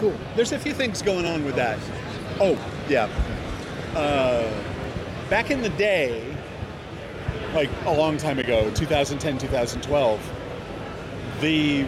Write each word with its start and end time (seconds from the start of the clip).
cool. 0.00 0.16
There's 0.34 0.52
a 0.52 0.58
few 0.58 0.72
things 0.72 1.02
going 1.02 1.26
on 1.26 1.44
with 1.44 1.54
that. 1.56 1.78
Oh, 2.40 2.58
yeah. 2.88 3.08
Uh, 3.94 4.50
back 5.28 5.50
in 5.50 5.60
the 5.60 5.68
day, 5.70 6.34
like 7.54 7.68
a 7.84 7.92
long 7.92 8.16
time 8.16 8.38
ago, 8.38 8.70
2010, 8.74 9.38
2012, 9.38 10.32
the 11.40 11.86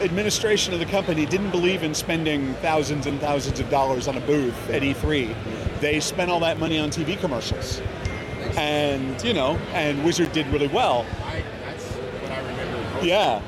administration 0.00 0.72
of 0.72 0.80
the 0.80 0.86
company 0.86 1.26
didn't 1.26 1.50
believe 1.50 1.82
in 1.82 1.94
spending 1.94 2.54
thousands 2.54 3.06
and 3.06 3.20
thousands 3.20 3.60
of 3.60 3.68
dollars 3.68 4.08
on 4.08 4.16
a 4.16 4.20
booth 4.20 4.70
at 4.70 4.82
E3. 4.82 5.80
They 5.80 6.00
spent 6.00 6.30
all 6.30 6.40
that 6.40 6.58
money 6.58 6.78
on 6.78 6.90
TV 6.90 7.18
commercials. 7.20 7.82
And, 8.56 9.22
you 9.22 9.34
know, 9.34 9.56
and 9.72 10.02
Wizard 10.04 10.32
did 10.32 10.46
really 10.48 10.68
well. 10.68 11.06
I, 11.24 11.42
that's 11.64 11.84
what 11.84 12.30
I 12.30 12.38
remember. 12.38 13.06
Yeah. 13.06 13.42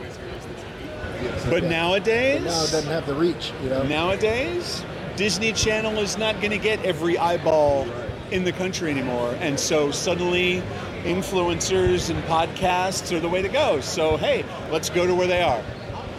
But 1.48 1.62
Yeah. 1.64 1.68
nowadays, 1.68 2.42
But 2.42 2.50
now 2.50 2.62
it 2.64 2.70
doesn't 2.72 2.90
have 2.92 3.06
the 3.06 3.14
reach, 3.14 3.52
you 3.62 3.70
know. 3.70 3.82
nowadays, 3.82 4.82
Disney 5.16 5.52
Channel 5.52 5.98
is 5.98 6.18
not 6.18 6.40
going 6.40 6.50
to 6.50 6.58
get 6.58 6.84
every 6.84 7.16
eyeball 7.18 7.86
in 8.30 8.44
the 8.44 8.52
country 8.52 8.90
anymore. 8.90 9.34
And 9.40 9.58
so 9.58 9.90
suddenly, 9.90 10.62
influencers 11.04 12.10
and 12.10 12.22
podcasts 12.24 13.12
are 13.14 13.20
the 13.20 13.28
way 13.28 13.42
to 13.42 13.48
go. 13.48 13.80
So, 13.80 14.16
hey, 14.16 14.44
let's 14.72 14.90
go 14.90 15.06
to 15.06 15.14
where 15.14 15.26
they 15.26 15.42
are. 15.42 15.62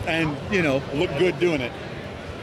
And, 0.08 0.36
you 0.52 0.62
know, 0.62 0.82
look 0.94 1.10
good 1.18 1.40
doing 1.40 1.62
it. 1.62 1.72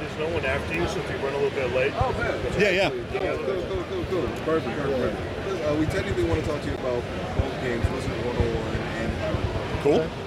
There's 0.00 0.18
no 0.28 0.34
one 0.34 0.44
after 0.44 0.74
you, 0.74 0.86
so 0.88 0.98
if 0.98 1.08
you 1.10 1.16
run 1.24 1.32
a 1.34 1.38
little 1.38 1.50
bit 1.50 1.72
late. 1.74 1.92
Oh 1.96 2.12
man. 2.18 2.34
Yeah, 2.58 2.70
yeah. 2.70 2.90
Cool, 2.90 3.04
cool, 3.14 3.62
cool, 3.62 3.84
cool, 3.88 4.04
cool. 4.10 4.28
Perfect, 4.44 4.76
perfect, 4.76 4.98
perfect. 5.46 5.64
Uh, 5.64 5.74
we 5.78 5.86
technically 5.86 6.24
want 6.24 6.40
to 6.42 6.46
talk 6.50 6.60
to 6.60 6.66
you 6.66 6.74
about 6.74 7.02
both 7.38 7.60
games, 7.62 7.84
Wizard 7.94 8.10
101 8.26 8.74
and 8.98 9.18
Power. 9.20 9.82
Cool. 9.84 10.21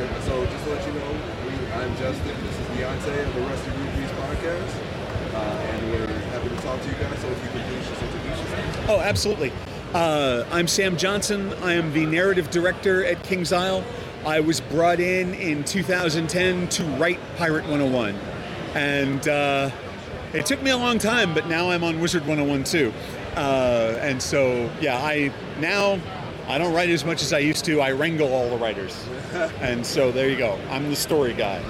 Uh, 0.00 0.20
so, 0.20 0.46
just 0.46 0.62
to 0.62 0.70
let 0.70 0.86
you 0.86 0.92
know, 0.92 1.10
we, 1.44 1.72
I'm 1.72 1.96
Justin. 1.96 2.36
This 2.44 2.56
is 2.60 2.66
DeAnte 2.68 3.26
of 3.26 3.34
the 3.34 3.40
Rusty 3.40 3.70
Rubies 3.72 4.10
podcast, 4.10 5.34
uh, 5.34 5.38
and 5.38 5.90
we're 5.90 6.06
happy 6.06 6.48
to 6.50 6.56
talk 6.62 6.80
to 6.80 6.86
you 6.86 6.94
guys. 6.94 7.18
So 7.18 7.26
if 7.26 7.42
you 7.42 7.50
could 7.50 7.62
please 7.62 7.88
just 7.88 8.02
introduce 8.02 8.38
yourself. 8.38 8.90
Oh, 8.90 9.00
absolutely. 9.00 9.52
Uh, 9.94 10.44
I'm 10.52 10.68
Sam 10.68 10.96
Johnson. 10.96 11.52
I 11.64 11.72
am 11.72 11.92
the 11.92 12.06
narrative 12.06 12.48
director 12.50 13.04
at 13.04 13.24
Kings 13.24 13.52
Isle. 13.52 13.82
I 14.24 14.38
was 14.38 14.60
brought 14.60 15.00
in 15.00 15.34
in 15.34 15.64
2010 15.64 16.68
to 16.68 16.84
write 16.84 17.18
Pirate 17.36 17.64
101. 17.64 18.14
And 18.76 19.26
uh, 19.26 19.70
it 20.32 20.46
took 20.46 20.62
me 20.62 20.70
a 20.70 20.76
long 20.76 21.00
time, 21.00 21.34
but 21.34 21.48
now 21.48 21.70
I'm 21.70 21.82
on 21.82 21.98
Wizard 21.98 22.24
101 22.24 22.62
too. 22.62 22.92
Uh, 23.34 23.98
and 24.00 24.22
so, 24.22 24.70
yeah, 24.80 24.96
I 24.96 25.32
now 25.58 25.98
I 26.48 26.56
don't 26.56 26.72
write 26.72 26.88
as 26.88 27.04
much 27.04 27.22
as 27.22 27.34
I 27.34 27.40
used 27.40 27.66
to. 27.66 27.82
I 27.82 27.92
wrangle 27.92 28.32
all 28.32 28.48
the 28.48 28.56
writers. 28.56 29.06
and 29.60 29.84
so 29.84 30.10
there 30.10 30.30
you 30.30 30.36
go. 30.36 30.58
I'm 30.70 30.88
the 30.88 30.96
story 30.96 31.34
guy. 31.34 31.62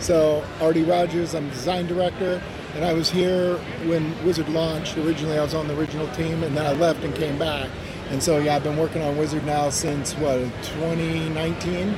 So, 0.00 0.42
Artie 0.62 0.82
Rogers, 0.82 1.34
I'm 1.34 1.48
the 1.48 1.54
design 1.54 1.86
director, 1.86 2.40
and 2.74 2.84
I 2.86 2.94
was 2.94 3.10
here 3.10 3.56
when 3.84 4.14
Wizard 4.24 4.48
launched. 4.48 4.96
Originally, 4.96 5.38
I 5.38 5.42
was 5.42 5.52
on 5.52 5.68
the 5.68 5.78
original 5.78 6.08
team, 6.14 6.42
and 6.42 6.56
then 6.56 6.64
I 6.64 6.72
left 6.72 7.04
and 7.04 7.14
came 7.14 7.38
back. 7.38 7.68
And 8.10 8.22
so, 8.22 8.38
yeah, 8.38 8.56
I've 8.56 8.64
been 8.64 8.78
working 8.78 9.02
on 9.02 9.18
Wizard 9.18 9.44
now 9.44 9.68
since 9.68 10.14
what 10.14 10.38
2019. 10.62 11.94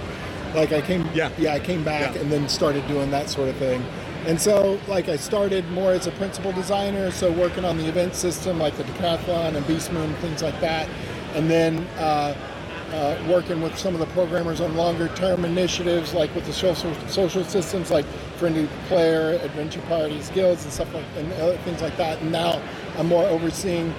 Like 0.52 0.72
I 0.72 0.80
came, 0.80 1.08
Yeah. 1.14 1.30
yeah, 1.38 1.52
I 1.54 1.60
came 1.60 1.84
back 1.84 2.16
Yeah. 2.16 2.22
and 2.22 2.32
then 2.32 2.48
started 2.48 2.88
doing 2.88 3.12
that 3.12 3.28
sort 3.30 3.48
of 3.48 3.54
thing. 3.56 3.84
And 4.26 4.40
so, 4.40 4.80
like, 4.88 5.08
I 5.08 5.16
started 5.16 5.70
more 5.70 5.92
as 5.92 6.08
a 6.08 6.10
principal 6.12 6.50
designer, 6.50 7.12
so 7.12 7.30
working 7.30 7.64
on 7.64 7.78
the 7.78 7.86
event 7.86 8.16
system, 8.16 8.58
like 8.58 8.76
the 8.76 8.82
Decathlon 8.82 9.54
and 9.54 9.64
Beast 9.68 9.92
Moon, 9.92 10.12
things 10.14 10.42
like 10.42 10.60
that, 10.60 10.88
and 11.34 11.50
then. 11.50 11.78
Uh, 11.98 12.36
uh, 12.92 13.16
working 13.28 13.62
with 13.62 13.78
some 13.78 13.94
of 13.94 14.00
the 14.00 14.06
programmers 14.06 14.60
on 14.60 14.74
longer 14.76 15.08
term 15.14 15.44
initiatives 15.44 16.12
like 16.12 16.34
with 16.34 16.44
the 16.44 16.52
social, 16.52 16.92
social 17.06 17.44
systems 17.44 17.90
like 17.90 18.04
friendly 18.36 18.68
player 18.88 19.38
adventure 19.44 19.80
parties 19.82 20.28
guilds 20.30 20.64
and 20.64 20.72
stuff 20.72 20.92
like 20.92 21.04
and 21.16 21.32
other 21.34 21.56
things 21.58 21.80
like 21.82 21.96
that 21.96 22.20
and 22.20 22.32
now 22.32 22.60
i'm 22.98 23.06
more 23.06 23.24
overseeing 23.26 23.94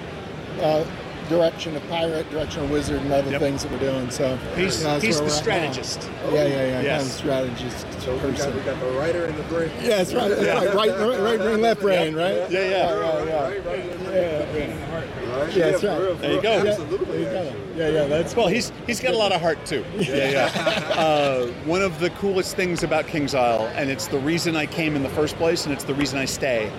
uh, 0.59 0.85
direction 1.31 1.75
of 1.75 1.87
pirate 1.89 2.29
direction 2.29 2.63
of 2.63 2.69
wizard 2.69 3.01
and 3.01 3.11
other 3.11 3.31
Yep. 3.31 3.41
things 3.41 3.63
that 3.63 3.71
we're 3.71 3.79
doing 3.79 4.09
so 4.11 4.37
He's, 4.55 4.79
you 4.81 4.87
know, 4.87 4.99
he's 4.99 5.17
the 5.17 5.23
we're 5.23 5.27
at 5.29 5.33
now. 5.33 5.41
strategist. 5.41 6.09
yeah 6.31 6.45
yeah 6.45 6.47
yeah 6.47 6.81
Yes. 6.81 7.21
kind 7.21 7.31
of 7.49 7.57
strategist 7.57 8.01
So 8.01 8.13
we 8.15 8.31
got, 8.37 8.53
we 8.53 8.61
got 8.61 8.79
the 8.79 8.91
writer 8.99 9.25
and 9.25 9.37
the 9.37 9.43
brain. 9.43 9.71
yeah 9.81 9.97
that's 9.97 10.13
right 10.13 10.29
that's 10.29 10.75
right 10.75 10.89
right, 10.89 10.99
right, 10.99 11.19
right 11.21 11.39
brain 11.39 11.61
left 11.61 11.81
brain 11.81 12.15
right 12.15 12.49
Yeah, 12.51 12.59
yeah. 12.59 12.69
yeah 12.69 13.23
yeah 13.25 13.41
Right, 13.41 13.65
right, 13.65 13.85
yeah, 13.85 14.53
yeah. 14.53 14.95
right. 14.95 15.07
Yeah, 15.55 15.71
that's 15.71 15.83
right. 15.83 15.97
for 15.97 16.03
real, 16.03 16.15
for 16.15 16.21
There 16.21 16.33
you 16.33 16.41
go. 16.41 16.51
Absolutely. 16.67 17.05
there 17.05 17.19
you 17.19 17.25
go. 17.25 17.47
actually. 17.49 17.77
yeah 17.79 17.89
yeah 17.89 18.05
that's 18.05 18.35
Well, 18.35 18.47
he's 18.47 18.71
he's 18.85 18.99
got 18.99 19.13
a 19.13 19.17
lot 19.17 19.31
of 19.31 19.39
heart 19.41 19.65
too. 19.65 19.83
Yeah, 19.97 20.29
yeah. 20.29 20.93
uh, 20.95 21.47
one 21.65 21.81
of 21.81 21.99
the 21.99 22.09
coolest 22.11 22.55
things 22.55 22.83
about 22.83 23.07
Kings 23.07 23.33
Isle, 23.33 23.71
and 23.75 23.89
it's 23.89 24.07
the 24.07 24.19
reason 24.19 24.55
I 24.55 24.65
came 24.65 24.95
in 24.95 25.03
the 25.03 25.09
first 25.09 25.35
place, 25.37 25.65
and 25.65 25.73
it's 25.73 25.83
the 25.85 25.93
reason 25.95 26.19
I 26.19 26.25
stay, 26.25 26.69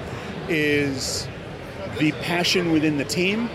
is 0.48 1.26
the 1.98 2.12
passion 2.22 2.72
within 2.72 2.98
the 2.98 3.04
team. 3.04 3.48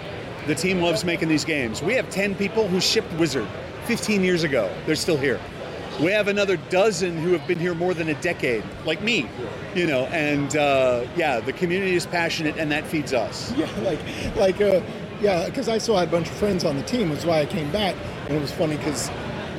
The 0.47 0.56
team 0.56 0.81
loves 0.81 1.03
making 1.03 1.28
these 1.28 1.44
games. 1.44 1.84
We 1.84 1.94
have 1.96 2.09
ten 2.09 2.34
people 2.34 2.69
who 2.69 2.80
shipped 2.80 3.12
Wizard 3.13 3.47
15 3.84 4.24
years 4.24 4.44
ago. 4.44 4.74
They're 4.85 4.96
still 4.96 5.18
here. 5.18 5.41
We 6.00 6.12
have 6.12 6.30
another 6.30 6.56
dozen 6.69 7.18
who 7.18 7.34
have 7.34 7.46
been 7.47 7.59
here 7.59 7.74
more 7.74 7.94
than 7.94 8.08
a 8.08 8.13
decade, 8.22 8.63
like 8.85 9.02
me. 9.02 9.30
You 9.75 9.88
know, 9.88 10.06
and 10.06 10.56
uh, 10.56 11.06
yeah, 11.18 11.41
the 11.41 11.52
community 11.52 11.96
is 11.96 12.06
passionate, 12.06 12.58
and 12.58 12.72
that 12.72 12.85
feeds 12.85 13.13
us. 13.13 13.52
Yeah, 13.58 13.69
like, 13.81 14.00
like, 14.38 14.62
uh, 14.62 14.81
yeah, 15.19 15.47
because 15.47 15.68
I 15.68 15.80
still 15.80 15.97
had 15.97 16.08
a 16.08 16.12
bunch 16.12 16.30
of 16.30 16.35
friends 16.35 16.64
on 16.64 16.78
the 16.78 16.84
team, 16.84 17.09
was 17.09 17.25
why 17.25 17.41
I 17.41 17.46
came 17.46 17.69
back, 17.72 17.96
and 18.28 18.38
it 18.38 18.41
was 18.41 18.52
funny 18.52 18.78
because 18.78 19.09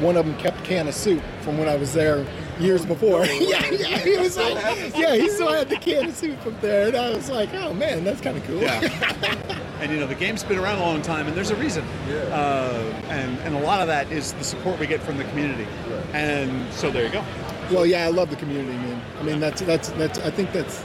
one 0.00 0.16
of 0.16 0.24
them 0.24 0.36
kept 0.38 0.60
a 0.60 0.62
can 0.62 0.88
of 0.88 0.94
soup 0.94 1.22
from 1.42 1.58
when 1.58 1.68
I 1.68 1.76
was 1.76 1.92
there 1.92 2.24
years 2.60 2.86
before. 2.86 3.26
yeah, 3.26 3.70
yeah, 3.70 3.98
he 3.98 4.16
was 4.16 4.38
like, 4.38 4.54
yeah, 4.96 5.16
he 5.16 5.28
still 5.28 5.52
had 5.52 5.68
the 5.68 5.76
can 5.76 6.08
of 6.08 6.16
soup 6.16 6.40
from 6.40 6.56
there, 6.60 6.88
and 6.88 6.96
I 6.96 7.10
was 7.10 7.28
like, 7.28 7.52
oh 7.52 7.74
man, 7.74 8.04
that's 8.04 8.22
kind 8.22 8.38
of 8.38 8.44
cool. 8.44 8.62
Yeah. 8.62 9.58
and 9.80 9.92
you 9.92 9.98
know 9.98 10.06
the 10.06 10.14
game's 10.14 10.42
been 10.44 10.58
around 10.58 10.78
a 10.78 10.82
long 10.82 11.02
time, 11.02 11.26
and 11.26 11.36
there's 11.36 11.50
a 11.50 11.56
reason. 11.56 11.84
Uh, 12.30 13.02
and 13.08 13.38
and 13.40 13.54
a 13.56 13.60
lot 13.60 13.80
of 13.80 13.86
that 13.86 14.10
is 14.12 14.32
the 14.34 14.44
support 14.44 14.78
we 14.78 14.86
get 14.86 15.00
from 15.02 15.16
the 15.16 15.24
community. 15.24 15.64
Right. 15.88 16.14
And 16.14 16.72
so 16.72 16.90
there 16.90 17.04
you 17.06 17.12
go. 17.12 17.24
Well, 17.70 17.86
yeah, 17.86 18.04
I 18.06 18.08
love 18.08 18.30
the 18.30 18.36
community, 18.36 18.76
man. 18.78 19.02
I 19.18 19.22
mean, 19.22 19.40
that's 19.40 19.60
that's 19.62 19.90
that's. 19.90 20.18
I 20.20 20.30
think 20.30 20.52
that's. 20.52 20.84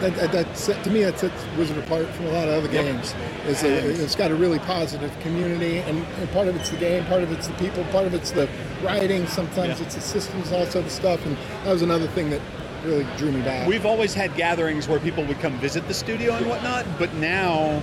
That, 0.00 0.30
that, 0.32 0.54
to 0.84 0.90
me 0.90 1.04
that 1.04 1.18
sets 1.18 1.42
Wizard 1.56 1.78
apart 1.78 2.06
from 2.08 2.26
a 2.26 2.32
lot 2.32 2.48
of 2.48 2.62
other 2.62 2.68
games. 2.68 3.14
It's, 3.46 3.62
a, 3.62 3.88
it's 4.02 4.14
got 4.14 4.30
a 4.30 4.34
really 4.34 4.58
positive 4.58 5.10
community, 5.20 5.78
and, 5.78 6.04
and 6.04 6.30
part 6.32 6.48
of 6.48 6.56
it's 6.56 6.68
the 6.68 6.76
game, 6.76 7.02
part 7.06 7.22
of 7.22 7.32
it's 7.32 7.46
the 7.46 7.54
people, 7.54 7.82
part 7.84 8.06
of 8.06 8.12
it's 8.12 8.30
the 8.30 8.46
writing. 8.82 9.26
Sometimes 9.26 9.80
Yeah. 9.80 9.86
it's 9.86 9.94
the 9.94 10.02
systems, 10.02 10.52
also 10.52 10.82
the 10.82 10.90
stuff, 10.90 11.24
and 11.24 11.34
that 11.64 11.72
was 11.72 11.80
another 11.80 12.08
thing 12.08 12.28
that 12.28 12.42
really 12.86 13.06
drew 13.16 13.32
me 13.32 13.42
back. 13.42 13.66
We've 13.66 13.86
always 13.86 14.14
had 14.14 14.34
gatherings 14.36 14.88
where 14.88 15.00
people 15.00 15.24
would 15.24 15.40
come 15.40 15.58
visit 15.58 15.86
the 15.88 15.94
studio 15.94 16.34
and 16.34 16.46
whatnot, 16.46 16.86
but 16.98 17.12
now 17.14 17.80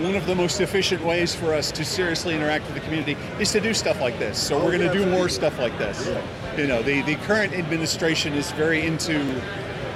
one 0.00 0.14
of 0.14 0.26
the 0.26 0.34
most 0.34 0.60
efficient 0.60 1.02
ways 1.04 1.34
for 1.34 1.54
us 1.54 1.70
to 1.72 1.84
seriously 1.84 2.34
interact 2.34 2.66
with 2.66 2.74
the 2.74 2.80
community 2.80 3.16
is 3.40 3.50
to 3.52 3.60
do 3.60 3.72
stuff 3.72 4.00
like 4.00 4.18
this. 4.18 4.38
So 4.38 4.58
we're 4.62 4.76
going 4.76 4.90
to 4.90 4.92
do 4.92 5.06
more 5.06 5.28
stuff 5.28 5.58
like 5.58 5.76
this. 5.78 6.06
You 6.56 6.66
know, 6.66 6.82
the, 6.82 7.02
the 7.02 7.16
current 7.26 7.54
administration 7.54 8.34
is 8.34 8.50
very 8.52 8.86
into 8.86 9.40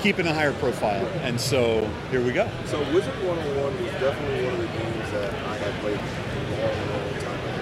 keeping 0.00 0.26
a 0.26 0.32
higher 0.32 0.54
profile, 0.54 1.06
and 1.22 1.38
so 1.38 1.86
here 2.10 2.24
we 2.24 2.32
go. 2.32 2.48
So 2.64 2.80
Wizard 2.94 3.14
101 3.22 3.82
was 3.82 3.92
definitely 4.00 4.44
one 4.44 4.54
of 4.54 4.60
the 4.60 4.66
games 4.78 5.10
that 5.12 5.34
I 5.44 5.56
had 5.58 5.74
played 5.80 6.00
a 6.00 6.56
long, 6.64 6.76
long 6.88 7.20
time 7.20 7.40
ago. 7.44 7.60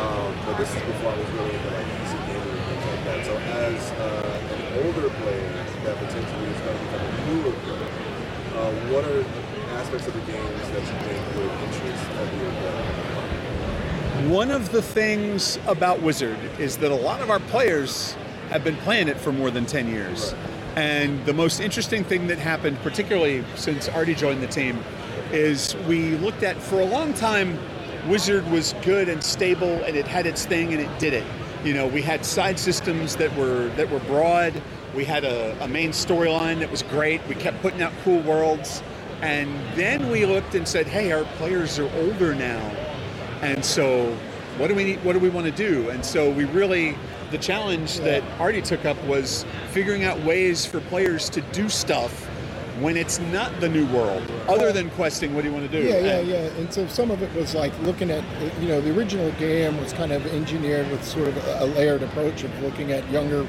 Um, 0.00 0.46
but 0.46 0.56
this 0.56 0.74
is 0.74 0.82
before 0.82 1.12
I 1.12 1.18
was 1.18 1.28
really 1.36 1.54
into 1.54 1.68
like 1.68 1.84
PC 1.84 2.26
gaming 2.26 2.48
and 2.48 2.64
things 2.64 2.84
like 2.86 2.97
that. 3.08 3.24
So 3.24 3.36
as 3.36 3.90
uh, 3.92 4.40
an 4.54 4.84
older 4.84 5.08
player 5.08 5.52
that 5.84 5.96
potentially 5.96 6.46
is 6.46 6.60
going 6.60 6.76
to 6.78 6.84
become 6.84 7.00
a 7.00 7.10
newer 7.32 7.52
player, 7.64 7.88
uh, 8.54 8.72
what 8.92 9.04
are 9.04 9.24
aspects 9.78 10.06
of 10.06 10.14
the 10.14 10.20
games 10.30 10.68
that 10.70 10.80
you 10.80 10.96
think 11.06 11.20
would 11.36 11.50
interest 11.64 12.04
player? 12.10 13.08
One 14.28 14.50
of 14.50 14.72
the 14.72 14.82
things 14.82 15.58
about 15.66 16.02
Wizard 16.02 16.38
is 16.58 16.76
that 16.78 16.90
a 16.90 16.94
lot 16.94 17.20
of 17.22 17.30
our 17.30 17.40
players 17.40 18.14
have 18.50 18.64
been 18.64 18.76
playing 18.78 19.08
it 19.08 19.16
for 19.16 19.32
more 19.32 19.50
than 19.50 19.64
10 19.64 19.88
years. 19.88 20.34
And 20.76 21.24
the 21.24 21.32
most 21.32 21.60
interesting 21.60 22.04
thing 22.04 22.26
that 22.26 22.38
happened, 22.38 22.78
particularly 22.82 23.44
since 23.54 23.88
Artie 23.88 24.14
joined 24.14 24.42
the 24.42 24.48
team, 24.48 24.82
is 25.32 25.76
we 25.86 26.16
looked 26.16 26.42
at 26.42 26.60
for 26.60 26.80
a 26.80 26.84
long 26.84 27.14
time, 27.14 27.58
Wizard 28.08 28.48
was 28.50 28.74
good 28.82 29.08
and 29.08 29.22
stable 29.22 29.82
and 29.84 29.96
it 29.96 30.06
had 30.06 30.26
its 30.26 30.44
thing 30.44 30.72
and 30.72 30.80
it 30.82 30.98
did 30.98 31.14
it. 31.14 31.24
You 31.64 31.74
know, 31.74 31.86
we 31.86 32.02
had 32.02 32.24
side 32.24 32.58
systems 32.58 33.16
that 33.16 33.34
were 33.36 33.68
that 33.76 33.90
were 33.90 33.98
broad. 34.00 34.62
We 34.94 35.04
had 35.04 35.24
a, 35.24 35.56
a 35.62 35.68
main 35.68 35.90
storyline 35.90 36.60
that 36.60 36.70
was 36.70 36.82
great. 36.82 37.20
We 37.26 37.34
kept 37.34 37.60
putting 37.62 37.82
out 37.82 37.92
cool 38.04 38.20
worlds. 38.20 38.82
And 39.20 39.50
then 39.76 40.10
we 40.10 40.24
looked 40.26 40.54
and 40.54 40.66
said, 40.66 40.86
hey, 40.86 41.10
our 41.10 41.24
players 41.36 41.78
are 41.78 41.90
older 41.96 42.34
now. 42.34 42.60
And 43.42 43.64
so, 43.64 44.16
what 44.56 44.68
do 44.68 44.74
we 44.74 44.84
need, 44.84 45.04
what 45.04 45.14
do 45.14 45.18
we 45.18 45.28
want 45.28 45.46
to 45.46 45.52
do? 45.52 45.90
And 45.90 46.04
so 46.04 46.30
we 46.30 46.44
really 46.44 46.96
the 47.30 47.38
challenge 47.38 47.98
that 47.98 48.22
Artie 48.40 48.62
took 48.62 48.84
up 48.84 49.02
was 49.04 49.44
figuring 49.70 50.04
out 50.04 50.18
ways 50.22 50.64
for 50.64 50.80
players 50.80 51.28
to 51.30 51.40
do 51.52 51.68
stuff 51.68 52.27
when 52.80 52.96
it's 52.96 53.18
not 53.18 53.60
the 53.60 53.68
new 53.68 53.86
world, 53.86 54.22
other 54.48 54.72
than 54.72 54.90
questing. 54.90 55.34
What 55.34 55.42
do 55.42 55.48
you 55.48 55.54
want 55.54 55.70
to 55.70 55.80
do? 55.80 55.86
Yeah, 55.86 55.98
yeah, 55.98 56.20
yeah. 56.20 56.36
And 56.58 56.72
so 56.72 56.86
some 56.86 57.10
of 57.10 57.22
it 57.22 57.32
was 57.34 57.54
like 57.54 57.72
looking 57.82 58.10
at, 58.10 58.24
you 58.60 58.68
know, 58.68 58.80
the 58.80 58.96
original 58.96 59.30
game 59.32 59.78
was 59.80 59.92
kind 59.92 60.12
of 60.12 60.26
engineered 60.26 60.90
with 60.90 61.04
sort 61.04 61.28
of 61.28 61.36
a 61.60 61.66
layered 61.66 62.02
approach 62.02 62.44
of 62.44 62.62
looking 62.62 62.92
at 62.92 63.08
younger 63.10 63.46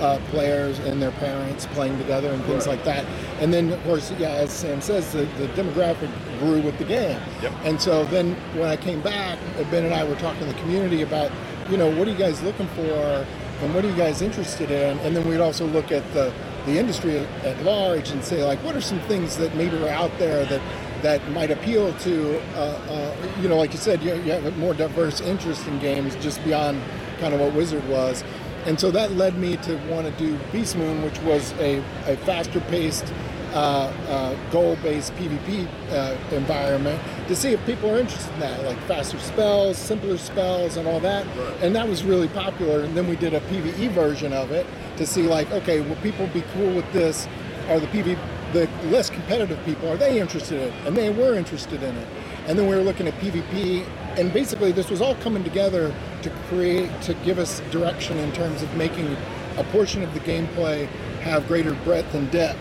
uh, 0.00 0.18
players 0.30 0.78
and 0.80 1.02
their 1.02 1.10
parents 1.12 1.66
playing 1.66 1.98
together 1.98 2.30
and 2.30 2.42
things 2.44 2.66
like 2.66 2.84
that. 2.84 3.04
And 3.40 3.52
then, 3.52 3.72
of 3.72 3.82
course, 3.84 4.12
yeah, 4.18 4.30
as 4.30 4.52
Sam 4.52 4.80
says, 4.80 5.12
the, 5.12 5.24
the 5.38 5.48
demographic 5.48 6.10
grew 6.38 6.60
with 6.60 6.78
the 6.78 6.84
game. 6.84 7.20
Yep. 7.42 7.52
And 7.64 7.80
so 7.80 8.04
then 8.04 8.34
when 8.54 8.68
I 8.68 8.76
came 8.76 9.00
back, 9.00 9.38
Ben 9.70 9.84
and 9.84 9.94
I 9.94 10.04
were 10.04 10.14
talking 10.16 10.40
to 10.40 10.46
the 10.46 10.60
community 10.60 11.02
about, 11.02 11.32
you 11.68 11.76
know, 11.76 11.90
what 11.96 12.06
are 12.06 12.10
you 12.10 12.16
guys 12.16 12.42
looking 12.42 12.68
for 12.68 13.26
and 13.60 13.74
what 13.74 13.84
are 13.84 13.88
you 13.88 13.96
guys 13.96 14.22
interested 14.22 14.70
in? 14.70 14.98
And 15.00 15.16
then 15.16 15.26
we'd 15.28 15.40
also 15.40 15.66
look 15.66 15.90
at 15.90 16.04
the, 16.12 16.32
the 16.68 16.78
industry 16.78 17.18
at, 17.18 17.62
large 17.62 18.10
and 18.10 18.22
say, 18.22 18.44
like, 18.44 18.62
what 18.62 18.76
are 18.76 18.80
some 18.80 19.00
things 19.00 19.36
that 19.38 19.54
maybe 19.54 19.76
are 19.78 19.88
out 19.88 20.16
there 20.18 20.44
that 20.46 20.60
that 21.02 21.30
might 21.30 21.50
appeal 21.50 21.92
to, 21.94 22.40
uh, 22.56 22.58
uh, 22.58 23.16
you 23.40 23.48
know, 23.48 23.56
like 23.56 23.72
you 23.72 23.78
said, 23.78 24.02
you, 24.02 24.14
you 24.14 24.32
have 24.32 24.44
a 24.44 24.50
more 24.52 24.74
diverse 24.74 25.20
interest 25.20 25.64
in 25.68 25.78
games 25.78 26.16
just 26.16 26.42
beyond 26.44 26.82
kind 27.20 27.32
of 27.32 27.38
what 27.38 27.52
Wizard 27.54 27.86
was. 27.88 28.24
And 28.66 28.80
so 28.80 28.90
that 28.90 29.12
led 29.12 29.38
me 29.38 29.56
to 29.58 29.76
want 29.88 30.06
to 30.06 30.12
do 30.18 30.36
Beast 30.50 30.76
Moon, 30.76 31.02
which 31.04 31.18
was 31.20 31.52
a, 31.60 31.78
a 32.06 32.16
faster 32.18 32.60
paced, 32.62 33.12
uh, 33.52 33.92
uh, 34.08 34.50
goal 34.50 34.76
based 34.82 35.14
PvP 35.14 35.66
uh, 35.90 36.16
environment 36.34 37.00
to 37.28 37.36
see 37.36 37.52
if 37.52 37.64
people 37.66 37.90
are 37.90 37.98
interested 37.98 38.32
in 38.34 38.40
that, 38.40 38.64
like 38.64 38.78
faster 38.82 39.18
spells, 39.18 39.76
simpler 39.76 40.18
spells, 40.18 40.76
and 40.76 40.86
all 40.86 41.00
that. 41.00 41.26
And 41.62 41.74
that 41.74 41.88
was 41.88 42.04
really 42.04 42.28
popular. 42.28 42.80
And 42.80 42.96
then 42.96 43.06
we 43.08 43.16
did 43.16 43.34
a 43.34 43.40
PvE 43.40 43.90
version 43.90 44.32
of 44.32 44.50
it 44.50 44.66
to 44.96 45.06
see, 45.06 45.22
like, 45.22 45.50
okay, 45.50 45.80
will 45.80 45.96
people 45.96 46.26
be 46.28 46.42
cool 46.54 46.74
with 46.74 46.90
this? 46.92 47.26
Are 47.68 47.80
the 47.80 47.86
PvP 47.88 48.18
the 48.52 48.68
less 48.84 49.10
competitive 49.10 49.62
people, 49.64 49.88
are 49.90 49.96
they 49.96 50.18
interested 50.18 50.60
in 50.60 50.68
it? 50.68 50.86
And 50.86 50.96
they 50.96 51.10
were 51.10 51.34
interested 51.34 51.82
in 51.82 51.94
it. 51.94 52.08
And 52.46 52.58
then 52.58 52.66
we 52.66 52.74
were 52.74 52.82
looking 52.82 53.06
at 53.06 53.14
PvP, 53.14 53.86
and 54.18 54.32
basically 54.32 54.72
this 54.72 54.88
was 54.88 55.02
all 55.02 55.14
coming 55.16 55.44
together 55.44 55.94
to 56.22 56.30
create, 56.48 56.90
to 57.02 57.14
give 57.24 57.38
us 57.38 57.60
direction 57.70 58.16
in 58.18 58.32
terms 58.32 58.62
of 58.62 58.74
making 58.74 59.16
a 59.58 59.64
portion 59.64 60.02
of 60.02 60.14
the 60.14 60.20
gameplay 60.20 60.86
have 61.20 61.46
greater 61.46 61.74
breadth 61.84 62.14
and 62.14 62.30
depth 62.30 62.58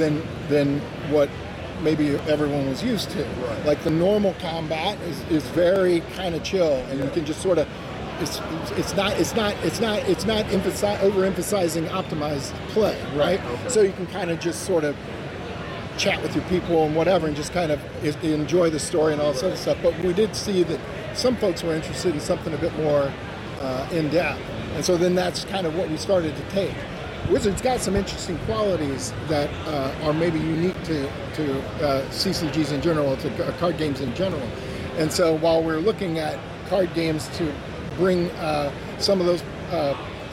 than 0.00 0.22
than 0.48 0.80
what 1.12 1.28
maybe 1.82 2.16
everyone 2.28 2.68
was 2.68 2.82
used 2.82 3.10
to. 3.10 3.24
Like 3.64 3.82
the 3.84 3.90
normal 3.90 4.34
combat 4.40 5.00
is, 5.02 5.20
is 5.30 5.46
very 5.50 6.00
kind 6.16 6.34
of 6.34 6.42
chill, 6.42 6.74
and 6.90 6.98
you 7.00 7.08
can 7.10 7.24
just 7.24 7.40
sort 7.40 7.58
of 7.58 7.68
it's, 8.20 8.40
it's 8.72 8.94
not 8.96 9.12
it's 9.12 9.34
not 9.34 9.54
it's 9.64 9.80
not 9.80 9.98
it's 10.08 10.24
not 10.26 10.44
emphasi- 10.46 10.98
overemphasizing 10.98 11.88
optimized 11.88 12.52
play, 12.68 13.00
right? 13.14 13.40
So 13.70 13.80
you 13.82 13.92
can 13.92 14.06
kind 14.08 14.30
of 14.30 14.40
just 14.40 14.64
sort 14.66 14.84
of 14.84 14.96
chat 15.96 16.22
with 16.22 16.34
your 16.34 16.44
people 16.44 16.84
and 16.86 16.94
whatever, 16.96 17.26
and 17.26 17.36
just 17.36 17.52
kind 17.52 17.70
of 17.72 17.80
enjoy 18.24 18.70
the 18.70 18.78
story 18.78 19.12
and 19.12 19.22
all 19.22 19.32
this 19.32 19.42
other 19.42 19.56
stuff. 19.56 19.78
But 19.82 19.98
we 20.00 20.12
did 20.12 20.34
see 20.34 20.62
that 20.64 20.80
some 21.14 21.36
folks 21.36 21.62
were 21.62 21.74
interested 21.74 22.14
in 22.14 22.20
something 22.20 22.52
a 22.54 22.58
bit 22.58 22.74
more 22.76 23.12
uh, 23.60 23.88
in 23.92 24.08
depth, 24.10 24.40
and 24.74 24.84
so 24.84 24.96
then 24.96 25.14
that's 25.14 25.44
kind 25.44 25.66
of 25.66 25.74
what 25.76 25.88
we 25.88 25.96
started 25.96 26.36
to 26.36 26.42
take. 26.50 26.74
Wizards 27.28 27.60
got 27.62 27.80
some 27.80 27.96
interesting 27.96 28.38
qualities 28.40 29.12
that 29.28 29.48
uh, 29.66 29.94
are 30.04 30.12
maybe 30.12 30.38
unique 30.38 30.80
to, 30.84 31.02
to 31.34 31.60
uh, 31.84 32.04
CCGs 32.10 32.72
in 32.72 32.80
general, 32.80 33.16
to 33.18 33.52
card 33.58 33.76
games 33.78 34.00
in 34.00 34.14
general. 34.14 34.42
And 34.96 35.12
so 35.12 35.36
while 35.36 35.62
we're 35.62 35.78
looking 35.78 36.18
at 36.18 36.38
card 36.68 36.92
games 36.94 37.28
to 37.38 37.52
bring 37.96 38.30
uh, 38.32 38.72
some 38.98 39.20
of 39.20 39.26
those 39.26 39.42
uh, 39.70 39.74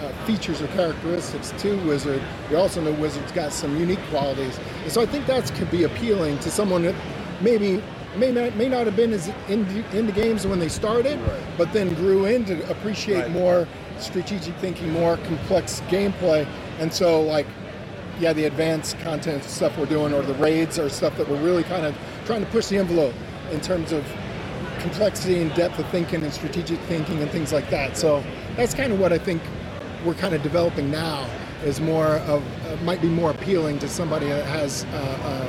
uh, 0.02 0.12
features 0.26 0.62
or 0.62 0.68
characteristics 0.70 1.52
to 1.60 1.78
Wizard, 1.86 2.22
we 2.50 2.56
also 2.56 2.82
know 2.82 2.92
Wizard's 2.94 3.32
got 3.32 3.52
some 3.54 3.78
unique 3.80 4.02
qualities. 4.10 4.60
And 4.84 4.92
so 4.92 5.02
I 5.02 5.06
think 5.06 5.26
that 5.28 5.52
could 5.56 5.70
be 5.70 5.84
appealing 5.84 6.40
to 6.40 6.50
someone 6.52 6.84
that 6.84 6.96
maybe 7.42 7.82
may 8.16 8.32
not, 8.32 8.56
may 8.56 8.70
not 8.70 8.86
have 8.88 8.96
been 8.96 9.14
as 9.14 9.28
into, 9.48 9.84
into 9.96 10.12
games 10.12 10.48
when 10.48 10.58
they 10.60 10.70
started, 10.70 11.20
but 11.58 11.72
then 11.74 11.94
grew 11.96 12.26
in 12.26 12.46
to 12.46 12.70
appreciate 12.72 13.22
Right. 13.22 13.32
more 13.32 13.68
strategic 14.00 14.56
thinking, 14.56 14.92
more 14.92 15.18
complex 15.18 15.82
gameplay. 15.88 16.48
And 16.80 16.94
so, 16.94 17.22
like, 17.22 17.48
yeah, 18.20 18.34
the 18.34 18.46
advanced 18.46 19.00
content 19.00 19.44
stuff 19.44 19.78
we're 19.78 19.86
doing, 19.86 20.14
or 20.14 20.22
the 20.22 20.34
raids, 20.36 20.80
are 20.80 20.90
stuff 20.90 21.16
that 21.18 21.30
we're 21.30 21.42
really 21.42 21.64
kind 21.64 21.86
of 21.86 21.96
trying 22.26 22.44
to 22.44 22.52
push 22.52 22.68
the 22.68 22.78
envelope 22.78 23.14
in 23.52 23.62
terms 23.62 23.92
of 23.92 24.06
complexity 24.80 25.42
and 25.42 25.54
depth 25.56 25.80
of 25.80 25.88
thinking 25.90 26.24
and 26.24 26.34
strategic 26.34 26.80
thinking 26.82 27.22
and 27.22 27.32
things 27.32 27.52
like 27.52 27.70
that. 27.70 27.98
So 27.98 28.24
that's 28.56 28.74
kind 28.74 28.92
of 28.94 29.00
what 29.00 29.14
I 29.14 29.18
think 29.18 29.42
we're 30.06 30.14
kind 30.16 30.34
of 30.34 30.44
developing 30.44 30.92
now. 30.92 31.28
Is 31.66 31.82
more 31.82 32.06
of 32.06 32.44
uh, 32.68 32.76
might 32.84 33.02
be 33.02 33.08
more 33.08 33.32
appealing 33.32 33.80
to 33.80 33.90
somebody 33.90 34.28
that 34.28 34.46
has 34.46 34.86
uh, 34.86 35.48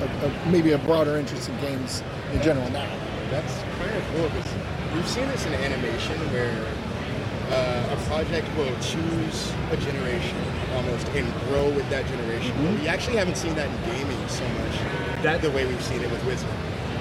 uh, 0.00 0.26
uh, 0.26 0.50
maybe 0.50 0.70
a 0.72 0.78
broader 0.78 1.16
interest 1.16 1.48
in 1.48 1.60
games 1.60 2.04
in 2.32 2.40
general 2.40 2.70
now. 2.70 2.88
That's 3.30 3.52
kind 3.80 3.96
of 3.96 4.04
cool 4.14 4.70
we've 4.94 5.08
seen 5.08 5.28
this 5.28 5.46
in 5.46 5.54
animation 5.54 6.18
where 6.32 6.66
uh, 7.50 7.96
a 7.96 7.96
project 8.08 8.46
will 8.56 8.74
choose 8.80 9.52
a 9.70 9.76
generation 9.76 10.36
almost 10.74 11.06
and 11.08 11.26
grow 11.48 11.68
with 11.70 11.88
that 11.90 12.06
generation. 12.06 12.52
Mm-hmm. 12.52 12.82
We 12.82 12.88
actually 12.88 13.16
haven't 13.16 13.36
seen 13.36 13.54
that 13.56 13.68
in 13.68 13.92
gaming 13.92 14.28
so 14.28 14.44
much 14.48 15.22
That- 15.22 15.42
the 15.42 15.50
way 15.50 15.66
we've 15.66 15.82
seen 15.82 16.00
it 16.02 16.10
with 16.10 16.24
Wizard. 16.24 16.48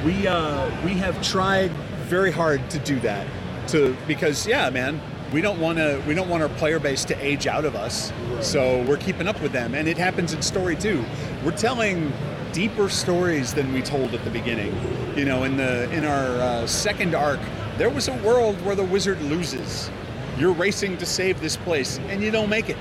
we 0.05 0.27
uh, 0.27 0.69
we 0.85 0.91
have 0.93 1.21
tried 1.21 1.71
very 2.07 2.31
hard 2.31 2.69
to 2.71 2.79
do 2.79 2.99
that 3.01 3.27
to 3.67 3.95
because 4.07 4.47
yeah 4.47 4.69
man 4.71 4.99
we 5.31 5.41
don't 5.41 5.59
want 5.59 5.77
to 5.77 6.01
we 6.07 6.13
don't 6.15 6.27
want 6.29 6.41
our 6.41 6.49
player 6.57 6.79
base 6.79 7.05
to 7.05 7.15
age 7.23 7.45
out 7.45 7.65
of 7.65 7.75
us 7.75 8.11
so 8.41 8.81
we're 8.83 8.97
keeping 8.97 9.27
up 9.27 9.39
with 9.41 9.51
them 9.51 9.75
and 9.75 9.87
it 9.87 9.97
happens 9.97 10.33
in 10.33 10.41
story 10.41 10.75
too 10.75 11.03
we're 11.45 11.55
telling 11.55 12.11
deeper 12.51 12.89
stories 12.89 13.53
than 13.53 13.71
we 13.73 13.81
told 13.81 14.13
at 14.15 14.23
the 14.23 14.31
beginning 14.31 14.73
you 15.15 15.23
know 15.25 15.43
in 15.43 15.55
the 15.57 15.87
in 15.91 16.03
our 16.03 16.27
uh, 16.41 16.65
second 16.65 17.13
arc 17.13 17.39
there 17.77 17.91
was 17.91 18.07
a 18.07 18.13
world 18.23 18.59
where 18.65 18.75
the 18.75 18.85
wizard 18.85 19.21
loses 19.23 19.91
you're 20.39 20.53
racing 20.53 20.97
to 20.97 21.05
save 21.05 21.39
this 21.41 21.57
place 21.57 21.99
and 22.09 22.23
you 22.23 22.31
don't 22.31 22.49
make 22.49 22.69
it 22.69 22.77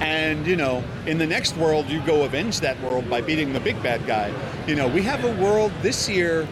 and 0.00 0.46
you 0.46 0.56
know 0.56 0.84
in 1.06 1.18
the 1.18 1.26
next 1.26 1.56
world 1.56 1.86
you 1.86 2.00
go 2.02 2.24
avenge 2.24 2.60
that 2.60 2.80
world 2.82 3.08
by 3.08 3.20
beating 3.20 3.52
the 3.52 3.60
big 3.60 3.82
bad 3.82 4.06
guy. 4.06 4.32
You 4.66 4.76
know 4.76 4.88
we 4.88 5.02
have 5.02 5.24
a 5.24 5.42
world 5.42 5.72
this 5.82 6.08
year 6.08 6.46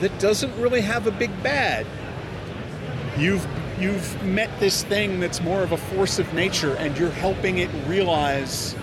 that 0.00 0.16
doesn't 0.18 0.54
really 0.60 0.80
have 0.80 1.06
a 1.06 1.12
big 1.12 1.30
bad. 1.42 1.86
You've 3.18 3.46
you've 3.78 4.22
met 4.22 4.50
this 4.60 4.84
thing 4.84 5.20
that's 5.20 5.40
more 5.40 5.62
of 5.62 5.72
a 5.72 5.76
force 5.76 6.18
of 6.18 6.32
nature 6.34 6.76
and 6.76 6.96
you're 6.96 7.10
helping 7.10 7.58
it 7.58 7.70
realize 7.86 8.74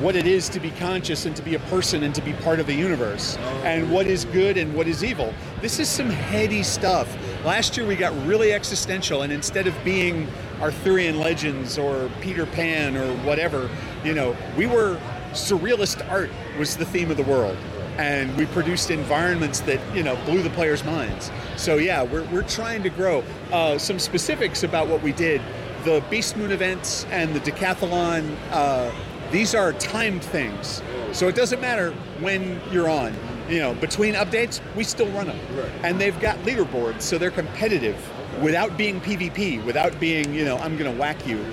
what 0.00 0.14
it 0.14 0.26
is 0.26 0.48
to 0.48 0.60
be 0.60 0.70
conscious 0.72 1.26
and 1.26 1.34
to 1.34 1.42
be 1.42 1.56
a 1.56 1.58
person 1.60 2.04
and 2.04 2.14
to 2.14 2.22
be 2.22 2.32
part 2.34 2.60
of 2.60 2.66
the 2.66 2.74
universe 2.74 3.36
and 3.64 3.90
what 3.90 4.06
is 4.06 4.24
good 4.26 4.56
and 4.56 4.72
what 4.74 4.86
is 4.86 5.02
evil. 5.02 5.34
This 5.60 5.80
is 5.80 5.88
some 5.88 6.08
heady 6.08 6.62
stuff 6.62 7.16
last 7.44 7.76
year 7.76 7.86
we 7.86 7.96
got 7.96 8.12
really 8.26 8.52
existential 8.52 9.22
and 9.22 9.32
instead 9.32 9.66
of 9.66 9.74
being 9.84 10.26
arthurian 10.60 11.18
legends 11.18 11.78
or 11.78 12.10
peter 12.20 12.46
pan 12.46 12.96
or 12.96 13.14
whatever 13.18 13.70
you 14.04 14.14
know 14.14 14.36
we 14.56 14.66
were 14.66 14.98
surrealist 15.32 16.08
art 16.10 16.30
was 16.58 16.76
the 16.76 16.84
theme 16.84 17.10
of 17.10 17.16
the 17.16 17.22
world 17.24 17.56
and 17.98 18.34
we 18.36 18.46
produced 18.46 18.90
environments 18.90 19.60
that 19.60 19.80
you 19.94 20.02
know 20.02 20.16
blew 20.24 20.40
the 20.40 20.50
players' 20.50 20.84
minds. 20.84 21.30
So 21.56 21.76
yeah, 21.76 22.02
we're, 22.02 22.24
we're 22.30 22.42
trying 22.42 22.82
to 22.84 22.90
grow. 22.90 23.22
Uh, 23.52 23.76
some 23.76 23.98
specifics 23.98 24.62
about 24.62 24.88
what 24.88 25.02
we 25.02 25.12
did: 25.12 25.42
the 25.84 26.02
Beast 26.08 26.36
Moon 26.36 26.52
events 26.52 27.04
and 27.10 27.34
the 27.34 27.40
decathlon. 27.40 28.36
Uh, 28.50 28.90
these 29.30 29.54
are 29.54 29.74
timed 29.74 30.22
things, 30.22 30.80
so 31.12 31.28
it 31.28 31.34
doesn't 31.34 31.60
matter 31.60 31.90
when 32.20 32.60
you're 32.70 32.88
on. 32.88 33.14
You 33.48 33.60
know, 33.60 33.74
between 33.74 34.14
updates, 34.14 34.60
we 34.74 34.84
still 34.84 35.08
run 35.08 35.26
them, 35.26 35.38
and 35.82 36.00
they've 36.00 36.18
got 36.20 36.36
leaderboards, 36.40 37.02
so 37.02 37.16
they're 37.16 37.30
competitive 37.30 37.96
without 38.42 38.76
being 38.76 39.00
PvP, 39.00 39.64
without 39.64 39.98
being 39.98 40.34
you 40.34 40.44
know 40.44 40.58
I'm 40.58 40.76
going 40.76 40.92
to 40.92 40.98
whack 40.98 41.26
you. 41.26 41.44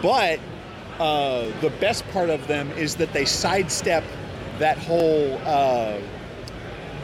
But 0.00 0.40
uh, 0.98 1.50
the 1.60 1.70
best 1.80 2.08
part 2.08 2.30
of 2.30 2.46
them 2.46 2.70
is 2.72 2.96
that 2.96 3.12
they 3.12 3.24
sidestep 3.24 4.04
that 4.58 4.78
whole 4.78 5.38
uh, 5.44 5.98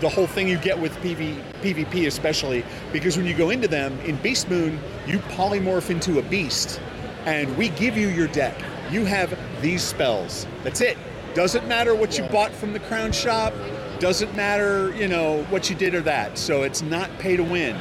the 0.01 0.09
whole 0.09 0.27
thing 0.27 0.49
you 0.49 0.59
get 0.59 0.79
with 0.79 0.97
PV, 0.99 1.43
PvP 1.61 2.07
especially 2.07 2.65
because 2.93 3.17
when 3.17 3.27
you 3.27 3.35
go 3.35 3.51
into 3.51 3.69
them 3.69 3.99
in 4.01 4.17
Beast 4.17 4.49
Moon 4.49 4.79
you 5.07 5.19
polymorph 5.19 5.91
into 5.91 6.19
a 6.19 6.23
beast 6.23 6.81
and 7.27 7.55
we 7.57 7.71
give 7.71 7.97
you 7.97 8.09
your 8.09 8.29
deck. 8.29 8.57
You 8.91 9.05
have 9.05 9.37
these 9.61 9.83
spells. 9.83 10.47
That's 10.63 10.81
it. 10.81 10.97
Doesn't 11.35 11.67
matter 11.69 11.95
what 11.95 12.17
you 12.17 12.25
bought 12.25 12.53
from 12.53 12.73
the 12.73 12.81
crown 12.81 13.13
shop 13.13 13.53
doesn't 14.01 14.35
matter 14.37 14.95
you 14.95 15.09
know 15.09 15.43
what 15.45 15.69
you 15.69 15.77
did 15.77 15.95
or 15.95 16.01
that 16.01 16.39
so 16.39 16.63
it's 16.63 16.83
not 16.83 17.11
pay 17.19 17.37
to 17.37 17.43
win 17.45 17.77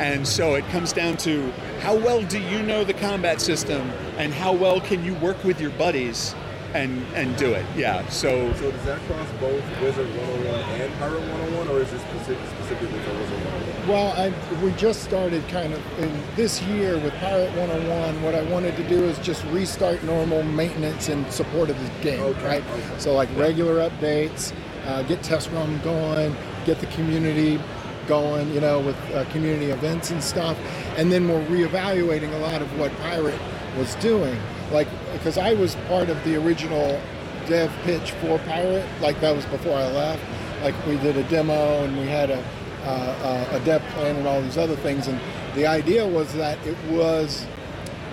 and 0.00 0.26
so 0.26 0.54
it 0.54 0.64
comes 0.68 0.92
down 0.92 1.16
to 1.16 1.50
how 1.80 1.94
well 1.96 2.22
do 2.22 2.40
you 2.40 2.62
know 2.62 2.84
the 2.84 2.94
combat 2.94 3.40
system 3.40 3.90
and 4.16 4.32
how 4.32 4.52
well 4.52 4.80
can 4.80 5.04
you 5.04 5.14
work 5.14 5.42
with 5.44 5.60
your 5.60 5.70
buddies 5.72 6.34
and 6.74 7.02
and 7.14 7.34
do 7.36 7.52
it 7.54 7.64
yeah 7.76 8.06
so 8.08 8.52
So 8.54 8.70
does 8.70 8.84
that 8.84 9.00
cross 9.06 9.26
both 9.40 9.62
Wizard 9.80 10.06
101 10.16 10.54
and 10.80 10.94
Pirate 10.98 11.20
101, 11.20 11.68
or 11.68 11.80
is 11.80 11.90
this 11.90 12.02
specific, 12.02 12.46
specifically 12.50 12.98
for 13.00 13.12
Wizard 13.14 13.44
101? 13.44 13.88
Well, 13.88 14.12
I, 14.12 14.62
we 14.62 14.72
just 14.72 15.02
started 15.02 15.48
kind 15.48 15.72
of 15.72 15.98
in 15.98 16.12
this 16.36 16.60
year 16.64 16.98
with 16.98 17.14
Pirate 17.14 17.50
101. 17.56 18.22
What 18.22 18.34
I 18.34 18.42
wanted 18.42 18.76
to 18.76 18.86
do 18.86 19.02
is 19.04 19.18
just 19.20 19.42
restart 19.46 20.02
normal 20.02 20.42
maintenance 20.42 21.08
and 21.08 21.26
support 21.32 21.70
of 21.70 21.80
the 21.82 21.88
game, 22.02 22.20
Okay, 22.20 22.46
right? 22.46 22.62
okay. 22.62 22.98
So 22.98 23.14
like 23.14 23.30
regular 23.34 23.88
updates, 23.88 24.52
uh, 24.88 25.02
get 25.02 25.22
test 25.22 25.50
run 25.52 25.78
going, 25.80 26.34
get 26.64 26.80
the 26.80 26.86
community 26.86 27.60
going, 28.06 28.52
you 28.52 28.60
know, 28.60 28.80
with 28.80 28.96
uh, 29.14 29.24
community 29.26 29.66
events 29.66 30.10
and 30.10 30.22
stuff, 30.22 30.58
and 30.96 31.12
then 31.12 31.28
we're 31.28 31.44
reevaluating 31.46 32.32
a 32.34 32.38
lot 32.38 32.62
of 32.62 32.78
what 32.78 32.90
Pirate 32.98 33.38
was 33.76 33.94
doing. 33.96 34.36
like 34.72 34.88
because 35.12 35.38
I 35.38 35.54
was 35.54 35.74
part 35.88 36.08
of 36.08 36.22
the 36.24 36.36
original 36.36 37.00
dev 37.46 37.72
pitch 37.84 38.12
for 38.12 38.38
Pirate. 38.40 38.86
Like 39.00 39.20
that 39.20 39.34
was 39.34 39.44
before 39.46 39.74
I 39.74 39.86
left. 39.92 40.22
Like 40.62 40.74
we 40.86 40.96
did 40.98 41.16
a 41.16 41.22
demo 41.24 41.84
and 41.84 41.98
we 41.98 42.06
had 42.06 42.30
a 42.30 42.44
uh, 42.84 43.48
a 43.52 43.60
dev 43.64 43.82
plan 43.92 44.16
and 44.16 44.26
all 44.26 44.40
these 44.40 44.58
other 44.58 44.76
things. 44.76 45.06
And 45.08 45.20
the 45.54 45.66
idea 45.66 46.06
was 46.06 46.32
that 46.34 46.58
it 46.66 46.76
was 46.90 47.46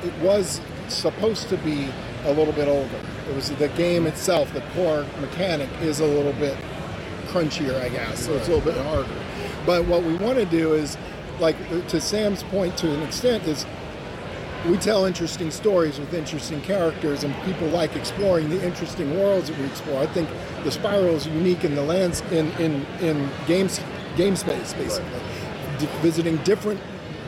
it 0.04 0.14
was 0.22 0.62
supposed 0.88 1.50
to 1.50 1.58
be 1.58 1.88
a 2.26 2.34
little 2.34 2.54
bit 2.54 2.68
older. 2.68 3.00
It 3.30 3.36
was 3.36 3.50
the 3.52 3.70
game 3.70 4.06
itself, 4.08 4.54
the 4.54 4.62
core 4.74 5.06
mechanic 5.20 5.70
is 5.82 6.00
a 6.00 6.06
little 6.06 6.34
bit 6.34 6.58
crunchier, 7.28 7.80
I 7.82 7.90
guess. 7.90 8.26
So 8.26 8.34
it's 8.34 8.48
a 8.48 8.56
little 8.56 8.72
bit 8.72 8.82
harder. 8.86 9.10
But 9.66 9.86
what 9.86 10.04
we 10.04 10.16
want 10.16 10.38
to 10.38 10.46
do 10.46 10.74
is, 10.74 10.98
like 11.40 11.58
to 11.90 12.00
Sam's 12.00 12.44
point, 12.44 12.78
to 12.78 12.94
an 12.94 13.02
extent, 13.02 13.44
is 13.44 13.66
we 14.70 14.78
tell 14.78 15.06
interesting 15.06 15.52
stories 15.52 16.00
with 16.00 16.14
interesting 16.14 16.62
characters, 16.62 17.24
and 17.24 17.36
people 17.44 17.68
like 17.68 17.96
exploring 17.96 18.50
the 18.50 18.64
interesting 18.66 19.20
worlds 19.20 19.50
that 19.50 19.58
we 19.58 19.66
explore. 19.66 20.02
I 20.02 20.08
think 20.08 20.30
the 20.64 20.72
Spiral 20.72 21.16
is 21.16 21.28
unique 21.28 21.64
in 21.64 21.76
the 21.76 21.84
lands 21.84 22.22
in 22.32 22.52
in 22.54 22.86
in 23.02 23.30
games 23.48 23.80
game 24.16 24.36
space, 24.36 24.74
basically, 24.74 25.20
D- 25.80 25.88
visiting 26.02 26.38
different 26.38 26.80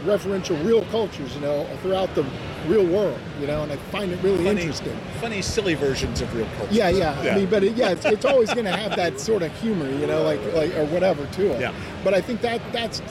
referential 0.06 0.64
real 0.66 0.84
cultures, 0.86 1.36
you 1.36 1.42
know, 1.42 1.68
throughout 1.82 2.14
the 2.16 2.26
real 2.68 2.86
world, 2.86 3.20
you 3.40 3.48
know, 3.48 3.64
and 3.64 3.72
I 3.72 3.78
find 3.78 4.12
it 4.12 4.22
really 4.22 4.44
Funny, 4.44 4.62
interesting. 4.62 4.98
funny, 5.22 5.42
silly 5.42 5.76
versions 5.76 6.22
of 6.22 6.34
real 6.36 6.48
culture. 6.58 6.74
Yeah, 6.74 6.90
yeah. 6.90 7.22
Yeah. 7.24 7.34
I 7.34 7.36
mean, 7.38 7.50
but 7.50 7.64
it, 7.64 7.76
yeah, 7.76 7.92
it's, 7.92 8.06
it's 8.06 8.26
always 8.34 8.54
going 8.54 8.66
to 8.66 8.76
have 8.76 8.96
that 8.96 9.20
sort 9.20 9.44
of 9.44 9.54
humor, 9.60 9.90
you 9.90 10.08
know, 10.08 10.24
like 10.24 10.42
like 10.54 10.76
or 10.76 10.86
whatever 10.86 11.26
to 11.26 11.52
it. 11.54 11.62
Yeah. 11.62 11.74
But 12.04 12.14
I 12.14 12.22
think 12.22 12.42
that 12.42 12.62
that 12.74 13.02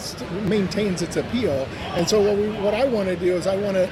maintains 0.44 1.02
its 1.02 1.16
appeal. 1.16 1.68
And 1.94 2.08
so 2.08 2.20
what 2.20 2.36
we 2.36 2.48
what 2.60 2.74
I 2.74 2.84
want 2.84 3.08
to 3.08 3.16
do 3.16 3.34
is 3.36 3.46
I 3.46 3.56
want 3.56 3.76
to 3.76 3.90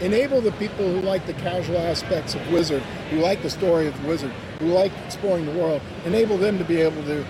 enable 0.00 0.40
the 0.40 0.52
people 0.52 0.84
who 0.90 1.00
like 1.00 1.26
the 1.26 1.34
casual 1.34 1.78
aspects 1.78 2.34
of 2.34 2.52
Wizard, 2.52 2.82
who 3.10 3.18
like 3.18 3.42
the 3.42 3.50
story 3.50 3.86
of 3.88 4.04
Wizard, 4.06 4.32
who 4.60 4.66
like 4.66 4.92
exploring 5.06 5.46
the 5.46 5.52
world, 5.52 5.82
enable 6.04 6.38
them 6.38 6.58
to 6.58 6.64
be 6.64 6.78
able 6.80 7.02
to 7.04 7.24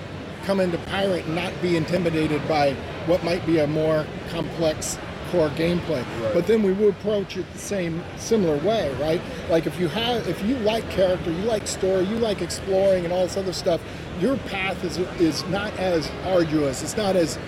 come 0.45 0.61
into 0.61 0.79
Pirate 0.79 1.25
and 1.27 1.35
not 1.35 1.53
be 1.63 1.77
intimidated 1.77 2.47
by 2.49 2.75
what 3.07 3.23
might 3.25 3.45
be 3.47 3.59
a 3.59 3.67
more 3.67 4.07
complex 4.31 4.99
core 5.31 5.49
gameplay. 5.51 6.05
But 6.35 6.47
then 6.47 6.63
we 6.63 6.73
will 6.73 6.91
approach 6.91 7.37
it 7.37 7.51
the 7.53 7.59
same 7.59 8.03
similar 8.17 8.57
way, 8.59 8.93
right? 8.95 9.21
Like 9.49 9.67
if 9.67 9.79
you 9.81 9.89
have 9.89 10.27
if 10.29 10.43
you 10.45 10.57
like 10.59 10.89
character, 10.91 11.31
you 11.31 11.43
like 11.43 11.67
story, 11.67 12.05
you 12.05 12.17
like 12.17 12.43
exploring 12.43 13.05
and 13.05 13.13
all 13.13 13.23
this 13.23 13.37
other 13.37 13.53
stuff, 13.53 13.81
your 14.21 14.37
path 14.37 14.83
is 14.85 14.99
is 15.21 15.45
not 15.47 15.73
as 15.79 16.11
arduous. 16.27 16.83
It's 16.83 16.97
not 16.97 17.17
as 17.17 17.39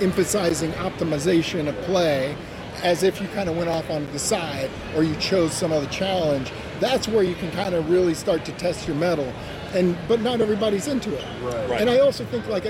emphasizing 0.00 0.72
optimization 0.72 1.68
of 1.68 1.76
play 1.82 2.36
as 2.82 3.02
if 3.02 3.20
you 3.20 3.28
kind 3.28 3.48
of 3.48 3.56
went 3.56 3.70
off 3.70 3.88
on 3.90 4.06
the 4.12 4.18
side 4.18 4.70
or 4.94 5.02
you 5.02 5.16
chose 5.16 5.52
some 5.52 5.72
other 5.72 5.86
challenge. 5.86 6.52
That's 6.80 7.08
where 7.08 7.22
you 7.22 7.34
can 7.34 7.50
kind 7.52 7.74
of 7.74 7.88
really 7.88 8.14
start 8.14 8.44
to 8.46 8.52
test 8.52 8.86
your 8.86 8.96
mettle. 8.96 9.32
And 9.76 9.96
but 10.08 10.20
not 10.20 10.40
everybody's 10.40 10.88
into 10.88 11.14
it. 11.14 11.24
Right. 11.42 11.68
Right. 11.70 11.80
And 11.80 11.90
I 11.90 11.98
also 11.98 12.24
think 12.24 12.46
like 12.48 12.64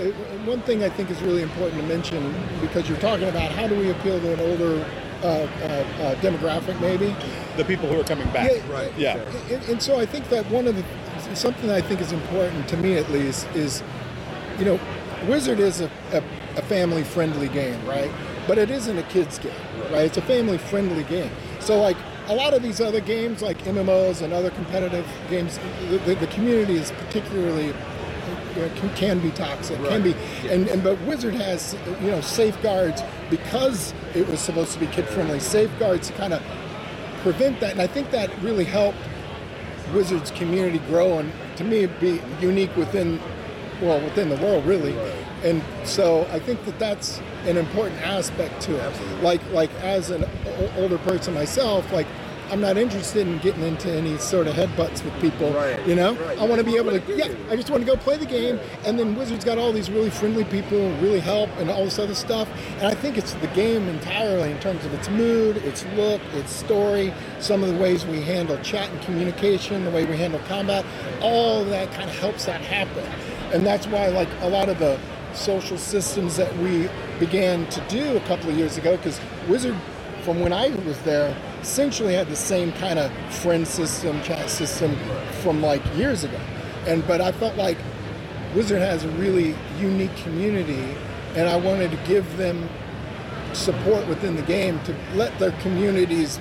one 0.45 0.61
thing 0.63 0.83
I 0.83 0.89
think 0.89 1.11
is 1.11 1.21
really 1.23 1.43
important 1.43 1.81
to 1.81 1.87
mention 1.87 2.35
because 2.61 2.89
you're 2.89 2.99
talking 2.99 3.29
about 3.29 3.53
how 3.53 3.67
do 3.69 3.79
we 3.79 3.91
appeal 3.91 4.21
to 4.21 4.33
an 4.35 4.41
older 4.41 4.85
uh, 5.23 5.27
uh, 5.27 5.29
uh, 5.29 6.15
demographic 6.17 6.79
maybe. 6.81 7.15
The 7.57 7.65
people 7.65 7.89
who 7.89 7.99
are 8.01 8.05
coming 8.05 8.29
back. 8.33 8.51
Yeah, 8.53 8.73
Right. 8.73 8.93
Yeah. 8.99 9.17
And, 9.51 9.63
and 9.65 9.83
so 9.83 9.99
I 9.99 10.07
think 10.07 10.29
that 10.29 10.49
one 10.51 10.67
of 10.67 10.77
the 10.77 10.85
something 11.35 11.69
that 11.69 11.77
I 11.77 11.81
think 11.81 12.01
is 12.01 12.13
important 12.13 12.69
to 12.69 12.77
me 12.77 12.97
at 12.97 13.11
least 13.11 13.47
is, 13.55 13.83
you 14.59 14.65
know, 14.65 14.81
Wizard 15.27 15.59
is 15.59 15.81
a, 15.81 15.91
a, 16.13 16.19
a 16.57 16.63
family 16.63 17.03
friendly 17.03 17.49
game, 17.49 17.85
right? 17.87 18.11
But 18.47 18.59
it 18.59 18.71
isn't 18.71 18.97
a 18.97 19.03
kids 19.05 19.39
game, 19.39 19.53
right? 19.91 20.05
It's 20.05 20.19
a 20.19 20.23
family 20.23 20.59
friendly 20.59 21.05
game. 21.05 21.31
So 21.61 21.81
like 21.81 21.97
a 22.29 22.35
lot 22.35 22.55
of 22.55 22.63
these 22.63 22.81
other 22.81 23.01
games, 23.01 23.43
like 23.43 23.59
MMOs 23.65 24.23
and 24.23 24.33
other 24.33 24.51
competitive 24.51 25.07
games, 25.31 25.59
the, 25.89 25.99
the, 25.99 26.15
the 26.17 26.27
community 26.29 26.77
is 26.77 26.91
particularly 26.93 27.67
you 27.67 28.63
know, 28.63 28.71
can, 28.77 28.91
can 28.97 29.21
be 29.21 29.31
toxic, 29.31 29.79
can 29.85 30.03
be, 30.03 30.15
and, 30.49 30.69
and 30.69 30.83
but 30.83 31.01
Wizard 31.03 31.35
has 31.35 31.77
you 32.01 32.11
know 32.11 32.21
safeguards 32.21 33.03
because 33.31 33.93
it 34.15 34.27
was 34.29 34.41
supposed 34.41 34.73
to 34.73 34.81
be 34.81 34.87
kid 34.87 35.07
friendly. 35.07 35.41
Safeguards 35.41 36.09
to 36.09 36.15
kind 36.15 36.33
of 36.33 36.43
prevent 37.23 37.61
that, 37.61 37.73
and 37.73 37.83
I 37.83 37.87
think 37.87 38.11
that 38.11 38.31
really 38.41 38.65
helped 38.65 38.99
Wizards 39.93 40.31
community 40.33 40.79
grow 40.87 41.19
and 41.19 41.33
to 41.57 41.65
me 41.65 41.87
be 41.87 42.21
unique 42.41 42.75
within 42.77 43.21
well 43.81 44.01
within 44.01 44.29
the 44.29 44.37
world 44.37 44.65
really. 44.67 44.97
And 45.45 45.63
so 45.85 46.27
I 46.33 46.39
think 46.39 46.65
that 46.65 46.79
that's 46.79 47.21
an 47.45 47.57
important 47.57 48.01
aspect 48.03 48.61
to 48.63 48.77
it. 48.77 49.23
Like 49.23 49.41
like 49.53 49.71
as 49.83 50.11
an 50.11 50.25
older 50.77 50.99
person 50.99 51.35
myself, 51.35 51.93
like 51.93 52.07
I'm 52.51 52.61
not 52.61 52.77
interested 52.77 53.27
in 53.27 53.39
getting 53.39 53.63
into 53.65 53.91
any 53.91 54.17
sort 54.19 54.47
of 54.47 54.55
headbutts 54.55 55.05
with 55.05 55.13
people. 55.21 55.51
Right. 55.51 55.85
You 55.87 55.97
know, 55.97 56.15
Right. 56.15 56.39
I 56.39 56.45
want 56.45 56.61
to 56.61 56.65
be 56.65 56.77
able 56.77 56.93
wanna 56.93 57.03
Yeah. 57.09 57.27
I 57.51 57.57
just 57.57 57.71
want 57.71 57.85
to 57.85 57.91
go 57.91 57.97
play 57.97 58.17
the 58.17 58.27
game, 58.27 58.61
and 58.85 58.99
then 58.99 59.17
Wizards 59.17 59.45
got 59.45 59.59
all 59.59 59.73
these 59.73 59.91
really 59.91 60.11
friendly 60.11 60.45
people, 60.45 60.79
who 60.79 61.05
really 61.05 61.19
help, 61.19 61.51
and 61.59 61.69
all 61.71 61.85
this 61.85 61.99
other 61.99 62.15
stuff. 62.15 62.49
And 62.79 62.87
I 62.87 62.95
think 62.95 63.19
it's 63.19 63.33
the 63.35 63.49
game 63.49 63.89
entirely 63.89 64.53
in 64.53 64.61
terms 64.61 64.85
of 64.85 64.95
its 64.95 65.09
mood, 65.09 65.57
its 65.59 65.85
look, 65.97 66.21
its 66.35 66.53
story, 66.53 67.13
some 67.41 67.65
of 67.65 67.69
the 67.69 67.77
ways 67.83 68.07
we 68.07 68.23
handle 68.23 68.57
chat 68.59 68.89
and 68.91 69.03
communication, 69.03 69.85
the 69.85 69.91
way 69.91 70.05
we 70.05 70.17
handle 70.17 70.41
combat. 70.47 70.85
All 71.21 71.65
that 71.65 71.93
kind 71.95 72.09
of 72.09 72.17
helps 72.17 72.45
that 72.45 72.61
happen, 72.61 73.05
and 73.53 73.67
that's 73.67 73.87
why 73.87 74.09
like 74.09 74.29
a 74.43 74.49
lot 74.49 74.69
of 74.69 74.79
the 74.79 74.99
social 75.35 75.79
systems 75.79 76.37
that 76.37 76.57
we 76.59 76.89
began 77.19 77.67
to 77.71 77.81
do 77.89 78.17
a 78.17 78.21
couple 78.21 78.51
of 78.51 78.57
years 78.57 78.79
ago, 78.79 78.97
because 78.97 79.21
Wizard, 79.49 79.77
from 80.23 80.41
when 80.41 80.53
I 80.53 80.69
was 80.87 80.99
there, 81.03 81.37
essentially 81.61 82.15
had 82.15 82.29
the 82.29 82.37
same 82.37 82.73
kind 82.75 82.99
of 82.99 83.13
friend 83.37 83.67
system, 83.67 84.23
chat 84.23 84.51
system 84.51 84.97
from 85.43 85.63
like 85.63 85.83
years 85.97 86.25
ago. 86.25 86.41
And 86.87 87.07
but 87.07 87.21
I 87.21 87.33
felt 87.33 87.57
like 87.57 87.79
Wizard 88.55 88.81
has 88.83 89.05
a 89.05 89.09
really 89.11 89.55
unique 89.79 90.17
community, 90.19 90.97
and 91.35 91.49
I 91.49 91.57
wanted 91.57 91.91
to 91.91 91.99
give 92.09 92.37
them 92.37 92.69
support 93.53 94.07
within 94.09 94.37
the 94.37 94.43
game 94.43 94.81
to 94.85 94.95
let 95.15 95.39
their 95.39 95.53
communities 95.63 96.41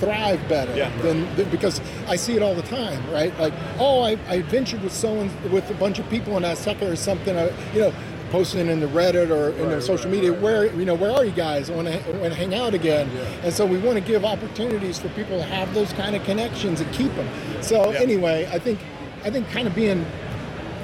thrive 0.00 0.40
better 0.48 0.74
Yeah. 0.76 0.90
than 1.02 1.26
than- 1.36 1.48
because 1.50 1.80
I 2.08 2.16
see 2.16 2.34
it 2.34 2.42
all 2.42 2.54
the 2.54 2.62
time, 2.62 3.02
right? 3.12 3.32
Like, 3.38 3.52
oh, 3.78 4.02
I, 4.02 4.16
I 4.28 4.34
adventured 4.36 4.82
with 4.82 4.92
someone 4.92 5.30
with 5.52 5.70
a 5.70 5.74
bunch 5.74 5.98
of 5.98 6.08
people 6.10 6.36
in 6.36 6.42
Azteca 6.42 6.90
or 6.90 6.96
something, 6.96 7.36
uh, 7.36 7.50
you 7.74 7.80
know, 7.82 7.92
posting 8.30 8.68
in 8.68 8.80
the 8.80 8.86
Reddit 8.86 9.30
or 9.30 9.50
in 9.60 9.68
their 9.68 9.80
social 9.80 10.08
media, 10.10 10.32
where 10.32 10.66
you 10.74 10.84
know, 10.84 10.94
where 10.94 11.10
are 11.10 11.24
you 11.24 11.32
guys? 11.32 11.68
I 11.68 11.74
want 11.74 11.88
to 11.88 11.98
want 12.18 12.32
to 12.32 12.38
hang 12.38 12.54
out 12.54 12.74
again, 12.74 13.10
and 13.44 13.52
so 13.52 13.66
we 13.66 13.76
want 13.78 13.96
to 13.96 14.00
give 14.00 14.24
opportunities 14.24 14.98
for 14.98 15.08
people 15.10 15.36
to 15.36 15.44
have 15.44 15.72
those 15.74 15.92
kind 15.94 16.14
of 16.16 16.24
connections 16.24 16.80
and 16.80 16.90
keep 16.92 17.14
them. 17.16 17.28
So 17.60 17.92
Yeah. 17.92 17.98
anyway, 18.00 18.48
I 18.52 18.58
think 18.58 18.78
I 19.24 19.30
think 19.30 19.50
kind 19.50 19.66
of 19.66 19.74
being 19.74 20.06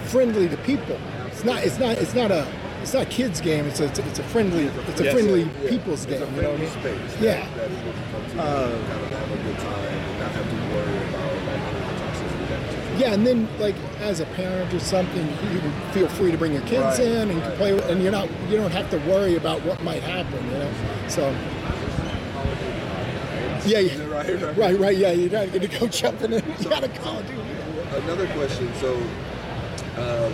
friendly 0.07 0.49
to 0.49 0.57
people. 0.59 0.99
It's 1.29 1.45
not. 1.45 1.65
It's 1.65 1.79
not. 1.79 1.99
It's 1.99 2.15
not 2.15 2.31
a. 2.31 2.47
It's 2.87 2.95
not 2.95 3.03
a 3.03 3.07
kids 3.07 3.41
game. 3.41 3.67
It's 3.67 3.81
a. 3.81 3.87
It's 3.87 4.21
a 4.21 4.23
friendly. 4.23 4.67
It's 4.67 5.01
a 5.01 5.05
Yes. 5.07 5.13
friendly 5.13 5.41
Yeah. 5.43 5.71
people's 5.71 6.07
game. 6.07 6.23
a 6.23 6.27
You 6.37 6.43
know 6.43 6.51
what 6.51 6.59
I 6.59 6.63
mean? 6.63 6.71
space 6.71 7.17
Yeah. 7.21 7.41
that, 7.41 7.57
that 7.57 7.69
people 7.69 7.93
can 7.93 8.05
come 8.13 8.23
to 8.31 8.43
and 8.47 8.87
kind 8.87 9.03
of 9.03 9.11
have 9.11 9.33
a 9.33 9.43
good 9.43 9.59
time 9.59 9.89
and 9.91 10.21
not 10.21 10.31
have 10.31 10.49
to 10.51 10.57
worry 10.71 10.99
about 11.09 11.33
like 11.51 11.63
toxicity 11.99 12.47
that 12.49 13.01
Yeah, 13.01 13.13
and 13.15 13.27
then 13.27 13.49
like 13.59 13.75
as 14.01 14.21
a 14.21 14.25
parent 14.37 14.73
or 14.73 14.79
something, 14.79 15.27
you 15.53 15.59
can 15.59 15.73
feel 15.91 16.07
free 16.07 16.31
to 16.31 16.39
bring 16.39 16.53
your 16.53 16.63
kids 16.63 17.01
Right, 17.01 17.01
in 17.01 17.29
and 17.29 17.33
you 17.33 17.41
right. 17.41 17.57
play, 17.57 17.73
with, 17.73 17.89
and 17.91 18.01
you're 18.05 18.13
not. 18.13 18.29
You 18.49 18.57
don't 18.57 18.71
have 18.71 18.89
to 18.91 18.99
worry 18.99 19.35
about 19.35 19.65
what 19.65 19.83
might 19.83 20.05
happen. 20.05 20.39
You 20.53 20.59
know. 20.59 20.71
So. 21.09 21.35
Yeah, 23.67 23.81
yeah. 23.81 23.95
Right, 24.17 24.31
right. 24.41 24.57
right, 24.57 24.79
right, 24.79 24.97
yeah. 24.97 25.11
You're 25.11 25.33
not 25.33 25.49
going 25.53 25.69
to 25.69 25.79
go 25.81 25.89
jumping 25.89 26.35
in. 26.35 26.43
You 26.61 26.69
got 26.71 26.85
to 26.85 26.89
call 27.01 27.19
it. 27.19 27.27
Another 28.05 28.29
question. 28.29 28.71
So, 28.81 28.97
uh, 29.99 30.31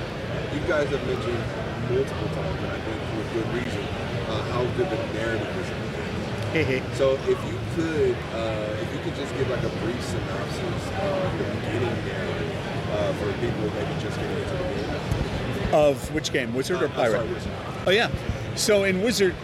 you 0.52 0.60
guys 0.68 0.88
have 0.90 1.06
mentioned 1.06 1.42
multiple 1.90 2.28
times, 2.34 2.58
and 2.62 2.72
I 2.72 2.80
think 2.80 3.00
with 3.16 3.32
good 3.34 3.48
reason, 3.54 3.84
uh, 4.28 4.42
how 4.52 4.64
good 4.76 4.88
the 4.90 4.96
narrative 5.14 5.48
is. 5.58 5.68
in. 5.70 6.94
So, 6.94 7.14
if 7.26 7.38
you 7.48 7.58
could, 7.74 8.16
uh, 8.34 8.76
if 8.82 8.92
you 8.92 9.00
could 9.04 9.16
just 9.16 9.34
give 9.36 9.48
like 9.48 9.62
a 9.62 9.68
brief 9.84 10.02
synopsis 10.04 10.84
of 11.00 11.38
the 11.38 11.44
beginning 11.60 11.96
narrative 12.06 12.52
uh, 12.92 13.12
for 13.14 13.32
people 13.40 13.70
maybe 13.72 14.00
just 14.02 14.16
getting 14.18 14.36
into 14.38 14.52
the 14.52 14.58
game. 14.58 15.74
Of 15.74 16.12
which 16.14 16.32
game, 16.32 16.52
Wizard 16.54 16.82
or 16.82 16.86
Uh, 16.86 16.90
Pirate? 16.90 17.12
sorry, 17.16 17.28
Wizard. 17.32 17.52
Oh 17.86 17.90
yeah. 17.90 18.10
So 18.54 18.84
in 18.84 19.00
Wizard, 19.02 19.34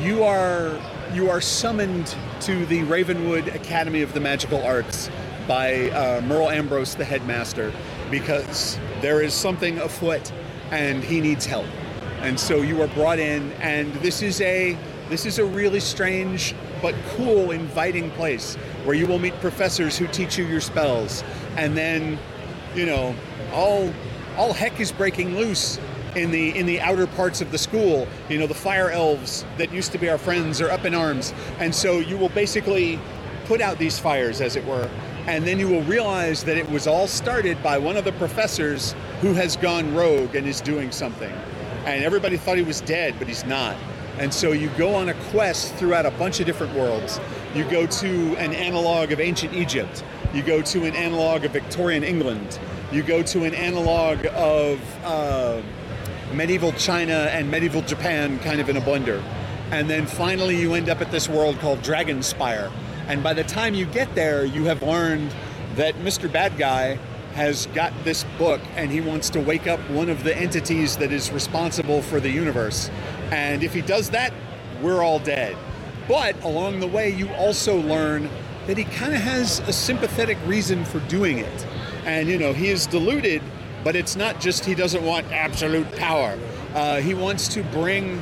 you 0.00 0.22
are 0.24 0.78
you 1.14 1.30
are 1.30 1.40
summoned 1.40 2.14
to 2.40 2.64
the 2.66 2.82
Ravenwood 2.84 3.48
Academy 3.48 4.02
of 4.02 4.12
the 4.14 4.20
Magical 4.20 4.62
Arts 4.62 5.10
by 5.48 5.90
uh, 5.90 6.20
Merle 6.22 6.50
Ambrose, 6.50 6.94
the 6.94 7.04
headmaster, 7.04 7.72
because 8.10 8.78
there 9.00 9.20
is 9.22 9.32
something 9.34 9.78
afoot, 9.78 10.30
and 10.72 11.04
he 11.04 11.20
needs 11.20 11.46
help. 11.46 11.66
And 12.22 12.38
so 12.38 12.62
you 12.62 12.80
are 12.82 12.88
brought 12.88 13.18
in, 13.18 13.52
and 13.60 13.92
this 13.94 14.22
is 14.22 14.40
a 14.40 14.76
this 15.08 15.26
is 15.26 15.38
a 15.38 15.44
really 15.44 15.80
strange 15.80 16.54
but 16.80 16.94
cool, 17.10 17.50
inviting 17.50 18.10
place 18.12 18.54
where 18.84 18.96
you 18.96 19.06
will 19.06 19.18
meet 19.18 19.38
professors 19.40 19.98
who 19.98 20.08
teach 20.08 20.38
you 20.38 20.46
your 20.46 20.60
spells, 20.60 21.22
and 21.56 21.76
then, 21.76 22.18
you 22.74 22.86
know, 22.86 23.14
all 23.52 23.92
all 24.36 24.52
heck 24.52 24.80
is 24.80 24.90
breaking 24.90 25.36
loose 25.36 25.78
in 26.16 26.30
the 26.30 26.56
in 26.56 26.66
the 26.66 26.80
outer 26.80 27.06
parts 27.06 27.40
of 27.40 27.52
the 27.52 27.58
school. 27.58 28.08
You 28.28 28.38
know, 28.38 28.46
the 28.46 28.54
fire 28.54 28.90
elves 28.90 29.44
that 29.58 29.72
used 29.72 29.92
to 29.92 29.98
be 29.98 30.08
our 30.08 30.18
friends 30.18 30.60
are 30.60 30.70
up 30.70 30.84
in 30.84 30.94
arms, 30.94 31.34
and 31.58 31.74
so 31.74 31.98
you 31.98 32.16
will 32.16 32.30
basically 32.30 32.98
put 33.44 33.60
out 33.60 33.78
these 33.78 33.98
fires, 33.98 34.40
as 34.40 34.56
it 34.56 34.64
were, 34.64 34.88
and 35.26 35.44
then 35.44 35.58
you 35.58 35.68
will 35.68 35.82
realize 35.82 36.44
that 36.44 36.56
it 36.56 36.70
was 36.70 36.86
all 36.86 37.08
started 37.08 37.60
by 37.62 37.76
one 37.76 37.96
of 37.96 38.04
the 38.04 38.12
professors 38.12 38.94
who 39.22 39.32
has 39.34 39.56
gone 39.56 39.94
rogue 39.94 40.34
and 40.34 40.48
is 40.48 40.60
doing 40.60 40.90
something. 40.90 41.32
And 41.86 42.04
everybody 42.04 42.36
thought 42.36 42.56
he 42.56 42.64
was 42.64 42.80
dead, 42.80 43.14
but 43.18 43.28
he's 43.28 43.44
not. 43.46 43.76
And 44.18 44.34
so 44.34 44.50
you 44.50 44.68
go 44.70 44.96
on 44.96 45.08
a 45.08 45.14
quest 45.30 45.72
throughout 45.76 46.04
a 46.04 46.10
bunch 46.10 46.40
of 46.40 46.46
different 46.46 46.74
worlds. 46.74 47.20
You 47.54 47.64
go 47.64 47.86
to 47.86 48.36
an 48.36 48.52
analog 48.52 49.12
of 49.12 49.20
ancient 49.20 49.54
Egypt. 49.54 50.02
You 50.34 50.42
go 50.42 50.60
to 50.60 50.84
an 50.84 50.96
analog 50.96 51.44
of 51.44 51.52
Victorian 51.52 52.02
England. 52.02 52.58
You 52.90 53.04
go 53.04 53.22
to 53.22 53.44
an 53.44 53.54
analog 53.54 54.26
of 54.34 54.80
uh, 55.04 55.62
medieval 56.34 56.72
China 56.72 57.28
and 57.30 57.48
medieval 57.48 57.82
Japan 57.82 58.40
kind 58.40 58.60
of 58.60 58.68
in 58.68 58.76
a 58.76 58.80
blender. 58.80 59.22
And 59.70 59.88
then 59.88 60.04
finally 60.04 60.60
you 60.60 60.74
end 60.74 60.88
up 60.88 61.00
at 61.00 61.12
this 61.12 61.28
world 61.28 61.60
called 61.60 61.78
Dragonspire. 61.82 62.72
And 63.06 63.22
by 63.22 63.34
the 63.34 63.44
time 63.44 63.74
you 63.74 63.86
get 63.86 64.12
there, 64.16 64.44
you 64.44 64.64
have 64.64 64.82
learned 64.82 65.32
that 65.76 65.94
Mr. 65.96 66.30
Bad 66.30 66.58
Guy 66.58 66.98
has 67.34 67.66
got 67.68 67.92
this 68.04 68.24
book 68.38 68.60
and 68.76 68.90
he 68.90 69.00
wants 69.00 69.30
to 69.30 69.40
wake 69.40 69.66
up 69.66 69.80
one 69.90 70.08
of 70.08 70.24
the 70.24 70.36
entities 70.36 70.96
that 70.98 71.12
is 71.12 71.30
responsible 71.32 72.02
for 72.02 72.20
the 72.20 72.30
universe. 72.30 72.90
And 73.30 73.62
if 73.62 73.72
he 73.72 73.80
does 73.80 74.10
that, 74.10 74.32
we're 74.82 75.02
all 75.02 75.18
dead. 75.18 75.56
But 76.08 76.42
along 76.44 76.80
the 76.80 76.86
way, 76.86 77.10
you 77.10 77.28
also 77.34 77.80
learn 77.80 78.28
that 78.66 78.76
he 78.76 78.84
kind 78.84 79.14
of 79.14 79.20
has 79.20 79.60
a 79.60 79.72
sympathetic 79.72 80.38
reason 80.46 80.84
for 80.84 81.00
doing 81.00 81.38
it. 81.38 81.66
And, 82.04 82.28
you 82.28 82.38
know, 82.38 82.52
he 82.52 82.68
is 82.68 82.86
deluded, 82.86 83.42
but 83.84 83.96
it's 83.96 84.16
not 84.16 84.40
just 84.40 84.64
he 84.64 84.74
doesn't 84.74 85.04
want 85.04 85.30
absolute 85.32 85.90
power. 85.92 86.38
Uh, 86.74 87.00
he 87.00 87.14
wants 87.14 87.48
to 87.48 87.62
bring. 87.64 88.18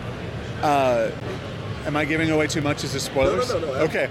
Uh, 0.62 1.11
am 1.87 1.97
I 1.97 2.05
giving 2.05 2.31
away 2.31 2.47
too 2.47 2.61
much 2.61 2.85
as 2.85 2.95
a 2.95 3.00
spoilers? 3.00 3.49
No, 3.49 3.59
no, 3.59 3.67
no, 3.67 3.73
no. 3.73 3.81
Okay. 3.81 4.09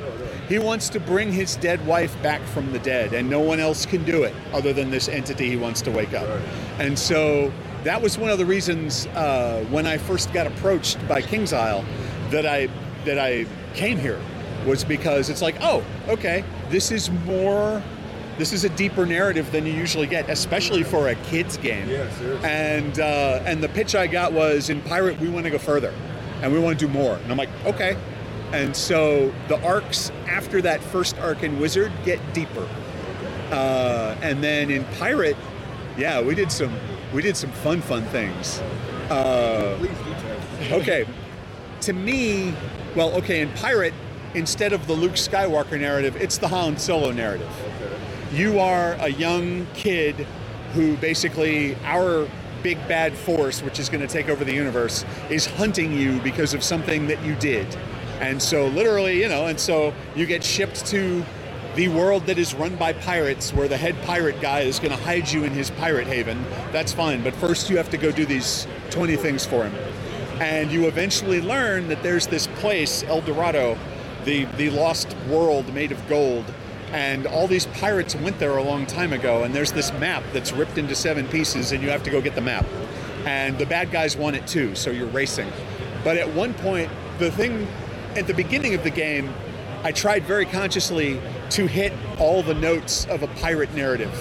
He 0.50 0.58
wants 0.58 0.90
to 0.90 1.00
bring 1.00 1.32
his 1.32 1.56
dead 1.58 1.86
wife 1.86 2.20
back 2.24 2.42
from 2.42 2.72
the 2.72 2.80
dead, 2.80 3.14
and 3.14 3.30
no 3.30 3.40
one 3.40 3.60
else 3.60 3.86
can 3.86 4.04
do 4.04 4.24
it 4.24 4.34
other 4.52 4.74
than 4.74 4.90
this 4.90 5.08
entity 5.08 5.48
he 5.48 5.58
wants 5.58 5.80
to 5.84 5.92
wake 5.92 6.14
up. 6.14 6.28
Right. 6.28 6.42
And 6.80 6.98
so 6.98 7.54
that 7.84 8.02
was 8.02 8.18
one 8.18 8.32
of 8.32 8.40
the 8.40 8.48
reasons 8.48 9.06
uh, 9.08 9.64
when 9.70 9.86
I 9.86 10.00
first 10.00 10.34
got 10.34 10.48
approached 10.48 11.08
by 11.08 11.22
King's 11.22 11.54
Isle 11.54 11.86
that 12.32 12.48
I 12.48 12.68
that 13.06 13.20
I 13.20 13.46
came 13.76 14.00
here 14.00 14.20
was 14.66 14.84
because 14.84 15.30
it's 15.30 15.42
like, 15.42 15.56
oh, 15.62 15.84
okay, 16.08 16.44
this 16.70 16.92
is 16.92 17.12
more. 17.12 17.82
This 18.40 18.52
is 18.52 18.64
a 18.64 18.70
deeper 18.70 19.06
narrative 19.06 19.52
than 19.52 19.66
you 19.66 19.74
usually 19.74 20.08
get, 20.08 20.30
especially 20.30 20.82
for 20.82 21.10
a 21.10 21.16
kids 21.16 21.58
game. 21.58 21.88
Yeah, 21.90 22.10
seriously. 22.16 22.50
And 22.50 23.00
uh, 23.00 23.44
and 23.46 23.62
the 23.62 23.70
pitch 23.70 23.94
I 23.94 24.08
got 24.08 24.34
was 24.34 24.72
in 24.72 24.82
Pirate 24.82 25.20
we 25.20 25.30
want 25.30 25.46
to 25.46 25.52
go 25.52 25.60
further, 25.60 25.94
and 26.42 26.52
we 26.52 26.58
want 26.58 26.80
to 26.80 26.88
do 26.88 26.92
more. 26.92 27.18
And 27.18 27.32
I'm 27.32 27.38
like, 27.38 27.50
okay. 27.66 27.96
And 28.52 28.76
so 28.76 29.34
the 29.48 29.62
arcs 29.64 30.12
after 30.28 30.62
that 30.64 30.82
first 30.82 31.18
arc 31.20 31.44
in 31.44 31.60
Wizard 31.60 31.92
get 32.04 32.20
deeper, 32.34 32.68
uh, 33.52 34.16
and 34.22 34.44
then 34.44 34.72
in 34.72 34.86
Pirate, 34.98 35.38
yeah, 35.98 36.20
we 36.22 36.34
did 36.34 36.52
some 36.52 36.74
we 37.14 37.22
did 37.22 37.38
some 37.38 37.52
fun 37.52 37.82
fun 37.82 38.04
things. 38.06 38.60
Uh, 39.12 39.78
okay, 40.72 41.06
to 41.82 41.94
me, 41.94 42.54
well, 42.96 43.14
okay, 43.16 43.42
in 43.42 43.50
Pirate, 43.54 43.94
instead 44.34 44.74
of 44.74 44.88
the 44.88 44.94
Luke 44.94 45.14
Skywalker 45.14 45.80
narrative, 45.80 46.16
it's 46.16 46.40
the 46.40 46.48
Han 46.48 46.78
Solo 46.78 47.12
narrative. 47.12 47.52
You 48.34 48.60
are 48.60 48.94
a 48.94 49.10
young 49.10 49.68
kid 49.76 50.28
who 50.74 50.98
basically 50.98 51.76
our 51.84 52.28
big 52.62 52.78
bad 52.88 53.14
force 53.14 53.64
which 53.64 53.80
is 53.80 53.88
going 53.88 54.06
to 54.06 54.08
take 54.08 54.28
over 54.28 54.44
the 54.44 54.54
universe 54.54 55.06
is 55.30 55.46
hunting 55.46 55.94
you 55.94 56.20
because 56.20 56.54
of 56.54 56.62
something 56.62 57.08
that 57.08 57.24
you 57.24 57.34
did 57.36 57.66
and 58.20 58.42
so 58.42 58.68
literally 58.68 59.22
you 59.22 59.30
know 59.30 59.48
and 59.48 59.60
so 59.60 59.94
you 60.16 60.26
get 60.26 60.44
shipped 60.44 60.86
to 60.86 61.24
the 61.76 61.88
world 61.88 62.26
that 62.26 62.38
is 62.38 62.54
run 62.56 62.76
by 62.76 62.92
pirates 62.94 63.54
where 63.54 63.68
the 63.68 63.78
head 63.78 63.96
pirate 64.04 64.42
guy 64.42 64.62
is 64.62 64.80
going 64.80 64.92
to 64.92 65.04
hide 65.04 65.30
you 65.32 65.44
in 65.44 65.52
his 65.52 65.70
pirate 65.72 66.08
haven. 66.08 66.44
That's 66.72 66.92
fine 66.92 67.24
but 67.24 67.34
first 67.36 67.70
you 67.70 67.78
have 67.78 67.90
to 67.92 67.98
go 67.98 68.12
do 68.12 68.26
these 68.26 68.68
20 68.90 69.16
things 69.16 69.46
for 69.46 69.64
him. 69.64 69.74
And 70.42 70.72
you 70.72 70.88
eventually 70.88 71.42
learn 71.42 71.88
that 71.90 72.02
there's 72.02 72.28
this 72.28 72.48
place 72.48 73.04
el 73.04 73.22
dorado 73.22 73.78
the, 74.26 74.46
the 74.58 74.70
lost 74.72 75.16
world 75.30 75.74
made 75.74 75.92
of 75.92 76.10
gold. 76.10 76.46
And 76.92 77.28
all 77.28 77.48
these 77.48 77.68
pirates 77.68 78.16
went 78.16 78.40
there 78.40 78.58
a 78.58 78.64
long 78.64 78.86
time 78.86 79.14
ago 79.14 79.44
and 79.44 79.54
there's 79.54 79.72
this 79.72 79.94
map 79.94 80.24
that's 80.34 80.52
ripped 80.52 80.78
into 80.78 80.96
seven 80.96 81.28
pieces 81.28 81.72
and 81.72 81.84
you 81.84 81.90
have 81.92 82.04
to 82.04 82.10
go 82.10 82.20
get 82.20 82.36
the 82.36 82.42
map. 82.42 82.66
And 83.26 83.58
the 83.58 83.66
bad 83.66 83.92
guys 83.92 84.18
want 84.18 84.36
it 84.36 84.48
too 84.48 84.74
so 84.76 84.90
you're 84.90 85.08
racing. 85.08 85.52
But 86.04 86.18
at 86.18 86.34
one 86.34 86.56
point 86.56 86.90
the 87.20 87.32
thing 87.32 87.68
at 88.16 88.28
the 88.28 88.34
beginning 88.34 88.74
of 88.74 88.84
the 88.84 88.90
game 88.90 89.34
i 89.84 89.92
tried 89.92 90.24
very 90.24 90.46
consciously 90.46 91.20
to 91.50 91.68
hit 91.68 91.92
all 92.20 92.44
the 92.44 92.54
notes 92.54 93.06
of 93.06 93.24
a 93.24 93.28
pirate 93.28 93.74
narrative. 93.74 94.14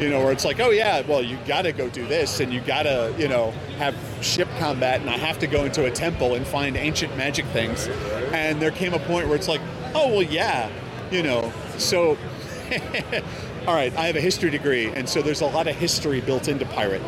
You 0.00 0.08
know 0.08 0.20
where 0.20 0.32
it's 0.32 0.44
like 0.44 0.60
oh 0.60 0.70
yeah 0.70 1.02
well 1.06 1.22
you 1.22 1.38
gotta 1.46 1.72
go 1.72 1.88
do 1.88 2.06
this 2.06 2.40
and 2.40 2.52
you 2.52 2.60
gotta 2.60 3.14
you 3.18 3.28
know 3.28 3.52
have 3.78 3.94
ship 4.22 4.48
combat 4.58 5.00
and 5.00 5.08
i 5.08 5.16
have 5.16 5.38
to 5.38 5.46
go 5.46 5.64
into 5.64 5.84
a 5.84 5.90
temple 5.90 6.34
and 6.34 6.46
find 6.46 6.76
ancient 6.76 7.16
magic 7.16 7.44
things. 7.46 7.86
And 8.32 8.60
there 8.60 8.70
came 8.70 8.94
a 8.94 8.98
point 8.98 9.28
where 9.28 9.36
it's 9.36 9.48
like 9.48 9.60
oh 9.94 10.08
well 10.08 10.22
yeah 10.22 10.70
you 11.10 11.22
know 11.22 11.52
so 11.78 12.16
all 13.66 13.74
right 13.74 13.94
i 13.96 14.06
have 14.06 14.16
a 14.16 14.20
history 14.20 14.50
degree 14.50 14.86
and 14.86 15.08
so 15.08 15.22
there's 15.22 15.42
a 15.42 15.46
lot 15.46 15.68
of 15.68 15.76
history 15.76 16.20
built 16.20 16.48
into 16.48 16.64
pirate. 16.66 17.02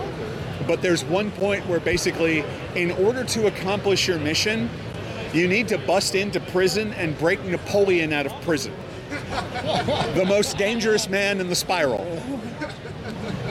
But 0.67 0.83
there's 0.83 1.05
one 1.05 1.31
point 1.33 1.67
where 1.67 1.81
basically 1.81 2.45
in 2.75 2.91
order 2.93 3.25
to 3.25 3.47
accomplish 3.47 4.07
your 4.09 4.19
mission 4.19 4.69
you 5.37 5.47
need 5.47 5.69
to 5.69 5.79
bust 5.79 6.15
into 6.15 6.41
prison 6.41 6.93
and 6.95 7.17
break 7.19 7.45
napoleon 7.45 8.13
out 8.13 8.27
of 8.27 8.33
prison. 8.43 8.73
The 10.15 10.25
most 10.27 10.57
dangerous 10.57 11.09
man 11.09 11.41
in 11.41 11.49
the 11.49 11.55
spiral. 11.55 12.05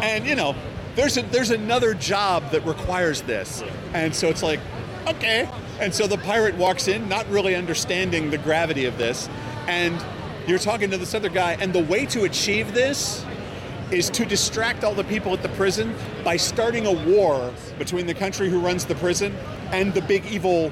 And 0.01 0.25
you 0.25 0.35
know 0.35 0.55
there's 0.95 1.17
a, 1.17 1.21
there's 1.23 1.51
another 1.51 1.93
job 1.93 2.51
that 2.51 2.65
requires 2.65 3.21
this. 3.21 3.63
And 3.93 4.13
so 4.15 4.29
it's 4.29 4.43
like 4.43 4.59
okay. 5.07 5.49
And 5.79 5.93
so 5.93 6.07
the 6.07 6.17
pirate 6.17 6.55
walks 6.55 6.87
in 6.87 7.07
not 7.07 7.29
really 7.29 7.55
understanding 7.55 8.31
the 8.31 8.37
gravity 8.37 8.85
of 8.85 8.97
this. 8.97 9.29
And 9.67 10.03
you're 10.47 10.59
talking 10.59 10.89
to 10.91 10.97
this 10.97 11.13
other 11.13 11.29
guy 11.29 11.57
and 11.59 11.73
the 11.73 11.83
way 11.83 12.05
to 12.07 12.23
achieve 12.23 12.73
this 12.73 13.25
is 13.91 14.09
to 14.09 14.25
distract 14.25 14.83
all 14.83 14.93
the 14.93 15.03
people 15.03 15.33
at 15.33 15.43
the 15.43 15.49
prison 15.49 15.93
by 16.23 16.37
starting 16.37 16.87
a 16.87 16.91
war 16.91 17.53
between 17.77 18.07
the 18.07 18.13
country 18.13 18.49
who 18.49 18.59
runs 18.59 18.85
the 18.85 18.95
prison 18.95 19.35
and 19.71 19.93
the 19.93 20.01
big 20.01 20.25
evil 20.25 20.71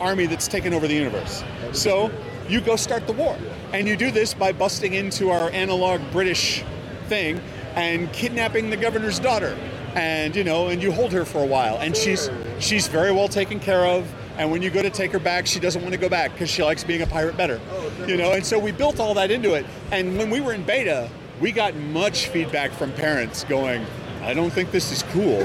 army 0.00 0.26
that's 0.26 0.48
taken 0.48 0.74
over 0.74 0.86
the 0.86 0.94
universe. 0.94 1.42
So 1.72 2.10
you 2.48 2.60
go 2.60 2.76
start 2.76 3.06
the 3.06 3.12
war. 3.12 3.36
And 3.72 3.88
you 3.88 3.96
do 3.96 4.10
this 4.10 4.34
by 4.34 4.52
busting 4.52 4.94
into 4.94 5.30
our 5.30 5.50
analog 5.50 6.00
British 6.12 6.62
thing 7.08 7.40
and 7.74 8.12
kidnapping 8.12 8.70
the 8.70 8.76
governor's 8.76 9.18
daughter. 9.18 9.58
And 9.94 10.34
you 10.34 10.44
know, 10.44 10.68
and 10.68 10.82
you 10.82 10.92
hold 10.92 11.12
her 11.12 11.24
for 11.24 11.42
a 11.42 11.46
while 11.46 11.78
and 11.78 11.96
she's 11.96 12.30
she's 12.58 12.88
very 12.88 13.12
well 13.12 13.28
taken 13.28 13.60
care 13.60 13.84
of. 13.84 14.12
And 14.36 14.50
when 14.50 14.62
you 14.62 14.70
go 14.70 14.82
to 14.82 14.90
take 14.90 15.12
her 15.12 15.20
back, 15.20 15.46
she 15.46 15.60
doesn't 15.60 15.80
want 15.80 15.94
to 15.94 16.00
go 16.00 16.08
back 16.08 16.32
because 16.32 16.50
she 16.50 16.62
likes 16.64 16.82
being 16.82 17.02
a 17.02 17.06
pirate 17.06 17.36
better. 17.36 17.60
You 18.06 18.16
know, 18.16 18.32
and 18.32 18.44
so 18.44 18.58
we 18.58 18.72
built 18.72 18.98
all 18.98 19.14
that 19.14 19.30
into 19.30 19.54
it. 19.54 19.64
And 19.92 20.18
when 20.18 20.30
we 20.30 20.40
were 20.40 20.52
in 20.52 20.64
beta, 20.64 21.08
we 21.40 21.52
got 21.52 21.74
much 21.76 22.28
feedback 22.28 22.72
from 22.72 22.92
parents 22.92 23.44
going, 23.44 23.86
I 24.22 24.34
don't 24.34 24.50
think 24.50 24.70
this 24.72 24.90
is 24.90 25.02
cool. 25.04 25.42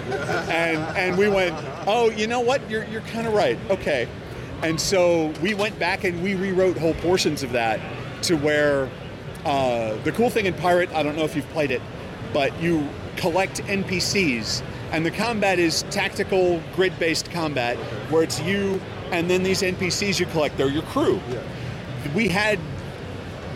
And 0.49 0.79
and 0.97 1.17
we 1.17 1.29
went, 1.29 1.55
Oh, 1.85 2.09
you 2.09 2.27
know 2.27 2.39
what? 2.39 2.67
You're 2.69 2.85
you're 2.85 3.01
kinda 3.01 3.29
right. 3.29 3.57
Okay. 3.69 4.07
And 4.62 4.80
so 4.80 5.28
we 5.41 5.54
went 5.54 5.80
back 5.80 6.04
and 6.04 6.22
we 6.22 6.36
rewrote 6.36 6.78
whole 6.78 6.95
portions 6.95 7.43
of 7.43 7.52
that 7.54 7.80
to 8.24 8.36
where 8.36 8.89
uh, 9.45 9.95
the 10.04 10.12
cool 10.12 10.30
thing 10.30 10.45
in 10.45 10.54
Pirate, 10.54 10.91
I 10.93 11.02
don't 11.02 11.15
know 11.15 11.24
if 11.24 11.36
you've 11.36 11.50
played 11.50 11.72
it, 11.72 11.82
but 12.34 12.60
you 12.62 12.88
collect 13.15 13.63
NPCs, 13.63 14.63
and 14.91 15.06
the 15.06 15.12
combat 15.12 15.60
is 15.60 15.84
tactical 15.84 16.62
grid-based 16.76 17.32
combat, 17.32 17.78
where 18.10 18.24
it's 18.24 18.39
you 18.41 18.82
and 19.12 19.30
then 19.30 19.43
these 19.43 19.62
NPCs 19.62 20.19
you 20.19 20.26
collect. 20.28 20.58
They're 20.58 20.69
your 20.69 20.84
crew. 20.84 21.19
We 22.13 22.28
had 22.28 22.60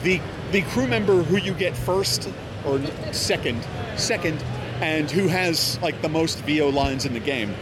the 0.04 0.20
the 0.52 0.62
crew 0.64 0.88
member 0.88 1.24
who 1.24 1.38
you 1.38 1.54
get 1.54 1.76
first 1.76 2.30
or 2.66 2.80
second, 3.12 3.66
second, 3.96 4.44
and 4.82 5.10
who 5.10 5.28
has 5.28 5.80
like 5.82 6.02
the 6.02 6.10
most 6.10 6.40
VO 6.40 6.70
lines 6.70 7.06
in 7.06 7.14
the 7.14 7.20
game 7.20 7.56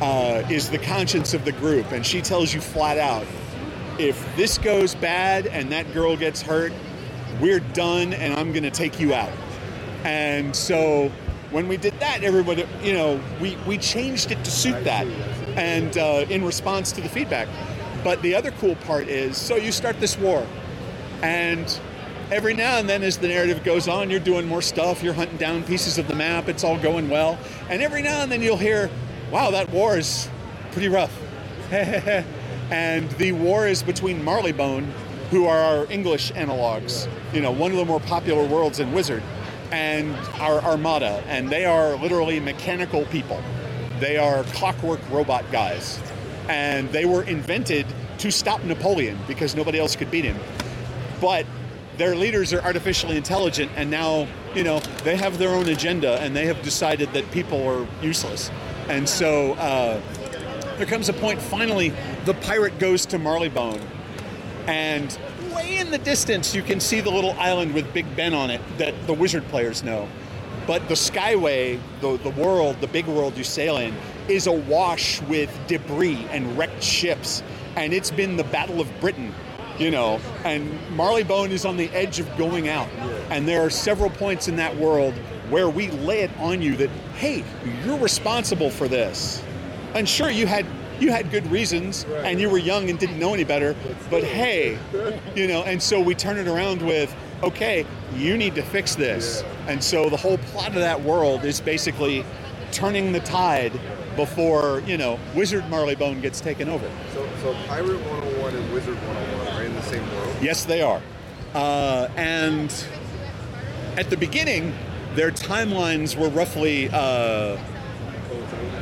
uh, 0.00 0.42
is 0.50 0.70
the 0.70 0.78
conscience 0.78 1.34
of 1.34 1.44
the 1.44 1.52
group, 1.52 1.92
and 1.92 2.04
she 2.06 2.20
tells 2.20 2.54
you 2.54 2.60
flat 2.60 2.98
out, 2.98 3.26
if 3.98 4.24
this 4.36 4.58
goes 4.58 4.94
bad 4.94 5.46
and 5.46 5.72
that 5.72 5.92
girl 5.92 6.16
gets 6.16 6.40
hurt, 6.40 6.72
we're 7.40 7.60
done, 7.60 8.12
and 8.12 8.34
I'm 8.34 8.52
gonna 8.52 8.70
take 8.70 9.00
you 9.00 9.14
out. 9.14 9.32
And 10.04 10.54
so 10.54 11.10
when 11.50 11.66
we 11.66 11.76
did 11.76 11.98
that, 12.00 12.22
everybody, 12.22 12.64
you 12.82 12.92
know, 12.92 13.20
we, 13.40 13.56
we 13.66 13.78
changed 13.78 14.30
it 14.30 14.42
to 14.44 14.50
suit 14.50 14.84
that 14.84 15.06
and 15.56 15.96
uh, 15.98 16.26
in 16.28 16.44
response 16.44 16.92
to 16.92 17.00
the 17.00 17.08
feedback. 17.08 17.48
But 18.04 18.22
the 18.22 18.34
other 18.34 18.52
cool 18.52 18.76
part 18.76 19.08
is 19.08 19.36
so 19.36 19.56
you 19.56 19.72
start 19.72 19.98
this 19.98 20.16
war, 20.16 20.46
and 21.22 21.80
every 22.30 22.54
now 22.54 22.78
and 22.78 22.88
then, 22.88 23.02
as 23.02 23.18
the 23.18 23.28
narrative 23.28 23.64
goes 23.64 23.88
on, 23.88 24.10
you're 24.10 24.20
doing 24.20 24.46
more 24.46 24.62
stuff, 24.62 25.02
you're 25.02 25.14
hunting 25.14 25.38
down 25.38 25.64
pieces 25.64 25.98
of 25.98 26.06
the 26.06 26.14
map, 26.14 26.48
it's 26.48 26.62
all 26.62 26.78
going 26.78 27.08
well. 27.08 27.38
And 27.68 27.82
every 27.82 28.02
now 28.02 28.22
and 28.22 28.30
then, 28.30 28.42
you'll 28.42 28.56
hear, 28.56 28.90
wow, 29.30 29.50
that 29.50 29.70
war 29.70 29.96
is 29.96 30.28
pretty 30.72 30.88
rough. 30.88 31.16
and 31.70 33.10
the 33.12 33.32
war 33.32 33.66
is 33.66 33.82
between 33.82 34.22
Marleybone 34.22 34.90
who 35.30 35.46
are 35.46 35.58
our 35.58 35.90
English 35.92 36.32
analogs. 36.32 37.08
You 37.32 37.42
know, 37.42 37.50
one 37.50 37.70
of 37.70 37.76
the 37.76 37.84
more 37.84 38.00
popular 38.00 38.44
worlds 38.46 38.80
in 38.80 38.92
Wizard, 38.92 39.22
and 39.70 40.14
our 40.40 40.60
Armada, 40.62 41.22
and 41.26 41.50
they 41.50 41.64
are 41.64 41.96
literally 41.96 42.40
mechanical 42.40 43.04
people. 43.06 43.42
They 44.00 44.16
are 44.16 44.44
clockwork 44.44 45.00
robot 45.10 45.44
guys, 45.52 46.00
and 46.48 46.90
they 46.90 47.04
were 47.04 47.24
invented 47.24 47.86
to 48.18 48.30
stop 48.30 48.62
Napoleon 48.64 49.18
because 49.26 49.54
nobody 49.54 49.78
else 49.78 49.94
could 49.94 50.10
beat 50.10 50.24
him. 50.24 50.38
But 51.20 51.44
their 51.98 52.14
leaders 52.14 52.52
are 52.52 52.62
artificially 52.62 53.16
intelligent, 53.16 53.70
and 53.76 53.90
now 53.90 54.26
you 54.54 54.64
know 54.64 54.80
they 55.04 55.16
have 55.16 55.38
their 55.38 55.50
own 55.50 55.68
agenda, 55.68 56.18
and 56.20 56.34
they 56.34 56.46
have 56.46 56.62
decided 56.62 57.12
that 57.12 57.30
people 57.32 57.66
are 57.68 57.86
useless. 58.02 58.50
And 58.88 59.08
so 59.08 59.52
uh, 59.54 60.00
there 60.76 60.86
comes 60.86 61.08
a 61.08 61.12
point. 61.12 61.40
Finally, 61.40 61.92
the 62.24 62.34
pirate 62.34 62.78
goes 62.78 63.04
to 63.06 63.18
Marleybone, 63.18 63.80
and 64.66 65.18
way 65.54 65.78
in 65.78 65.90
the 65.90 65.98
distance 65.98 66.54
you 66.54 66.62
can 66.62 66.80
see 66.80 67.00
the 67.00 67.10
little 67.10 67.32
island 67.32 67.74
with 67.74 67.92
Big 67.92 68.16
Ben 68.16 68.32
on 68.34 68.50
it 68.50 68.60
that 68.78 68.94
the 69.06 69.12
wizard 69.12 69.46
players 69.48 69.82
know. 69.82 70.08
But 70.66 70.86
the 70.88 70.94
Skyway, 70.94 71.80
the, 72.00 72.18
the 72.18 72.30
world, 72.30 72.80
the 72.82 72.86
big 72.86 73.06
world 73.06 73.38
you 73.38 73.44
sail 73.44 73.78
in, 73.78 73.94
is 74.28 74.46
awash 74.46 75.22
with 75.22 75.50
debris 75.66 76.26
and 76.30 76.58
wrecked 76.58 76.82
ships. 76.82 77.42
And 77.74 77.94
it's 77.94 78.10
been 78.10 78.36
the 78.36 78.44
Battle 78.44 78.78
of 78.78 79.00
Britain, 79.00 79.34
you 79.78 79.90
know. 79.90 80.20
And 80.44 80.78
Marleybone 80.90 81.50
is 81.50 81.64
on 81.64 81.78
the 81.78 81.88
edge 81.90 82.20
of 82.20 82.36
going 82.36 82.68
out. 82.68 82.88
And 83.30 83.48
there 83.48 83.62
are 83.64 83.70
several 83.70 84.10
points 84.10 84.46
in 84.46 84.56
that 84.56 84.76
world 84.76 85.14
where 85.50 85.68
we 85.68 85.88
lay 85.90 86.20
it 86.20 86.30
on 86.38 86.62
you 86.62 86.76
that, 86.76 86.90
hey, 87.16 87.44
you're 87.84 87.98
responsible 87.98 88.70
for 88.70 88.88
this. 88.88 89.42
And 89.94 90.08
sure, 90.08 90.30
you 90.30 90.46
had 90.46 90.66
you 91.00 91.12
had 91.12 91.30
good 91.30 91.46
reasons 91.50 92.04
and 92.24 92.40
you 92.40 92.50
were 92.50 92.58
young 92.58 92.90
and 92.90 92.98
didn't 92.98 93.18
know 93.18 93.32
any 93.32 93.44
better, 93.44 93.76
but 94.10 94.24
hey, 94.24 94.78
you 95.34 95.46
know, 95.46 95.62
and 95.62 95.80
so 95.82 96.00
we 96.00 96.14
turn 96.14 96.38
it 96.38 96.48
around 96.48 96.82
with, 96.82 97.14
okay, 97.42 97.86
you 98.16 98.36
need 98.36 98.54
to 98.56 98.62
fix 98.62 98.96
this. 98.96 99.44
And 99.68 99.82
so 99.82 100.08
the 100.08 100.16
whole 100.16 100.38
plot 100.38 100.68
of 100.68 100.74
that 100.74 101.00
world 101.00 101.44
is 101.44 101.60
basically 101.60 102.24
turning 102.72 103.12
the 103.12 103.20
tide 103.20 103.72
before, 104.16 104.82
you 104.86 104.98
know, 104.98 105.18
Wizard 105.34 105.62
Marleybone 105.64 106.20
gets 106.20 106.40
taken 106.40 106.68
over. 106.68 106.90
So, 107.14 107.28
so 107.42 107.54
Pirate 107.68 108.00
101 108.00 108.56
and 108.56 108.72
Wizard 108.72 108.96
101 108.96 109.48
are 109.54 109.64
in 109.64 109.74
the 109.74 109.82
same 109.82 110.04
world. 110.16 110.34
Yes, 110.42 110.64
they 110.64 110.82
are. 110.82 111.00
Uh, 111.54 112.08
and 112.16 112.74
at 113.96 114.10
the 114.10 114.16
beginning, 114.16 114.74
their 115.14 115.30
timelines 115.30 116.16
were 116.16 116.28
roughly, 116.28 116.88
uh, 116.92 117.56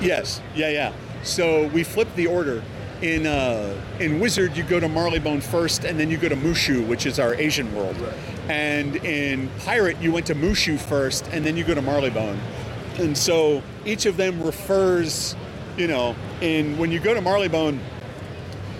yes, 0.01 0.41
yeah, 0.55 0.71
yeah. 0.71 0.93
So 1.23 1.69
we 1.69 1.83
flipped 1.83 2.17
the 2.17 2.27
order. 2.27 2.63
In 3.03 3.27
uh, 3.27 3.79
in 4.01 4.21
Wizard, 4.21 4.57
you 4.57 4.63
go 4.63 4.81
to 4.81 4.89
Marleybone 4.89 5.43
first, 5.43 5.85
and 5.85 6.01
then 6.01 6.11
you 6.11 6.17
go 6.17 6.31
to 6.31 6.37
Mooshu, 6.37 6.87
which 6.89 7.05
is 7.05 7.21
our 7.21 7.35
Asian 7.35 7.75
world. 7.75 7.97
And 8.49 8.97
in 8.97 9.51
Pirate, 9.59 10.01
you 10.01 10.13
went 10.13 10.25
to 10.27 10.35
Mooshu 10.35 10.79
first, 10.79 11.27
and 11.29 11.45
then 11.45 11.59
you 11.59 11.65
go 11.65 11.75
to 11.75 11.83
Marleybone. 11.83 12.39
And 12.99 13.17
so 13.17 13.63
each 13.85 14.07
of 14.07 14.17
them 14.17 14.43
refers, 14.43 15.37
you 15.77 15.89
know, 15.89 16.17
in 16.41 16.79
when 16.79 16.91
you 16.91 16.99
go 16.99 17.13
to 17.13 17.21
Marleybone, 17.21 17.81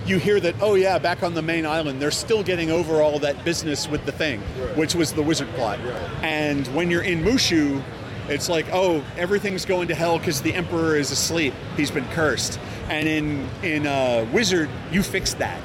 you 0.09 0.19
hear 0.19 0.39
that 0.41 0.55
oh 0.61 0.75
yeah 0.75 0.99
back 0.99 1.23
on 1.23 1.35
the 1.35 1.43
main 1.43 1.67
island 1.67 2.01
they're 2.01 2.11
still 2.11 2.43
getting 2.43 2.71
over 2.71 3.01
all 3.03 3.19
that 3.19 3.45
business 3.45 3.89
with 3.89 4.05
the 4.07 4.13
thing 4.13 4.41
which 4.75 4.95
was 4.95 5.13
the 5.13 5.23
wizard 5.23 5.49
plot. 5.51 5.79
And 6.23 6.67
when 6.69 6.91
you're 6.91 7.03
in 7.03 7.23
Mooshu 7.23 7.83
it's 8.29 8.49
like 8.49 8.67
oh 8.73 9.03
everything's 9.17 9.65
going 9.65 9.89
to 9.89 9.95
hell 9.95 10.19
because 10.19 10.43
the 10.43 10.55
emperor 10.55 10.97
is 10.97 11.11
asleep. 11.11 11.55
He's 11.77 11.91
been 11.91 12.07
cursed. 12.09 12.59
And 12.89 13.09
in 13.09 13.49
in 13.63 13.87
uh, 13.87 14.27
wizard 14.33 14.69
you 14.91 15.03
fix 15.03 15.35
that. 15.35 15.61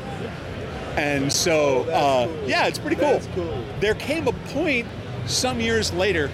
And 0.96 1.32
so 1.32 1.84
uh, 1.90 2.28
yeah 2.46 2.68
it's 2.68 2.80
pretty 2.80 2.98
cool. 2.98 3.22
Cool. 3.36 3.64
there 3.80 3.96
came 3.96 4.28
a 4.28 4.34
point 4.34 4.88
some 5.26 5.60
years 5.60 5.94
later 5.94 6.30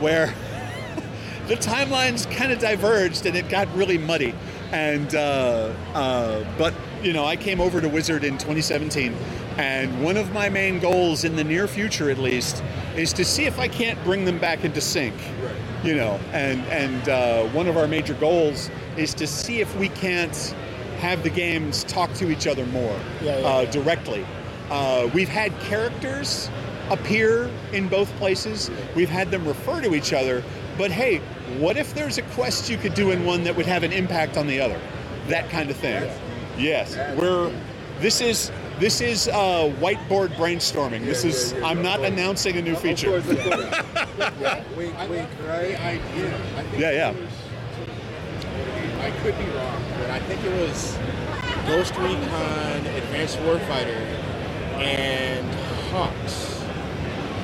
where 0.00 0.26
the 1.48 1.56
timelines 1.56 2.30
kind 2.30 2.52
of 2.52 2.58
diverged 2.60 3.26
and 3.26 3.36
it 3.36 3.48
got 3.48 3.72
really 3.74 3.98
muddy. 3.98 4.34
And 4.70 5.14
uh, 5.14 5.72
uh, 5.94 6.44
but 6.58 6.74
you 7.02 7.12
know, 7.12 7.24
I 7.24 7.36
came 7.36 7.60
over 7.60 7.80
to 7.80 7.88
Wizard 7.88 8.24
in 8.24 8.34
2017, 8.38 9.14
and 9.56 10.02
one 10.02 10.16
of 10.16 10.32
my 10.32 10.48
main 10.48 10.78
goals 10.78 11.24
in 11.24 11.36
the 11.36 11.44
near 11.44 11.66
future, 11.68 12.10
at 12.10 12.18
least, 12.18 12.62
is 12.96 13.12
to 13.14 13.24
see 13.24 13.44
if 13.44 13.58
I 13.58 13.68
can't 13.68 14.02
bring 14.04 14.24
them 14.24 14.38
back 14.38 14.64
into 14.64 14.80
sync. 14.80 15.14
You 15.84 15.94
know, 15.94 16.18
and 16.32 16.60
and 16.66 17.08
uh, 17.08 17.44
one 17.50 17.68
of 17.68 17.76
our 17.76 17.86
major 17.86 18.14
goals 18.14 18.68
is 18.96 19.14
to 19.14 19.26
see 19.28 19.60
if 19.60 19.74
we 19.76 19.88
can't 19.90 20.34
have 20.98 21.22
the 21.22 21.30
games 21.30 21.84
talk 21.84 22.12
to 22.14 22.30
each 22.30 22.48
other 22.48 22.66
more 22.66 22.98
Yeah, 23.22 23.38
yeah, 23.38 23.46
uh, 23.46 23.60
yeah. 23.62 23.70
directly. 23.70 24.26
Uh, 24.70 25.08
we've 25.14 25.28
had 25.28 25.58
characters 25.60 26.50
appear 26.90 27.48
in 27.72 27.88
both 27.88 28.10
places. 28.16 28.70
We've 28.96 29.08
had 29.08 29.30
them 29.30 29.46
refer 29.46 29.80
to 29.82 29.94
each 29.94 30.12
other. 30.12 30.42
But 30.76 30.90
hey, 30.90 31.18
what 31.58 31.76
if 31.76 31.94
there's 31.94 32.18
a 32.18 32.22
quest 32.22 32.68
you 32.68 32.76
could 32.76 32.94
do 32.94 33.12
in 33.12 33.24
one 33.24 33.44
that 33.44 33.56
would 33.56 33.66
have 33.66 33.84
an 33.84 33.92
impact 33.92 34.36
on 34.36 34.48
the 34.48 34.60
other? 34.60 34.80
That 35.28 35.48
kind 35.50 35.70
of 35.70 35.76
thing. 35.76 36.10
Yes, 36.58 36.96
we're. 37.18 37.52
This 38.00 38.20
is 38.20 38.52
this 38.78 39.00
is 39.00 39.28
uh, 39.28 39.72
whiteboard 39.80 40.28
brainstorming. 40.36 41.04
This 41.04 41.24
is. 41.24 41.52
yeah, 41.52 41.58
yeah, 41.60 41.66
I'm 41.66 41.82
not 41.82 41.98
course. 41.98 42.10
announcing 42.12 42.56
a 42.56 42.62
new 42.62 42.74
Of 42.74 42.80
feature. 42.80 43.10
course, 43.22 43.28
of 43.30 43.38
course. 43.40 44.66
wink, 44.76 44.96
I 44.96 45.06
wink, 45.08 45.28
like 45.30 45.38
the 45.38 45.44
right? 45.44 45.80
idea. 45.80 46.36
I 46.56 46.62
think 46.64 46.78
Yeah, 46.80 46.90
yeah. 46.92 47.10
was- 47.12 47.18
I 49.00 49.10
could 49.22 49.38
be 49.38 49.44
wrong, 49.52 49.82
but 49.98 50.10
I 50.10 50.20
think 50.20 50.44
it 50.44 50.52
was 50.68 50.98
Ghost 51.66 51.94
Recon 51.96 52.86
Advanced 52.86 53.38
Warfighter 53.38 53.96
and 54.78 55.46
HAWX. 55.92 56.62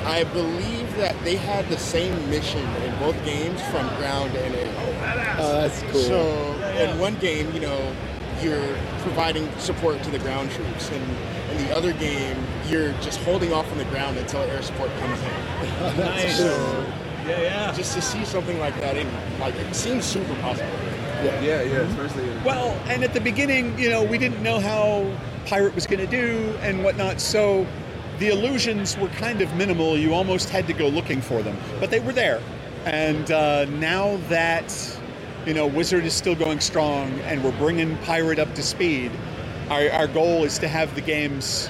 I 0.05 0.23
believe 0.25 0.95
that 0.97 1.15
they 1.23 1.35
had 1.35 1.67
the 1.69 1.77
same 1.77 2.13
mission 2.29 2.63
in 2.83 2.97
both 2.99 3.15
games 3.25 3.61
from 3.71 3.87
ground 3.97 4.35
and 4.35 4.55
air. 4.55 5.35
Oh, 5.39 5.53
that's 5.61 5.81
cool. 5.83 6.01
So 6.01 6.53
in 6.79 6.99
one 6.99 7.15
game, 7.15 7.51
you 7.53 7.61
know, 7.61 7.95
you're 8.41 8.75
providing 9.01 9.49
support 9.57 10.01
to 10.03 10.09
the 10.09 10.19
ground 10.19 10.51
troops, 10.51 10.89
and 10.89 11.03
in 11.51 11.67
the 11.67 11.75
other 11.75 11.93
game, 11.93 12.37
you're 12.67 12.91
just 13.01 13.19
holding 13.21 13.53
off 13.53 13.69
on 13.71 13.77
the 13.77 13.85
ground 13.85 14.17
until 14.17 14.41
air 14.41 14.61
support 14.61 14.89
comes 14.99 15.19
in. 15.21 15.97
Nice. 15.97 16.37
So 16.37 16.85
Yeah, 17.27 17.41
yeah. 17.41 17.73
just 17.73 17.93
to 17.95 18.01
see 18.01 18.23
something 18.25 18.59
like 18.59 18.79
that, 18.81 18.97
it, 18.97 19.07
like 19.39 19.55
it 19.55 19.73
seems 19.75 20.05
super 20.05 20.35
possible. 20.41 20.69
Yeah, 21.23 21.41
yeah, 21.41 21.79
especially 21.79 22.29
in 22.29 22.43
Well, 22.43 22.77
and 22.87 23.03
at 23.03 23.13
the 23.13 23.21
beginning, 23.21 23.77
you 23.79 23.89
know, 23.89 24.03
we 24.03 24.17
didn't 24.17 24.43
know 24.43 24.59
how 24.59 25.09
Pirate 25.45 25.73
was 25.73 25.87
going 25.87 26.01
to 26.01 26.07
do 26.07 26.55
and 26.61 26.83
whatnot, 26.83 27.19
so 27.19 27.65
the 28.19 28.29
illusions 28.29 28.97
were 28.97 29.07
kind 29.09 29.41
of 29.41 29.53
minimal. 29.55 29.97
You 29.97 30.13
almost 30.13 30.49
had 30.49 30.67
to 30.67 30.73
go 30.73 30.87
looking 30.87 31.21
for 31.21 31.41
them, 31.41 31.57
but 31.79 31.89
they 31.89 31.99
were 31.99 32.13
there. 32.13 32.41
And 32.85 33.31
uh, 33.31 33.65
now 33.65 34.17
that, 34.29 34.94
you 35.45 35.53
know, 35.53 35.67
Wizard 35.67 36.05
is 36.05 36.13
still 36.13 36.35
going 36.35 36.59
strong 36.59 37.11
and 37.21 37.43
we're 37.43 37.57
bringing 37.57 37.97
Pirate 37.99 38.39
up 38.39 38.53
to 38.55 38.63
speed, 38.63 39.11
our, 39.69 39.89
our 39.91 40.07
goal 40.07 40.43
is 40.43 40.57
to 40.59 40.67
have 40.67 40.93
the 40.95 41.01
games 41.01 41.69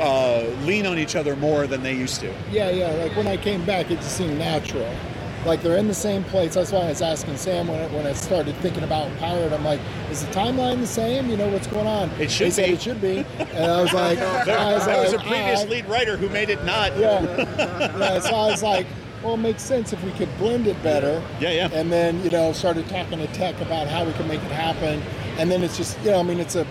uh, 0.00 0.42
lean 0.62 0.86
on 0.86 0.98
each 0.98 1.16
other 1.16 1.34
more 1.36 1.66
than 1.66 1.82
they 1.82 1.94
used 1.94 2.20
to. 2.20 2.32
Yeah, 2.50 2.70
yeah. 2.70 2.90
Like 2.92 3.16
when 3.16 3.26
I 3.26 3.36
came 3.36 3.64
back, 3.64 3.90
it 3.90 3.96
just 3.96 4.16
seemed 4.16 4.38
natural. 4.38 4.88
Like 5.46 5.62
they're 5.62 5.78
in 5.78 5.86
the 5.88 5.94
same 5.94 6.24
place. 6.24 6.54
That's 6.54 6.72
why 6.72 6.80
I 6.80 6.88
was 6.88 7.00
asking 7.00 7.36
Sam 7.36 7.68
when 7.68 7.80
I, 7.80 7.86
when 7.94 8.06
I 8.06 8.12
started 8.12 8.54
thinking 8.56 8.82
about 8.82 9.16
Pirate. 9.18 9.52
I'm 9.52 9.64
like, 9.64 9.80
is 10.10 10.24
the 10.24 10.32
timeline 10.32 10.78
the 10.80 10.86
same? 10.86 11.30
You 11.30 11.36
know 11.36 11.48
what's 11.48 11.66
going 11.68 11.86
on? 11.86 12.10
It 12.20 12.30
should 12.30 12.46
He 12.46 12.50
said 12.50 12.66
be. 12.66 12.72
it 12.72 12.82
should 12.82 13.00
be. 13.00 13.18
And 13.38 13.70
I 13.70 13.80
was 13.80 13.92
like, 13.92 14.18
I 14.48 14.74
was 14.74 14.84
There 14.86 15.00
was 15.00 15.12
a 15.12 15.18
previous 15.18 15.62
"Ah." 15.64 15.68
lead 15.68 15.86
writer 15.86 16.16
who 16.16 16.28
made 16.28 16.50
it 16.50 16.62
not. 16.64 16.96
Yeah. 16.98 17.22
yeah. 17.98 18.18
So 18.20 18.34
I 18.34 18.50
was 18.50 18.62
like, 18.62 18.86
well, 19.22 19.34
it 19.34 19.38
makes 19.38 19.62
sense 19.62 19.92
if 19.92 20.02
we 20.04 20.12
could 20.12 20.34
blend 20.38 20.66
it 20.66 20.80
better. 20.82 21.22
Yeah, 21.40 21.50
yeah. 21.50 21.68
And 21.72 21.90
then 21.90 22.22
you 22.22 22.30
know 22.30 22.52
started 22.52 22.88
talking 22.88 23.18
to 23.18 23.26
tech 23.28 23.60
about 23.60 23.88
how 23.88 24.04
we 24.04 24.12
can 24.12 24.28
make 24.28 24.42
it 24.42 24.50
happen. 24.50 25.02
And 25.38 25.50
then 25.50 25.62
it's 25.62 25.76
just 25.76 25.98
you 26.00 26.10
know 26.10 26.20
I 26.20 26.22
mean 26.22 26.40
it's 26.40 26.56
a 26.56 26.66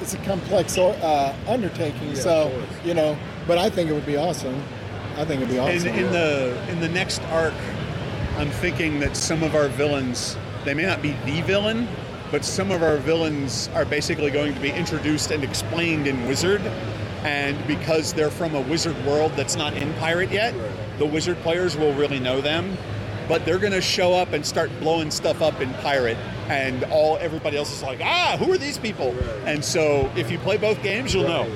it's 0.00 0.14
a 0.14 0.18
complex 0.18 0.78
uh, 0.78 1.36
undertaking. 1.46 2.14
so 2.14 2.64
you 2.84 2.94
know, 2.94 3.18
but 3.46 3.58
I 3.58 3.70
think 3.70 3.90
it 3.90 3.92
would 3.92 4.06
be 4.06 4.16
awesome. 4.16 4.62
I 5.16 5.24
think 5.24 5.42
it'd 5.42 5.52
be 5.52 5.58
awesome. 5.58 5.88
in 5.88 6.12
the 6.12 6.64
in 6.70 6.80
the 6.80 6.88
next 6.88 7.20
arc, 7.24 7.54
I'm 8.36 8.50
thinking 8.50 9.00
that 9.00 9.16
some 9.16 9.42
of 9.42 9.54
our 9.54 9.68
villains, 9.68 10.36
they 10.64 10.74
may 10.74 10.86
not 10.86 11.02
be 11.02 11.12
the 11.24 11.40
villain, 11.42 11.88
but 12.30 12.44
some 12.44 12.70
of 12.70 12.82
our 12.82 12.98
villains 12.98 13.68
are 13.74 13.84
basically 13.84 14.30
going 14.30 14.54
to 14.54 14.60
be 14.60 14.70
introduced 14.70 15.32
and 15.32 15.42
explained 15.42 16.06
in 16.06 16.26
Wizard. 16.28 16.60
And 17.24 17.66
because 17.66 18.12
they're 18.12 18.30
from 18.30 18.54
a 18.54 18.60
Wizard 18.60 18.96
world 19.04 19.32
that's 19.34 19.56
not 19.56 19.74
in 19.74 19.92
Pirate 19.94 20.30
yet, 20.30 20.54
the 20.98 21.06
Wizard 21.06 21.36
players 21.38 21.76
will 21.76 21.92
really 21.94 22.18
know 22.18 22.40
them. 22.40 22.76
But 23.28 23.44
they're 23.44 23.58
going 23.58 23.74
to 23.74 23.82
show 23.82 24.14
up 24.14 24.32
and 24.32 24.44
start 24.44 24.70
blowing 24.80 25.10
stuff 25.10 25.42
up 25.42 25.60
in 25.60 25.72
Pirate, 25.74 26.16
and 26.48 26.84
all 26.84 27.18
everybody 27.18 27.58
else 27.58 27.70
is 27.70 27.82
like, 27.82 28.00
ah, 28.02 28.36
who 28.38 28.50
are 28.50 28.56
these 28.56 28.78
people? 28.78 29.14
And 29.44 29.62
so 29.62 30.10
if 30.16 30.30
you 30.30 30.38
play 30.38 30.56
both 30.56 30.82
games, 30.82 31.12
you'll 31.12 31.28
know. 31.28 31.46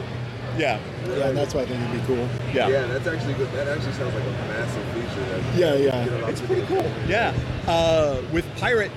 Yeah, 0.58 0.78
yeah, 1.08 1.28
and 1.28 1.36
that's 1.36 1.54
why 1.54 1.62
I 1.62 1.66
think 1.66 1.80
it'd 1.80 2.00
be 2.00 2.06
cool. 2.06 2.28
yeah. 2.52 2.68
Yeah, 2.68 2.86
that's 2.86 3.06
actually 3.06 3.32
good. 3.34 3.50
That 3.52 3.68
actually 3.68 3.94
sounds 3.94 4.14
like 4.14 4.22
a 4.22 4.30
massive 4.48 4.84
feature. 4.92 5.24
That 5.24 5.58
Yeah, 5.58 5.74
yeah. 5.76 6.28
It's 6.28 6.42
pretty 6.42 6.66
cool. 6.66 6.84
Yeah. 7.08 7.32
Uh, 7.66 8.20
with 8.32 8.44
Pirate, 8.58 8.92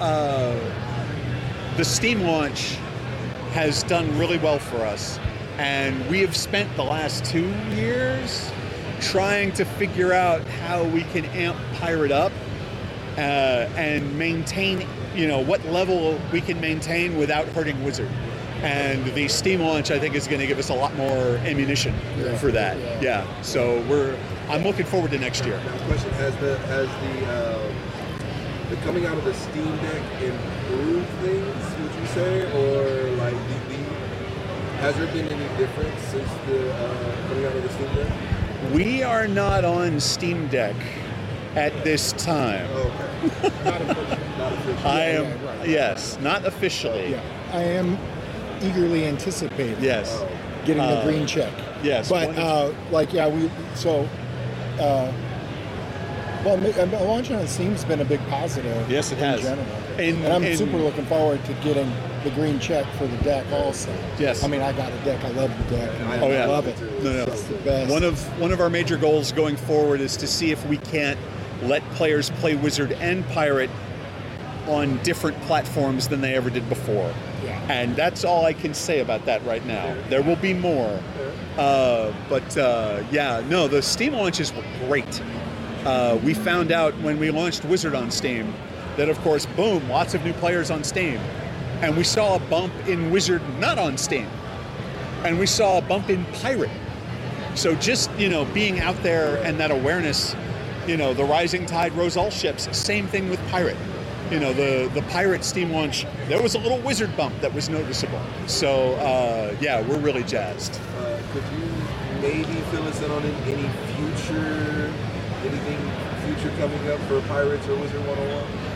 uh, 0.00 0.56
the 1.76 1.84
Steam 1.84 2.20
launch 2.20 2.76
has 3.52 3.82
done 3.82 4.16
really 4.16 4.38
well 4.38 4.58
for 4.58 4.78
us. 4.78 5.18
And 5.58 6.08
we 6.08 6.20
have 6.20 6.36
spent 6.36 6.74
the 6.76 6.84
last 6.84 7.24
two 7.24 7.48
years 7.74 8.50
trying 9.00 9.52
to 9.52 9.64
figure 9.64 10.12
out 10.12 10.42
how 10.46 10.84
we 10.84 11.02
can 11.04 11.24
amp 11.26 11.56
Pirate 11.74 12.12
up 12.12 12.32
uh, 13.16 13.20
and 13.76 14.18
maintain, 14.18 14.86
you 15.14 15.26
know, 15.26 15.40
what 15.40 15.64
level 15.66 16.18
we 16.32 16.40
can 16.40 16.60
maintain 16.60 17.16
without 17.16 17.46
hurting 17.48 17.82
Wizard. 17.84 18.10
And 18.62 19.04
the 19.14 19.28
Steam 19.28 19.60
launch, 19.60 19.90
I 19.90 19.98
think, 19.98 20.14
is 20.14 20.26
going 20.26 20.40
to 20.40 20.46
give 20.46 20.58
us 20.58 20.70
a 20.70 20.74
lot 20.74 20.94
more 20.96 21.36
ammunition 21.44 21.94
Yeah. 22.18 22.36
for 22.38 22.50
that. 22.52 22.78
Yeah. 22.78 23.00
Yeah. 23.02 23.42
So 23.42 23.82
we're, 23.88 24.16
I'm 24.48 24.62
looking 24.64 24.86
forward 24.86 25.10
to 25.10 25.18
next 25.18 25.44
year. 25.44 25.58
Now, 25.58 25.86
question: 25.86 26.10
Has 26.12 26.34
the 26.36 26.56
has 26.58 26.88
the 26.88 27.60
um, 27.60 27.76
the 28.70 28.76
coming 28.76 29.04
out 29.04 29.16
of 29.18 29.24
the 29.24 29.34
Steam 29.34 29.76
Deck 29.76 30.22
improved 30.22 31.08
things? 31.20 31.64
Would 31.80 32.00
you 32.00 32.06
say, 32.08 32.40
or 32.52 33.10
like 33.16 33.34
the, 33.34 33.76
the 33.76 33.82
has 34.80 34.96
there 34.96 35.06
been 35.12 35.28
any 35.28 35.56
difference 35.58 36.00
since 36.04 36.28
the 36.46 36.72
uh, 36.74 37.28
coming 37.28 37.44
out 37.44 37.54
of 37.56 37.62
the 37.62 37.68
Steam 37.68 37.94
Deck? 37.94 38.12
We 38.72 39.02
are 39.02 39.26
not 39.28 39.64
on 39.64 40.00
Steam 40.00 40.48
Deck 40.48 40.74
at 41.54 41.72
this 41.84 42.12
time. 42.12 42.66
Okay. 42.70 43.50
Not 43.64 43.80
official. 43.82 44.74
Not. 44.74 44.86
I 44.86 45.00
am, 45.04 45.24
yeah, 45.24 45.58
right. 45.58 45.68
yes, 45.68 46.18
not 46.20 46.44
officially. 46.44 47.10
Yeah, 47.12 47.22
I 47.52 47.62
am 47.62 47.98
eagerly 48.62 49.06
anticipating 49.06 49.82
Yes. 49.82 50.22
getting 50.64 50.82
the 50.82 50.98
Uh, 50.98 51.04
green 51.04 51.26
check. 51.26 51.52
yes, 51.82 52.08
but 52.10 52.36
uh, 52.36 52.72
like 52.90 53.12
yeah, 53.12 53.28
we 53.28 53.50
so. 53.74 54.08
Uh, 54.78 55.10
well, 56.44 56.56
uh, 56.78 57.04
launching 57.04 57.36
on 57.36 57.46
Steam's 57.46 57.84
been 57.84 58.00
a 58.00 58.04
big 58.04 58.20
positive. 58.28 58.88
Yes, 58.90 59.10
it 59.10 59.18
in 59.18 59.24
has. 59.24 59.40
General. 59.42 59.66
In- 59.98 60.22
and 60.24 60.32
I'm 60.32 60.44
in- 60.44 60.56
super 60.56 60.76
looking 60.76 61.06
forward 61.06 61.44
to 61.46 61.52
getting 61.54 61.90
the 62.24 62.30
green 62.30 62.58
check 62.58 62.86
for 62.98 63.06
the 63.06 63.16
deck 63.18 63.46
also. 63.52 63.92
Yes. 64.18 64.42
I 64.44 64.48
mean, 64.48 64.60
I 64.60 64.72
got 64.72 64.92
a 64.92 64.96
deck. 65.04 65.22
I 65.24 65.30
love 65.30 65.50
the 65.68 65.76
deck. 65.76 65.90
and 66.00 66.22
Oh, 66.22 66.28
yeah. 66.28 66.42
I 66.44 66.46
love 66.46 66.66
it. 66.66 66.80
No, 67.02 67.12
no. 67.12 67.22
It's 67.24 67.42
the 67.44 67.54
best. 67.58 67.90
One 67.90 68.02
of 68.02 68.20
one 68.40 68.52
of 68.52 68.60
our 68.60 68.70
major 68.70 68.96
goals 68.96 69.32
going 69.32 69.56
forward 69.56 70.00
is 70.00 70.16
to 70.18 70.26
see 70.26 70.50
if 70.50 70.64
we 70.66 70.78
can't 70.78 71.18
let 71.62 71.82
players 71.92 72.30
play 72.30 72.54
Wizard 72.56 72.92
and 72.92 73.26
Pirate 73.28 73.70
on 74.66 74.98
different 75.04 75.40
platforms 75.42 76.08
than 76.08 76.20
they 76.20 76.34
ever 76.34 76.50
did 76.50 76.68
before. 76.68 77.12
Yeah. 77.44 77.60
And 77.70 77.94
that's 77.94 78.24
all 78.24 78.44
I 78.44 78.52
can 78.52 78.74
say 78.74 78.98
about 79.00 79.24
that 79.26 79.44
right 79.46 79.64
now. 79.64 79.94
There 80.08 80.22
will 80.22 80.36
be 80.36 80.52
more. 80.52 81.00
Uh, 81.56 82.12
but 82.28 82.56
uh, 82.58 83.02
yeah, 83.12 83.42
no, 83.48 83.68
the 83.68 83.80
Steam 83.80 84.14
launches 84.14 84.52
were 84.52 84.64
great. 84.86 85.22
Uh, 85.84 86.18
we 86.24 86.34
found 86.34 86.72
out 86.72 86.92
when 87.00 87.18
we 87.18 87.30
launched 87.30 87.64
Wizard 87.64 87.94
on 87.94 88.10
Steam 88.10 88.52
that, 88.96 89.08
of 89.08 89.18
course, 89.20 89.46
boom, 89.46 89.88
lots 89.88 90.14
of 90.14 90.24
new 90.24 90.32
players 90.34 90.70
on 90.70 90.82
Steam. 90.82 91.18
And 91.82 91.96
we 91.96 92.04
saw 92.04 92.36
a 92.36 92.38
bump 92.38 92.72
in 92.88 93.10
Wizard 93.10 93.42
not 93.58 93.78
on 93.78 93.98
Steam. 93.98 94.28
And 95.24 95.38
we 95.38 95.46
saw 95.46 95.78
a 95.78 95.82
bump 95.82 96.08
in 96.08 96.24
Pirate. 96.26 96.70
So 97.54 97.74
just, 97.74 98.10
you 98.18 98.28
know, 98.28 98.44
being 98.46 98.80
out 98.80 99.00
there 99.02 99.42
and 99.42 99.58
that 99.60 99.70
awareness, 99.70 100.34
you 100.86 100.96
know, 100.96 101.14
the 101.14 101.24
rising 101.24 101.66
tide 101.66 101.92
rose 101.92 102.16
all 102.16 102.30
ships. 102.30 102.68
Same 102.76 103.06
thing 103.06 103.28
with 103.28 103.40
Pirate. 103.48 103.76
You 104.30 104.40
know, 104.40 104.52
the, 104.52 104.90
the 104.92 105.02
Pirate 105.02 105.44
Steam 105.44 105.70
launch, 105.70 106.06
there 106.28 106.42
was 106.42 106.54
a 106.54 106.58
little 106.58 106.78
Wizard 106.80 107.16
bump 107.16 107.38
that 107.40 107.52
was 107.52 107.68
noticeable. 107.68 108.20
So, 108.46 108.94
uh, 108.94 109.54
yeah, 109.60 109.86
we're 109.86 109.98
really 109.98 110.24
jazzed. 110.24 110.80
Uh, 110.98 111.20
could 111.32 111.44
you 111.52 111.66
maybe 112.20 112.60
fill 112.70 112.86
us 112.88 113.00
in 113.02 113.10
on 113.10 113.22
any 113.22 113.68
future, 113.94 114.92
anything 115.44 115.78
future 116.26 116.56
coming 116.58 116.90
up 116.90 116.98
for 117.02 117.20
Pirates 117.28 117.66
or 117.68 117.76
Wizard 117.76 118.04
101? 118.06 118.75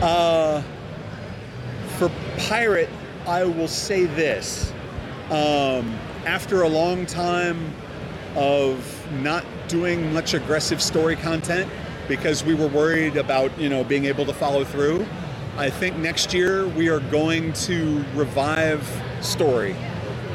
Uh, 0.00 0.62
for 1.98 2.10
Pirate, 2.38 2.88
I 3.26 3.44
will 3.44 3.68
say 3.68 4.06
this. 4.06 4.72
Um, 5.30 5.94
after 6.24 6.62
a 6.62 6.68
long 6.68 7.04
time 7.04 7.72
of 8.34 9.06
not 9.20 9.44
doing 9.68 10.10
much 10.12 10.32
aggressive 10.32 10.80
story 10.80 11.16
content 11.16 11.70
because 12.08 12.42
we 12.42 12.54
were 12.54 12.68
worried 12.68 13.18
about, 13.18 13.56
you 13.58 13.68
know, 13.68 13.84
being 13.84 14.06
able 14.06 14.24
to 14.24 14.32
follow 14.32 14.64
through, 14.64 15.06
I 15.58 15.68
think 15.68 15.98
next 15.98 16.32
year 16.32 16.66
we 16.68 16.88
are 16.88 17.00
going 17.00 17.52
to 17.52 18.02
revive 18.14 18.88
story 19.20 19.76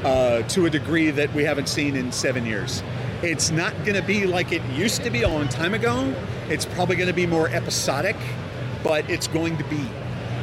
uh, 0.04 0.43
to 0.43 0.67
a 0.67 0.69
degree 0.69 1.10
that 1.10 1.34
we 1.34 1.43
haven't 1.43 1.69
seen 1.69 1.95
in 1.95 2.12
seven 2.12 2.45
years. 2.45 2.84
It's 3.23 3.49
not 3.49 3.73
going 3.84 3.99
to 3.99 4.06
be 4.06 4.28
like 4.28 4.51
it 4.51 4.62
used 4.75 5.04
to 5.04 5.10
be 5.10 5.23
a 5.23 5.28
long 5.28 5.47
time 5.47 5.73
ago. 5.73 6.13
It's 6.49 6.65
probably 6.65 6.95
going 6.97 7.08
to 7.08 7.13
be 7.13 7.25
more 7.25 7.49
episodic, 7.49 8.15
but 8.86 9.10
it's 9.10 9.28
going 9.28 9.58
to 9.58 9.63
be. 9.65 9.82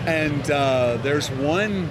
And 0.07 0.51
uh, 0.51 0.99
there's 1.03 1.31
one 1.31 1.89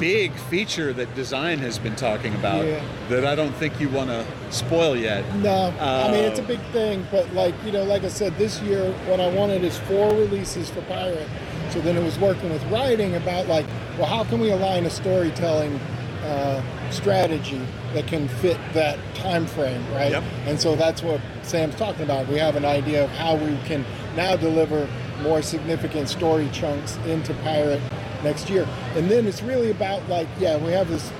big 0.00 0.32
feature 0.50 0.92
that 0.92 1.14
design 1.14 1.58
has 1.60 1.78
been 1.78 1.94
talking 1.96 2.34
about 2.34 2.66
Yeah. 2.66 2.82
that 3.08 3.24
I 3.24 3.34
don't 3.34 3.54
think 3.54 3.80
you 3.80 3.88
want 3.88 4.10
to 4.10 4.26
spoil 4.50 4.94
yet. 4.94 5.24
No, 5.36 5.72
I 5.80 6.10
mean 6.10 6.24
it's 6.24 6.38
a 6.38 6.42
Uh, 6.42 6.46
big 6.48 6.60
thing, 6.72 7.06
but 7.10 7.32
like 7.32 7.54
you 7.64 7.72
know, 7.72 7.84
like 7.84 8.04
I 8.04 8.08
said, 8.08 8.36
this 8.36 8.60
year 8.60 8.92
what 9.08 9.20
I 9.20 9.28
wanted 9.28 9.64
is 9.64 9.78
four 9.78 10.10
releases 10.10 10.68
for 10.68 10.82
Pirate. 10.82 11.26
So 11.70 11.80
then 11.80 11.96
it 11.96 12.02
was 12.04 12.18
working 12.18 12.50
with 12.50 12.62
writing 12.64 13.14
about 13.14 13.46
like, 13.46 13.64
well, 13.96 14.06
how 14.06 14.24
can 14.24 14.38
we 14.40 14.50
align 14.50 14.84
a 14.84 14.90
storytelling 14.90 15.80
uh, 16.24 16.60
strategy 16.90 17.60
that 17.94 18.06
can 18.06 18.28
fit 18.28 18.58
that 18.74 18.98
time 19.14 19.46
frame, 19.46 19.82
right? 19.94 20.10
Yep. 20.10 20.24
And 20.46 20.60
so 20.60 20.76
that's 20.76 21.02
what 21.02 21.20
Sam's 21.42 21.76
talking 21.76 22.02
about. 22.02 22.28
We 22.28 22.36
have 22.38 22.56
an 22.56 22.64
idea 22.66 23.04
of 23.04 23.10
how 23.10 23.36
we 23.36 23.56
can 23.64 23.84
now 24.16 24.36
deliver 24.36 24.86
more 25.22 25.42
significant 25.42 26.08
story 26.08 26.48
chunks 26.52 26.96
into 27.06 27.34
Pirate 27.34 27.80
next 28.22 28.48
year, 28.48 28.66
and 28.94 29.10
then 29.10 29.26
it's 29.26 29.42
really 29.42 29.70
about 29.70 30.08
like, 30.08 30.28
yeah, 30.38 30.56
we 30.56 30.72
have 30.72 30.88
this 30.88 31.12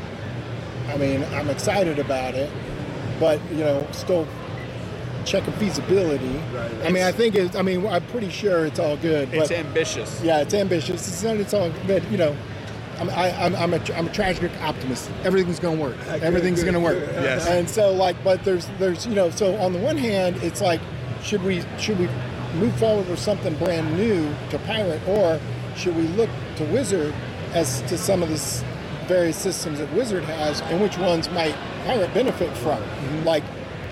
I 0.89 0.97
mean, 0.97 1.25
I'm 1.35 1.51
excited 1.51 1.99
about 1.99 2.35
it, 2.35 2.51
but 3.19 3.41
you 3.51 3.59
know, 3.59 3.87
still 3.93 4.27
checking 5.25 5.53
feasibility. 5.55 6.41
Right. 6.55 6.73
I 6.85 6.91
mean, 6.91 7.03
I 7.03 7.13
think 7.13 7.35
it's. 7.35 7.57
I 7.57 7.63
mean, 7.63 7.87
I'm 7.87 8.05
pretty 8.07 8.31
sure 8.31 8.67
it's 8.67 8.79
all 8.79 8.97
good. 8.97 9.33
It's 9.33 9.51
ambitious. 9.51 10.23
yeah, 10.23 10.41
it's 10.41 10.55
ambitious. 10.55 11.09
It's 11.09 11.23
not. 11.23 11.37
It's 11.37 11.53
all. 11.53 11.73
But 11.87 12.09
you 12.11 12.19
know, 12.19 12.37
I'm. 12.99 13.11
I, 13.11 13.31
I'm. 13.45 13.57
I'm 13.57 13.75
a. 13.75 13.81
I'm 13.95 14.07
a 14.07 14.13
tragic 14.13 14.53
optimist. 14.63 15.11
Everything's 15.25 15.59
gonna 15.59 15.81
work. 15.81 15.97
Everything's 16.07 16.63
gonna 16.63 16.81
work. 16.81 16.99
Yes. 17.15 17.47
And 17.47 17.69
so, 17.69 17.93
like, 17.93 18.23
but 18.23 18.45
there's, 18.45 18.69
there's, 18.79 19.07
you 19.07 19.15
know, 19.15 19.31
so 19.31 19.57
on 19.57 19.73
the 19.73 19.81
one 19.81 19.97
hand, 19.97 20.37
it's 20.37 20.61
like, 20.61 20.81
should 21.23 21.43
we, 21.43 21.65
should 21.79 21.99
we 21.99 22.09
move 22.55 22.75
forward 22.77 23.09
with 23.09 23.19
something 23.19 23.55
brand 23.57 23.97
new 23.97 24.35
to 24.51 24.59
Pirate, 24.61 25.07
or 25.09 25.41
should 25.77 25.97
we 25.97 26.03
look 26.03 26.31
to 26.57 26.65
Wizard 26.67 27.15
as 27.53 27.83
to 27.83 27.99
some 27.99 28.23
of 28.23 28.29
the 28.29 28.65
various 29.07 29.37
systems 29.37 29.79
that 29.79 29.93
Wizard 29.93 30.25
has, 30.25 30.61
and 30.63 30.81
which 30.81 30.99
ones 30.99 31.31
might 31.31 31.55
Pirate 31.85 32.13
benefit 32.15 32.55
from? 32.59 32.83
Like, 33.25 33.45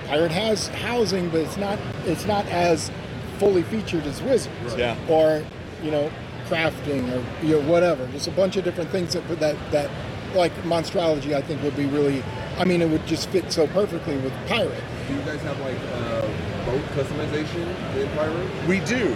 Pirate 0.06 0.32
has 0.32 0.68
housing, 0.68 1.30
but 1.30 1.40
it's 1.40 1.56
not, 1.56 1.78
it's 2.04 2.26
not 2.26 2.46
as 2.46 2.90
fully 3.38 3.62
featured 3.62 4.04
as 4.04 4.22
Wizard. 4.22 4.52
Yeah. 4.76 4.96
Or, 5.08 5.44
you 5.82 5.90
know, 5.90 6.10
crafting 6.46 7.10
or 7.12 7.24
you 7.44 7.60
know 7.60 7.68
whatever. 7.68 8.06
Just 8.08 8.28
a 8.28 8.30
bunch 8.32 8.56
of 8.56 8.64
different 8.64 8.90
things 8.90 9.14
that 9.14 9.26
that 9.40 9.56
that 9.72 9.90
like 10.34 10.52
monstrology 10.62 11.34
I 11.34 11.42
think 11.42 11.62
would 11.62 11.76
be 11.76 11.86
really 11.86 12.22
I 12.58 12.64
mean 12.64 12.82
it 12.82 12.90
would 12.90 13.06
just 13.06 13.28
fit 13.30 13.52
so 13.52 13.66
perfectly 13.68 14.16
with 14.18 14.32
pirate. 14.48 14.82
Do 15.08 15.14
you 15.14 15.20
guys 15.22 15.40
have 15.42 15.58
like 15.60 15.78
uh, 15.92 16.23
boat 16.64 16.82
customization 16.96 17.96
in 17.96 18.08
Pirate? 18.16 18.68
We 18.68 18.80
do. 18.80 19.14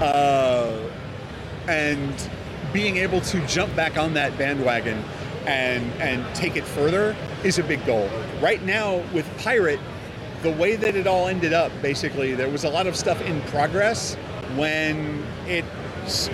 Uh, 0.00 0.90
and 1.68 2.30
being 2.72 2.96
able 2.98 3.20
to 3.22 3.46
jump 3.46 3.74
back 3.74 3.96
on 3.96 4.14
that 4.14 4.36
bandwagon 4.38 5.02
and 5.46 5.90
and 6.00 6.34
take 6.34 6.56
it 6.56 6.64
further 6.64 7.16
is 7.44 7.58
a 7.58 7.62
big 7.62 7.84
goal. 7.86 8.08
Right 8.40 8.62
now 8.64 9.02
with 9.12 9.26
Pirate, 9.38 9.80
the 10.42 10.52
way 10.52 10.76
that 10.76 10.94
it 10.94 11.06
all 11.06 11.28
ended 11.28 11.52
up, 11.52 11.72
basically, 11.82 12.34
there 12.34 12.48
was 12.48 12.64
a 12.64 12.70
lot 12.70 12.86
of 12.86 12.96
stuff 12.96 13.20
in 13.22 13.40
progress 13.42 14.14
when 14.56 15.24
it 15.46 15.64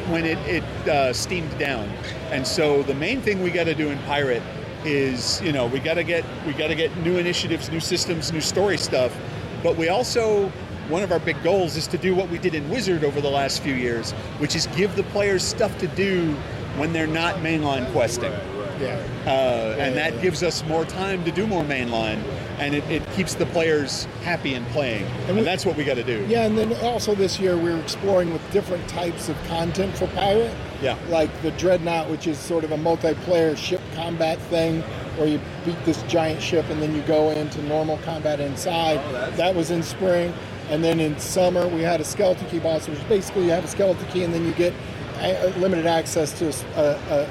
when 0.09 0.25
it, 0.25 0.39
it 0.47 0.89
uh, 0.89 1.13
steamed 1.13 1.57
down. 1.59 1.89
And 2.31 2.47
so 2.47 2.83
the 2.83 2.95
main 2.95 3.21
thing 3.21 3.43
we 3.43 3.51
got 3.51 3.65
to 3.65 3.75
do 3.75 3.89
in 3.91 3.99
Pirate 4.01 4.43
is, 4.85 5.41
you 5.41 5.53
know, 5.53 5.67
we 5.67 5.79
got 5.79 5.95
to 5.95 6.05
get 6.05 6.25
we 6.47 6.53
got 6.53 6.69
to 6.69 6.75
get 6.75 6.97
new 6.99 7.17
initiatives, 7.19 7.71
new 7.71 7.81
systems, 7.81 8.33
new 8.33 8.41
story 8.41 8.77
stuff. 8.77 9.17
But 9.65 9.77
we 9.77 9.89
also 9.89 10.53
one 10.89 11.03
of 11.03 11.11
our 11.11 11.19
big 11.19 11.43
goals 11.43 11.77
is 11.77 11.87
to 11.89 11.99
do 11.99 12.15
what 12.15 12.29
we 12.29 12.37
did 12.39 12.55
in 12.55 12.69
Wizard 12.69 13.05
over 13.05 13.21
the 13.23 13.31
last 13.31 13.63
few 13.63 13.75
years, 13.75 14.13
which 14.39 14.55
is 14.55 14.67
give 14.77 14.95
the 14.97 15.03
players 15.05 15.43
stuff 15.43 15.77
to 15.79 15.89
do 15.89 16.33
when 16.77 16.93
they're 16.93 17.07
not 17.07 17.37
mainline 17.37 17.91
questing. 17.93 18.33
Yeah. 18.79 19.03
Uh, 19.25 19.77
and 19.79 19.97
that 19.97 20.21
gives 20.21 20.43
us 20.43 20.63
more 20.65 20.85
time 20.85 21.25
to 21.25 21.31
do 21.33 21.47
more 21.47 21.63
mainline, 21.63 22.23
and 22.59 22.75
it, 22.75 22.85
it 22.91 23.11
keeps 23.13 23.35
the 23.35 23.47
players 23.47 24.05
happy 24.25 24.53
and 24.55 24.67
playing. 24.69 25.05
And, 25.27 25.37
we- 25.39 25.43
that's 25.43 25.65
what 25.65 25.77
we 25.77 25.85
got 25.85 25.95
to 25.95 26.03
do. 26.03 26.27
Yeah, 26.29 26.45
and 26.45 26.59
then 26.59 26.75
also 26.85 27.15
this 27.15 27.39
year 27.41 27.57
we're 27.57 27.79
exploring 27.79 28.33
with 28.33 28.43
different 28.51 28.87
types 28.89 29.31
of 29.31 29.43
content 29.45 29.97
for 29.97 30.07
pirate. 30.09 30.55
Yeah. 30.83 30.99
Like 31.09 31.31
the 31.41 31.53
Dreadnought, 31.53 32.11
which 32.11 32.27
is 32.27 32.39
sort 32.39 32.65
of 32.65 32.73
a 32.73 32.77
multiplayer 32.77 33.57
ship 33.57 33.81
combat 33.95 34.39
thing 34.39 34.83
where 35.17 35.29
you 35.29 35.41
beat 35.65 35.83
this 35.85 36.03
giant 36.05 36.41
ship 36.43 36.69
and 36.71 36.81
then 36.83 36.95
you 36.95 37.03
go 37.03 37.31
into 37.31 37.63
normal 37.63 37.99
combat 37.99 38.41
inside. 38.41 38.99
Oh, 39.09 39.31
that 39.37 39.55
was 39.55 39.71
in 39.71 39.83
spring. 39.83 40.33
And 40.71 40.83
then 40.83 40.99
in 41.01 41.19
summer 41.19 41.69
we 41.69 41.83
had 41.83 42.01
a 42.01 42.05
skeleton 42.05 42.47
key 42.49 42.59
boss, 42.59 42.89
which 42.89 43.07
basically 43.09 43.45
you 43.45 43.51
have 43.51 43.65
a 43.65 43.69
skeleton 43.69 44.07
key 44.09 44.25
and 44.25 44.33
then 44.33 44.45
you 44.45 44.53
get 44.53 44.73
a- 45.21 45.49
limited 45.59 45.87
access 45.87 46.33
to 46.39 46.49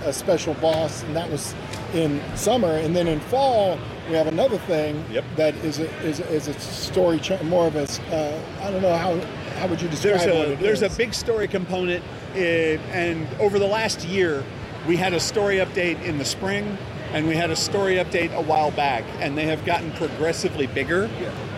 a 0.06 0.14
special 0.14 0.54
boss, 0.56 1.04
and 1.04 1.16
that 1.16 1.30
was 1.30 1.54
in 1.94 2.22
summer. 2.36 2.72
And 2.78 2.96
then 2.96 3.08
in 3.08 3.20
fall, 3.20 3.78
we 4.10 4.16
have 4.16 4.28
another 4.28 4.58
thing 4.60 5.04
Yep. 5.12 5.24
that 5.36 5.56
is 5.58 5.80
a, 5.80 5.90
is 6.02 6.20
a, 6.20 6.28
is 6.30 6.48
a 6.48 6.54
story, 6.60 7.20
ch- 7.20 7.42
more 7.44 7.68
of 7.68 7.76
a, 7.76 7.84
uh, 8.12 8.40
I 8.66 8.72
don't 8.72 8.82
know 8.82 8.96
how 8.96 9.20
how 9.60 9.68
would 9.68 9.82
you 9.82 9.88
describe 9.90 10.20
there's 10.20 10.26
a 10.26 10.52
it 10.54 10.60
there's 10.60 10.82
a 10.82 10.90
big 10.90 11.14
story 11.14 11.48
component, 11.48 12.04
uh, 12.36 12.38
and 12.40 13.28
over 13.40 13.60
the 13.60 13.68
last 13.68 14.04
year, 14.06 14.44
we 14.88 14.98
had 14.98 15.14
a 15.14 15.20
story 15.20 15.58
update 15.58 16.02
in 16.04 16.18
the 16.18 16.26
spring, 16.26 16.78
and 17.14 17.28
we 17.28 17.36
had 17.36 17.52
a 17.52 17.56
story 17.56 17.96
update 17.96 18.34
a 18.34 18.42
while 18.42 18.72
back, 18.72 19.04
and 19.20 19.38
they 19.38 19.46
have 19.46 19.64
gotten 19.66 19.92
progressively 19.94 20.68
bigger, 20.68 21.10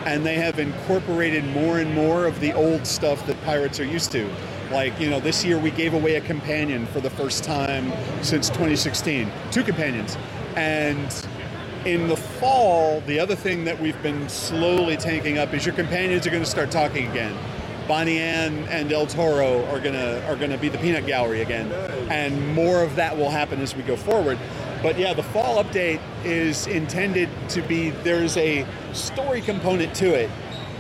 and 0.06 0.26
they 0.26 0.36
have 0.36 0.60
incorporated 0.60 1.46
more 1.46 1.80
and 1.80 1.94
more 1.94 2.26
of 2.26 2.40
the 2.42 2.54
old 2.54 2.86
stuff 2.86 3.26
that 3.26 3.42
pirates 3.44 3.80
are 3.80 3.86
used 3.86 4.12
to. 4.12 4.30
Like 4.72 5.00
you 5.00 5.10
know, 5.10 5.20
this 5.20 5.46
year 5.46 5.58
we 5.58 5.72
gave 5.72 5.94
away 5.94 6.16
a 6.16 6.22
companion 6.22 6.86
for 6.88 7.00
the 7.00 7.10
first 7.10 7.44
time 7.44 7.92
since 8.22 8.50
2016, 8.50 9.32
two 9.52 9.64
companions, 9.64 10.18
and 10.56 11.28
in 11.86 12.08
the 12.08 12.18
fall, 12.18 13.02
the 13.02 13.20
other 13.20 13.36
thing 13.36 13.64
that 13.66 13.80
we've 13.80 14.02
been 14.02 14.28
slowly 14.28 14.98
tanking 14.98 15.38
up 15.38 15.54
is 15.54 15.66
your 15.66 15.76
companions 15.76 16.28
are 16.28 16.32
going 16.32 16.44
to 16.44 16.50
start 16.50 16.72
talking 16.72 17.08
again. 17.10 17.36
Bonnie 17.88 18.18
Anne 18.18 18.68
and 18.70 18.92
El 18.92 19.06
Toro 19.06 19.64
are 19.68 19.80
gonna 19.80 20.20
are 20.28 20.36
gonna 20.36 20.58
be 20.58 20.70
the 20.70 20.78
peanut 20.80 21.06
gallery 21.06 21.42
again, 21.42 21.72
and 22.10 22.56
more 22.56 22.82
of 22.82 22.96
that 22.96 23.16
will 23.16 23.30
happen 23.30 23.62
as 23.62 23.76
we 23.76 23.84
go 23.84 23.96
forward. 23.96 24.40
But 24.86 25.00
yeah, 25.00 25.14
the 25.14 25.24
fall 25.24 25.64
update 25.64 26.00
is 26.24 26.68
intended 26.68 27.28
to 27.50 27.64
be 27.64 27.90
there's 27.90 28.38
a 28.38 28.68
story 28.94 29.42
component 29.42 29.96
to 29.96 30.14
it, 30.14 30.30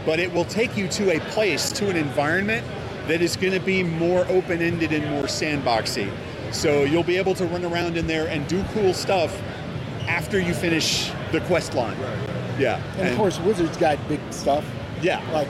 but 0.05 0.19
it 0.19 0.31
will 0.31 0.45
take 0.45 0.77
you 0.77 0.87
to 0.89 1.15
a 1.15 1.19
place, 1.31 1.71
to 1.71 1.89
an 1.89 1.95
environment 1.95 2.63
that 3.07 3.23
is 3.23 3.35
going 3.35 3.53
to 3.53 3.59
be 3.59 3.81
more 3.81 4.23
open 4.27 4.61
ended 4.61 4.93
and 4.93 5.09
more 5.09 5.23
sandboxy. 5.23 6.07
So 6.53 6.83
you'll 6.83 7.01
be 7.01 7.17
able 7.17 7.33
to 7.33 7.47
run 7.47 7.65
around 7.65 7.97
in 7.97 8.05
there 8.05 8.27
and 8.27 8.47
do 8.47 8.63
cool 8.75 8.93
stuff 8.93 9.41
after 10.07 10.39
you 10.39 10.53
finish 10.53 11.11
the 11.31 11.41
quest 11.41 11.73
line. 11.73 11.97
Yeah, 12.59 12.79
and 12.99 13.07
of 13.07 13.17
course, 13.17 13.39
Wizards 13.39 13.75
got 13.75 13.97
big 14.07 14.19
stuff. 14.29 14.63
yeah, 15.01 15.19
Like, 15.31 15.47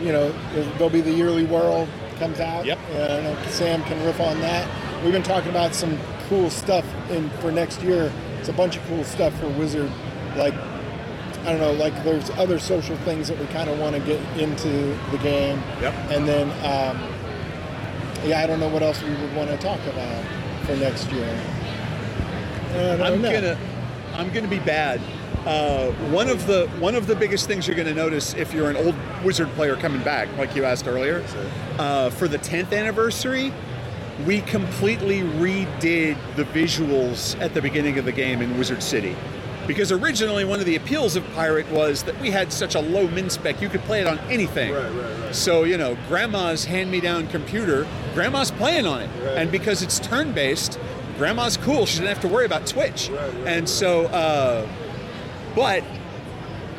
you 0.00 0.10
know, 0.10 0.32
there'll 0.78 0.88
be 0.88 1.02
the 1.02 1.12
yearly 1.12 1.44
world 1.44 1.90
comes 2.18 2.40
out. 2.40 2.64
Yep. 2.64 2.78
And 2.92 3.12
I 3.12 3.20
know 3.20 3.42
Sam 3.48 3.82
can 3.82 4.02
riff 4.06 4.20
on 4.20 4.40
that. 4.40 4.66
We've 5.02 5.12
been 5.12 5.22
talking 5.22 5.50
about 5.50 5.74
some 5.74 5.98
cool 6.28 6.50
stuff 6.50 6.84
in 7.10 7.28
for 7.40 7.50
next 7.50 7.82
year. 7.82 8.12
It's 8.38 8.48
a 8.48 8.52
bunch 8.52 8.76
of 8.76 8.84
cool 8.86 9.04
stuff 9.04 9.38
for 9.40 9.48
Wizard. 9.50 9.90
Like, 10.36 10.54
I 10.54 11.50
don't 11.50 11.60
know, 11.60 11.72
like 11.72 11.94
there's 12.04 12.30
other 12.30 12.58
social 12.58 12.96
things 12.98 13.28
that 13.28 13.38
we 13.38 13.46
kind 13.46 13.68
of 13.68 13.78
want 13.78 13.94
to 13.94 14.00
get 14.00 14.20
into 14.38 14.96
the 15.10 15.18
game. 15.18 15.62
Yep. 15.80 15.94
And 16.10 16.26
then, 16.26 16.50
um, 16.64 17.02
yeah, 18.24 18.40
I 18.42 18.46
don't 18.46 18.60
know 18.60 18.68
what 18.68 18.82
else 18.82 19.02
we 19.02 19.10
would 19.10 19.34
want 19.34 19.50
to 19.50 19.56
talk 19.58 19.80
about 19.86 20.24
for 20.64 20.76
next 20.76 21.10
year. 21.12 21.42
I'm 22.74 23.22
know. 23.22 23.32
gonna 23.32 23.58
I'm 24.14 24.32
gonna 24.32 24.48
be 24.48 24.58
bad. 24.58 25.00
Uh, 25.46 25.90
one 26.10 26.28
of 26.28 26.46
the 26.46 26.66
one 26.78 26.94
of 26.94 27.06
the 27.06 27.14
biggest 27.14 27.46
things 27.46 27.66
you're 27.66 27.76
gonna 27.76 27.94
notice 27.94 28.34
if 28.34 28.52
you're 28.54 28.70
an 28.70 28.76
old 28.76 28.94
Wizard 29.22 29.48
player 29.50 29.76
coming 29.76 30.02
back, 30.02 30.28
like 30.38 30.56
you 30.56 30.64
asked 30.64 30.86
earlier, 30.86 31.24
uh, 31.78 32.10
for 32.10 32.28
the 32.28 32.38
10th 32.38 32.72
anniversary, 32.72 33.52
we 34.26 34.40
completely 34.42 35.20
redid 35.20 36.16
the 36.36 36.44
visuals 36.44 37.38
at 37.40 37.52
the 37.54 37.60
beginning 37.60 37.98
of 37.98 38.04
the 38.04 38.12
game 38.12 38.40
in 38.40 38.56
Wizard 38.56 38.82
City. 38.82 39.16
Because 39.66 39.90
originally, 39.90 40.44
one 40.44 40.60
of 40.60 40.66
the 40.66 40.76
appeals 40.76 41.16
of 41.16 41.24
Pirate 41.32 41.68
was 41.70 42.02
that 42.02 42.20
we 42.20 42.30
had 42.30 42.52
such 42.52 42.74
a 42.74 42.80
low 42.80 43.08
min 43.08 43.30
spec, 43.30 43.62
you 43.62 43.68
could 43.68 43.80
play 43.82 44.00
it 44.00 44.06
on 44.06 44.18
anything. 44.30 44.72
Right, 44.72 44.92
right, 44.92 45.20
right. 45.20 45.34
So, 45.34 45.64
you 45.64 45.78
know, 45.78 45.96
grandma's 46.06 46.66
hand 46.66 46.90
me 46.90 47.00
down 47.00 47.26
computer, 47.28 47.86
grandma's 48.12 48.50
playing 48.50 48.86
on 48.86 49.00
it. 49.00 49.10
Right. 49.22 49.38
And 49.38 49.50
because 49.50 49.82
it's 49.82 49.98
turn 49.98 50.32
based, 50.32 50.78
grandma's 51.16 51.56
cool. 51.56 51.86
She 51.86 51.98
doesn't 51.98 52.06
have 52.06 52.20
to 52.20 52.28
worry 52.28 52.44
about 52.44 52.66
Twitch. 52.66 53.08
Right, 53.08 53.20
right. 53.20 53.46
And 53.46 53.68
so, 53.68 54.06
uh, 54.06 54.68
but 55.54 55.82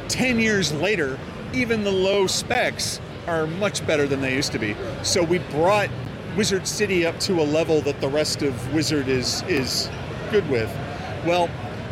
10 0.09 0.39
years 0.39 0.71
later, 0.71 1.17
even 1.53 1.83
the 1.83 1.91
low 1.91 2.27
specs 2.27 3.01
are 3.27 3.47
much 3.47 3.85
better 3.87 4.07
than 4.07 4.21
they 4.21 4.35
used 4.35 4.51
to 4.51 4.59
be. 4.59 4.75
So 5.01 5.23
we 5.23 5.39
brought 5.39 5.89
Wizard 6.35 6.67
City 6.67 7.05
up 7.05 7.19
to 7.21 7.39
a 7.39 7.43
level 7.43 7.81
that 7.81 8.01
the 8.01 8.09
rest 8.09 8.41
of 8.41 8.73
Wizard 8.73 9.07
is 9.07 9.41
is 9.43 9.89
good 10.31 10.47
with. 10.49 10.69
Well, 11.25 11.49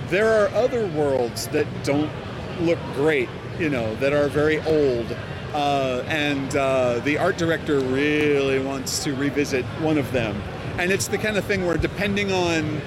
there 0.09 0.27
are 0.27 0.47
other 0.49 0.85
worlds 0.87 1.47
that 1.49 1.65
don't 1.83 2.11
look 2.59 2.79
great, 2.93 3.29
you 3.57 3.69
know, 3.69 3.95
that 3.95 4.13
are 4.13 4.27
very 4.27 4.59
old. 4.61 5.15
Uh, 5.53 6.03
and 6.07 6.55
uh, 6.55 6.99
the 6.99 7.17
art 7.17 7.37
director 7.37 7.79
really 7.79 8.59
wants 8.59 9.03
to 9.03 9.15
revisit 9.15 9.63
one 9.81 9.97
of 9.97 10.11
them. 10.11 10.41
And 10.77 10.91
it's 10.91 11.07
the 11.07 11.17
kind 11.17 11.37
of 11.37 11.45
thing 11.45 11.65
where, 11.65 11.77
depending 11.77 12.31
on, 12.31 12.81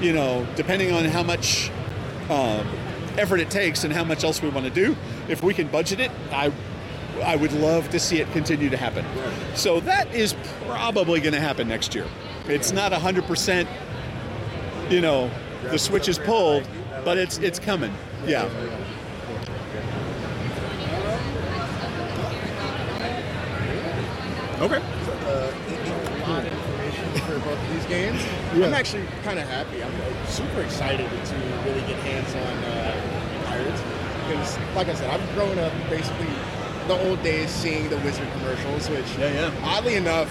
you 0.00 0.12
know, 0.12 0.46
depending 0.56 0.92
on 0.92 1.04
how 1.04 1.22
much 1.22 1.70
um, 2.30 2.66
effort 3.18 3.40
it 3.40 3.50
takes 3.50 3.84
and 3.84 3.92
how 3.92 4.04
much 4.04 4.24
else 4.24 4.42
we 4.42 4.48
want 4.48 4.66
to 4.66 4.72
do. 4.72 4.96
If 5.28 5.42
we 5.42 5.54
can 5.54 5.68
budget 5.68 6.00
it, 6.00 6.10
I 6.30 6.52
I 7.22 7.36
would 7.36 7.52
love 7.52 7.90
to 7.90 7.98
see 7.98 8.20
it 8.20 8.30
continue 8.32 8.70
to 8.70 8.76
happen. 8.76 9.04
So 9.54 9.80
that 9.80 10.12
is 10.14 10.34
probably 10.66 11.20
going 11.20 11.34
to 11.34 11.40
happen 11.40 11.68
next 11.68 11.94
year. 11.94 12.06
It's 12.46 12.72
not 12.72 12.92
100%, 12.92 13.66
you 14.90 15.00
know, 15.00 15.30
the 15.62 15.78
switch 15.78 16.08
is 16.08 16.18
pulled, 16.18 16.68
but 17.04 17.18
it's 17.18 17.38
it's 17.38 17.58
coming. 17.58 17.92
Yeah. 18.26 18.44
Okay. 24.58 24.76
uh, 24.76 25.52
a 26.16 26.26
lot 26.26 26.46
of 26.46 26.52
information 26.52 27.04
for 27.26 27.38
both 27.40 27.60
of 27.60 27.74
these 27.74 27.84
games. 27.86 28.24
Yeah. 28.54 28.66
I'm 28.66 28.74
actually 28.74 29.04
kind 29.22 29.38
of 29.38 29.46
happy. 29.46 29.82
I'm 29.82 29.92
uh, 30.00 30.26
super 30.26 30.62
excited 30.62 31.10
to 31.10 31.34
really 31.66 31.80
get 31.82 31.98
hands 32.00 32.34
on 32.34 32.64
uh, 32.64 33.44
Pirates 33.44 33.82
because, 34.26 34.58
like 34.74 34.88
I 34.88 34.94
said, 34.94 35.10
I've 35.10 35.34
grown 35.34 35.58
up 35.58 35.72
basically 35.90 36.26
the 36.88 37.08
old 37.08 37.22
days 37.22 37.50
seeing 37.50 37.88
the 37.88 37.96
Wizard 37.98 38.28
commercials, 38.32 38.88
which 38.90 39.06
Yeah, 39.18 39.32
yeah. 39.50 39.64
oddly 39.64 39.94
enough, 39.96 40.28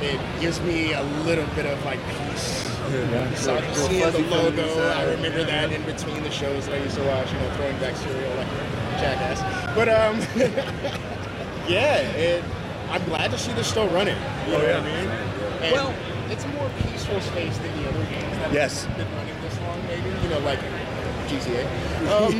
it 0.00 0.20
gives 0.40 0.60
me 0.62 0.92
a 0.92 1.02
little 1.24 1.46
bit 1.54 1.66
of 1.66 1.82
like 1.84 1.98
peace. 2.08 2.62
So 3.42 3.56
I'm 3.56 3.74
seeing 3.74 4.12
the 4.12 4.18
logo, 4.30 4.88
I 4.90 5.04
remember 5.10 5.42
that 5.44 5.72
in 5.72 5.82
between 5.84 6.22
the 6.22 6.30
shows 6.30 6.66
that 6.66 6.74
I 6.74 6.78
used 6.84 6.96
to 6.96 7.02
watch, 7.04 7.32
you 7.32 7.38
know, 7.38 7.50
throwing 7.54 7.76
back 7.78 7.96
cereal 7.96 8.34
like 8.36 8.48
jackass. 9.00 9.40
But 9.74 9.88
um, 9.88 10.20
yeah, 11.68 11.96
it, 12.00 12.44
I'm 12.90 13.02
glad 13.04 13.30
to 13.30 13.38
see 13.38 13.52
this 13.54 13.66
still 13.68 13.88
running. 13.88 14.16
You 14.46 14.52
know 14.52 14.62
yeah. 14.62 14.80
what 14.80 14.90
I 14.90 15.00
mean? 15.00 15.08
And 15.62 15.72
Well- 15.72 15.94
it's 16.30 16.44
a 16.44 16.48
more 16.48 16.70
peaceful 16.82 17.20
space 17.20 17.56
than 17.58 17.82
the 17.82 17.88
other 17.88 18.04
games 18.06 18.36
that 18.38 18.52
Yes. 18.52 18.84
have 18.84 18.96
been 18.96 19.08
running 19.16 19.40
this 19.42 19.58
long, 19.60 19.80
maybe. 19.86 20.08
You 20.22 20.28
know, 20.30 20.38
like 20.40 20.58
GTA. 21.28 21.66
Um, 22.04 22.36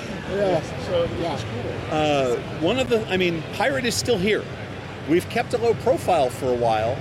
yeah. 0.30 0.62
so 0.86 1.08
yeah. 1.20 1.40
Uh, 1.90 2.36
one 2.60 2.78
of 2.78 2.88
the, 2.88 3.06
I 3.08 3.16
mean, 3.16 3.42
Pirate 3.54 3.84
is 3.84 3.94
still 3.94 4.18
here. 4.18 4.44
We've 5.08 5.28
kept 5.30 5.54
a 5.54 5.58
low 5.58 5.74
profile 5.74 6.30
for 6.30 6.50
a 6.50 6.56
while, 6.56 6.96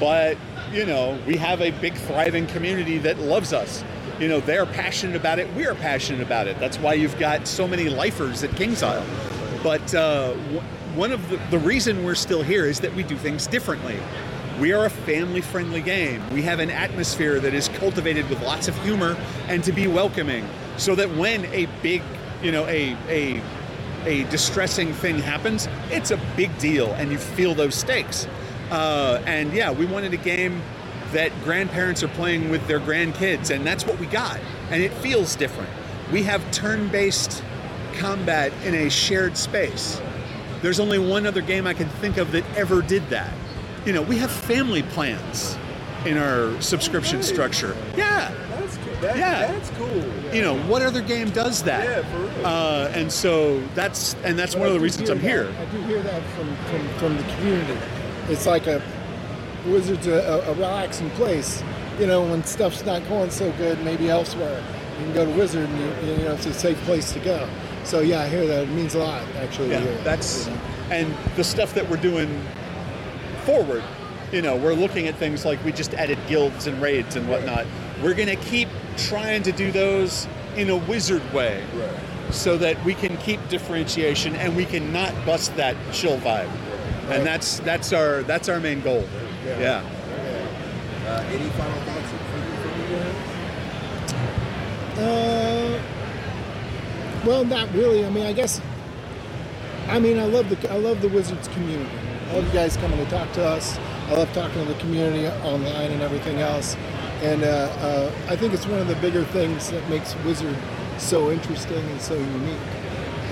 but 0.00 0.38
you 0.72 0.86
know, 0.86 1.18
we 1.26 1.36
have 1.36 1.60
a 1.60 1.70
big 1.70 1.94
thriving 1.94 2.46
community 2.46 2.98
that 2.98 3.18
loves 3.18 3.52
us. 3.52 3.84
You 4.18 4.28
know, 4.28 4.40
they're 4.40 4.66
passionate 4.66 5.16
about 5.16 5.38
it. 5.38 5.52
We're 5.54 5.74
passionate 5.74 6.22
about 6.22 6.46
it. 6.46 6.58
That's 6.58 6.78
why 6.78 6.94
you've 6.94 7.18
got 7.18 7.46
so 7.46 7.68
many 7.68 7.88
lifers 7.88 8.42
at 8.42 8.54
Kings 8.56 8.82
Isle. 8.82 9.04
But 9.62 9.94
uh, 9.94 10.34
w- 10.34 10.60
one 10.94 11.12
of 11.12 11.28
the, 11.28 11.36
the 11.50 11.58
reason 11.58 12.04
we're 12.04 12.14
still 12.14 12.42
here 12.42 12.64
is 12.64 12.80
that 12.80 12.94
we 12.94 13.02
do 13.02 13.16
things 13.16 13.46
differently. 13.46 13.98
We 14.60 14.72
are 14.72 14.84
a 14.84 14.90
family-friendly 14.90 15.82
game. 15.82 16.22
We 16.32 16.42
have 16.42 16.60
an 16.60 16.70
atmosphere 16.70 17.40
that 17.40 17.54
is 17.54 17.68
cultivated 17.70 18.28
with 18.30 18.40
lots 18.42 18.68
of 18.68 18.80
humor 18.84 19.16
and 19.48 19.64
to 19.64 19.72
be 19.72 19.88
welcoming, 19.88 20.48
so 20.76 20.94
that 20.94 21.10
when 21.16 21.44
a 21.46 21.66
big, 21.82 22.02
you 22.44 22.52
know, 22.52 22.66
a 22.66 22.96
a 23.08 23.42
a 24.04 24.24
distressing 24.30 24.92
thing 24.92 25.18
happens, 25.18 25.66
it's 25.90 26.10
a 26.10 26.20
big 26.36 26.56
deal, 26.58 26.92
and 26.94 27.10
you 27.10 27.18
feel 27.18 27.54
those 27.54 27.74
stakes. 27.74 28.28
Uh, 28.70 29.22
and 29.26 29.52
yeah, 29.52 29.70
we 29.70 29.86
wanted 29.86 30.12
a 30.12 30.18
game 30.18 30.62
that 31.12 31.32
grandparents 31.42 32.02
are 32.02 32.08
playing 32.08 32.50
with 32.50 32.66
their 32.66 32.80
grandkids, 32.80 33.54
and 33.54 33.66
that's 33.66 33.86
what 33.86 33.98
we 33.98 34.06
got. 34.06 34.38
And 34.70 34.82
it 34.82 34.92
feels 34.92 35.36
different. 35.36 35.70
We 36.12 36.22
have 36.24 36.48
turn-based 36.52 37.42
combat 37.94 38.52
in 38.64 38.74
a 38.74 38.90
shared 38.90 39.36
space. 39.36 40.00
There's 40.60 40.80
only 40.80 40.98
one 40.98 41.26
other 41.26 41.40
game 41.40 41.66
I 41.66 41.74
can 41.74 41.88
think 41.88 42.18
of 42.18 42.32
that 42.32 42.44
ever 42.56 42.82
did 42.82 43.08
that. 43.08 43.32
You 43.86 43.92
know, 43.92 44.02
we 44.02 44.18
have 44.18 44.30
family 44.30 44.82
plans 44.82 45.56
in 46.04 46.18
our 46.18 46.60
subscription 46.60 47.22
structure. 47.22 47.76
Yeah. 47.96 48.34
That's 49.12 49.70
cool. 49.70 49.90
That, 49.90 50.00
Yeah. 50.00 50.04
That's 50.04 50.24
cool. 50.24 50.34
You 50.34 50.42
know, 50.42 50.58
what 50.64 50.82
other 50.82 51.02
game 51.02 51.30
does 51.30 51.62
that? 51.64 51.84
Yeah, 51.84 52.02
for 52.10 52.18
real. 52.18 52.46
Uh, 52.46 52.90
and 52.94 53.10
so 53.10 53.60
that's 53.74 54.14
and 54.24 54.38
that's 54.38 54.54
But 54.54 54.60
one 54.60 54.68
of 54.68 54.74
the 54.74 54.80
reasons 54.80 55.10
I'm 55.10 55.20
here. 55.20 55.52
I 55.58 55.64
do 55.66 55.82
hear 55.82 56.02
that 56.02 56.22
from, 56.30 56.56
from, 56.56 56.88
from 56.98 57.16
the 57.16 57.22
community. 57.34 57.78
It's 58.28 58.46
like 58.46 58.66
a 58.66 58.82
Wizard's 59.66 60.06
a, 60.06 60.14
a, 60.14 60.50
a 60.50 60.54
relaxing 60.54 61.10
place. 61.10 61.62
You 61.98 62.06
know, 62.06 62.22
when 62.22 62.42
stuff's 62.44 62.84
not 62.84 63.06
going 63.08 63.30
so 63.30 63.52
good, 63.52 63.82
maybe 63.84 64.10
elsewhere, 64.10 64.62
you 64.98 65.04
can 65.04 65.14
go 65.14 65.24
to 65.24 65.30
Wizard, 65.38 65.68
and 65.68 66.06
you, 66.08 66.14
you 66.14 66.22
know 66.24 66.34
it's 66.34 66.46
a 66.46 66.54
safe 66.54 66.78
place 66.82 67.12
to 67.12 67.20
go. 67.20 67.48
So 67.84 68.00
yeah, 68.00 68.22
I 68.22 68.28
hear 68.28 68.46
that. 68.46 68.64
It 68.64 68.70
means 68.70 68.94
a 68.94 68.98
lot, 68.98 69.22
actually. 69.36 69.70
Yeah, 69.70 69.80
hear. 69.80 69.98
that's 69.98 70.48
and 70.90 71.14
the 71.36 71.44
stuff 71.44 71.74
that 71.74 71.88
we're 71.88 71.96
doing 71.96 72.42
forward, 73.44 73.82
you 74.34 74.42
know, 74.42 74.56
we're 74.56 74.74
looking 74.74 75.06
at 75.06 75.14
things 75.14 75.44
like 75.44 75.64
we 75.64 75.70
just 75.70 75.94
added 75.94 76.18
guilds 76.26 76.66
and 76.66 76.82
raids 76.82 77.14
and 77.14 77.28
whatnot. 77.28 77.66
We're 78.02 78.14
going 78.14 78.28
to 78.28 78.34
keep 78.36 78.68
trying 78.96 79.44
to 79.44 79.52
do 79.52 79.70
those 79.70 80.26
in 80.56 80.70
a 80.70 80.76
wizard 80.76 81.22
way 81.32 81.64
so 82.30 82.58
that 82.58 82.84
we 82.84 82.94
can 82.94 83.16
keep 83.18 83.46
differentiation 83.48 84.34
and 84.34 84.56
we 84.56 84.64
can 84.64 84.92
not 84.92 85.14
bust 85.24 85.54
that 85.56 85.76
chill 85.92 86.18
vibe. 86.18 86.50
And 87.10 87.24
that's 87.24 87.60
that's 87.60 87.92
our 87.92 88.22
that's 88.22 88.48
our 88.48 88.58
main 88.58 88.80
goal. 88.80 89.04
Yeah. 89.46 89.84
Uh, 91.06 91.22
any 91.28 91.48
final 91.50 91.80
thoughts 91.82 92.08
from 92.08 92.42
you, 92.42 92.56
from 92.56 92.80
you 92.80 92.88
guys? 92.96 93.14
Uh, 94.98 95.80
well, 97.26 97.44
not 97.44 97.70
really. 97.72 98.04
I 98.04 98.10
mean, 98.10 98.26
I 98.26 98.32
guess. 98.32 98.60
I 99.86 100.00
mean, 100.00 100.18
I 100.18 100.24
love 100.24 100.48
the 100.48 100.72
I 100.72 100.78
love 100.78 101.02
the 101.02 101.08
Wizards 101.08 101.46
community. 101.48 101.90
I 102.30 102.36
love 102.36 102.46
you 102.46 102.52
guys 102.52 102.78
coming 102.78 102.98
to 102.98 103.04
talk 103.10 103.30
to 103.34 103.44
us. 103.44 103.78
I 104.08 104.14
love 104.14 104.32
talking 104.34 104.64
to 104.66 104.72
the 104.72 104.78
community 104.80 105.26
online 105.46 105.90
and 105.92 106.02
everything 106.02 106.40
else. 106.40 106.76
And 107.22 107.42
uh, 107.42 107.46
uh, 107.80 108.12
I 108.28 108.36
think 108.36 108.52
it's 108.52 108.66
one 108.66 108.80
of 108.80 108.88
the 108.88 108.96
bigger 108.96 109.24
things 109.24 109.70
that 109.70 109.88
makes 109.88 110.14
Wizard 110.24 110.56
so 110.98 111.30
interesting 111.30 111.78
and 111.90 112.00
so 112.00 112.14
unique. 112.14 112.60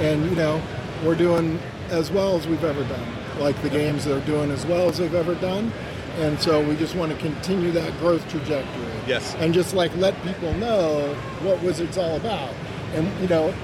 And 0.01 0.25
you 0.31 0.37
know, 0.37 0.63
we're 1.05 1.15
doing 1.15 1.59
as 1.91 2.11
well 2.11 2.37
as 2.37 2.47
we've 2.49 2.65
ever 2.65 2.85
done. 2.85 3.07
Like 3.39 3.61
the 3.63 3.69
games 3.71 4.07
are 4.07 4.21
doing 4.21 4.51
as 4.51 4.65
well 4.65 4.89
as 4.89 4.99
they've 4.99 5.15
ever 5.15 5.35
done. 5.35 5.73
And 6.19 6.41
so 6.41 6.63
we 6.67 6.77
just 6.77 6.95
want 6.95 7.13
to 7.13 7.19
continue 7.19 7.71
that 7.73 7.99
growth 7.99 8.27
trajectory 8.29 8.87
Yes. 9.07 9.35
and 9.39 9.53
just 9.55 9.75
like 9.75 9.95
let 9.97 10.15
people 10.23 10.53
know 10.55 11.15
what 11.43 11.63
Wizard's 11.63 11.99
all 11.99 12.17
about. 12.17 12.55
And 12.95 13.11
you 13.21 13.29
know, 13.29 13.55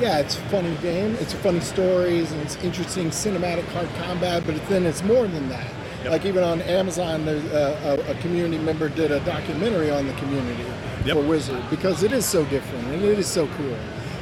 yeah, 0.00 0.18
it's 0.18 0.36
a 0.36 0.40
funny 0.42 0.74
game, 0.76 1.14
it's 1.20 1.32
funny 1.32 1.60
stories, 1.60 2.32
and 2.32 2.40
it's 2.42 2.56
interesting 2.56 3.10
cinematic 3.10 3.64
hard 3.66 3.88
combat. 4.04 4.44
But 4.46 4.56
then 4.68 4.86
it's 4.86 5.02
more 5.02 5.26
than 5.26 5.48
that. 5.50 5.70
Yep. 6.02 6.10
Like 6.12 6.24
even 6.24 6.42
on 6.44 6.60
Amazon, 6.62 7.26
a, 7.28 7.32
uh, 7.32 7.96
a, 8.08 8.10
a 8.10 8.14
community 8.16 8.62
member 8.62 8.88
did 8.88 9.10
a 9.10 9.20
documentary 9.20 9.90
on 9.90 10.06
the 10.06 10.14
community 10.14 10.64
Yep. 11.04 11.16
for 11.16 11.22
Wizard 11.22 11.62
because 11.70 12.02
it 12.02 12.12
is 12.12 12.24
so 12.24 12.44
different 12.46 12.86
and 12.88 13.02
it 13.02 13.18
is 13.18 13.26
so 13.26 13.46
cool. 13.48 13.76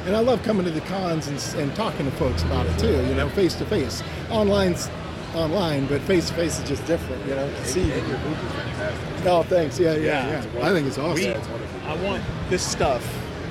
And 0.05 0.15
I 0.15 0.19
love 0.19 0.41
coming 0.43 0.65
to 0.65 0.71
the 0.71 0.81
cons 0.81 1.27
and, 1.27 1.61
and 1.61 1.75
talking 1.75 2.05
to 2.09 2.11
folks 2.17 2.41
about 2.43 2.65
it 2.65 2.79
too. 2.79 2.91
You 3.07 3.13
know, 3.13 3.29
face 3.29 3.53
to 3.55 3.65
face. 3.65 4.01
Online's 4.31 4.89
online, 5.35 5.85
but 5.85 6.01
face 6.01 6.27
to 6.29 6.33
face 6.33 6.57
is 6.59 6.67
just 6.67 6.85
different. 6.87 7.23
You 7.27 7.35
know, 7.35 7.47
to 7.47 7.65
see. 7.65 7.81
And 7.91 8.07
your 8.07 8.17
booth 8.17 8.43
is 8.43 8.51
fantastic. 8.53 9.25
Oh, 9.27 9.43
thanks. 9.43 9.79
Yeah, 9.79 9.93
yeah, 9.93 10.27
Yeah. 10.27 10.45
yeah. 10.55 10.65
I 10.67 10.71
think 10.73 10.87
it's 10.87 10.97
awesome. 10.97 11.23
We. 11.23 11.87
I 11.87 11.95
want 12.03 12.23
this 12.49 12.65
stuff. 12.65 13.03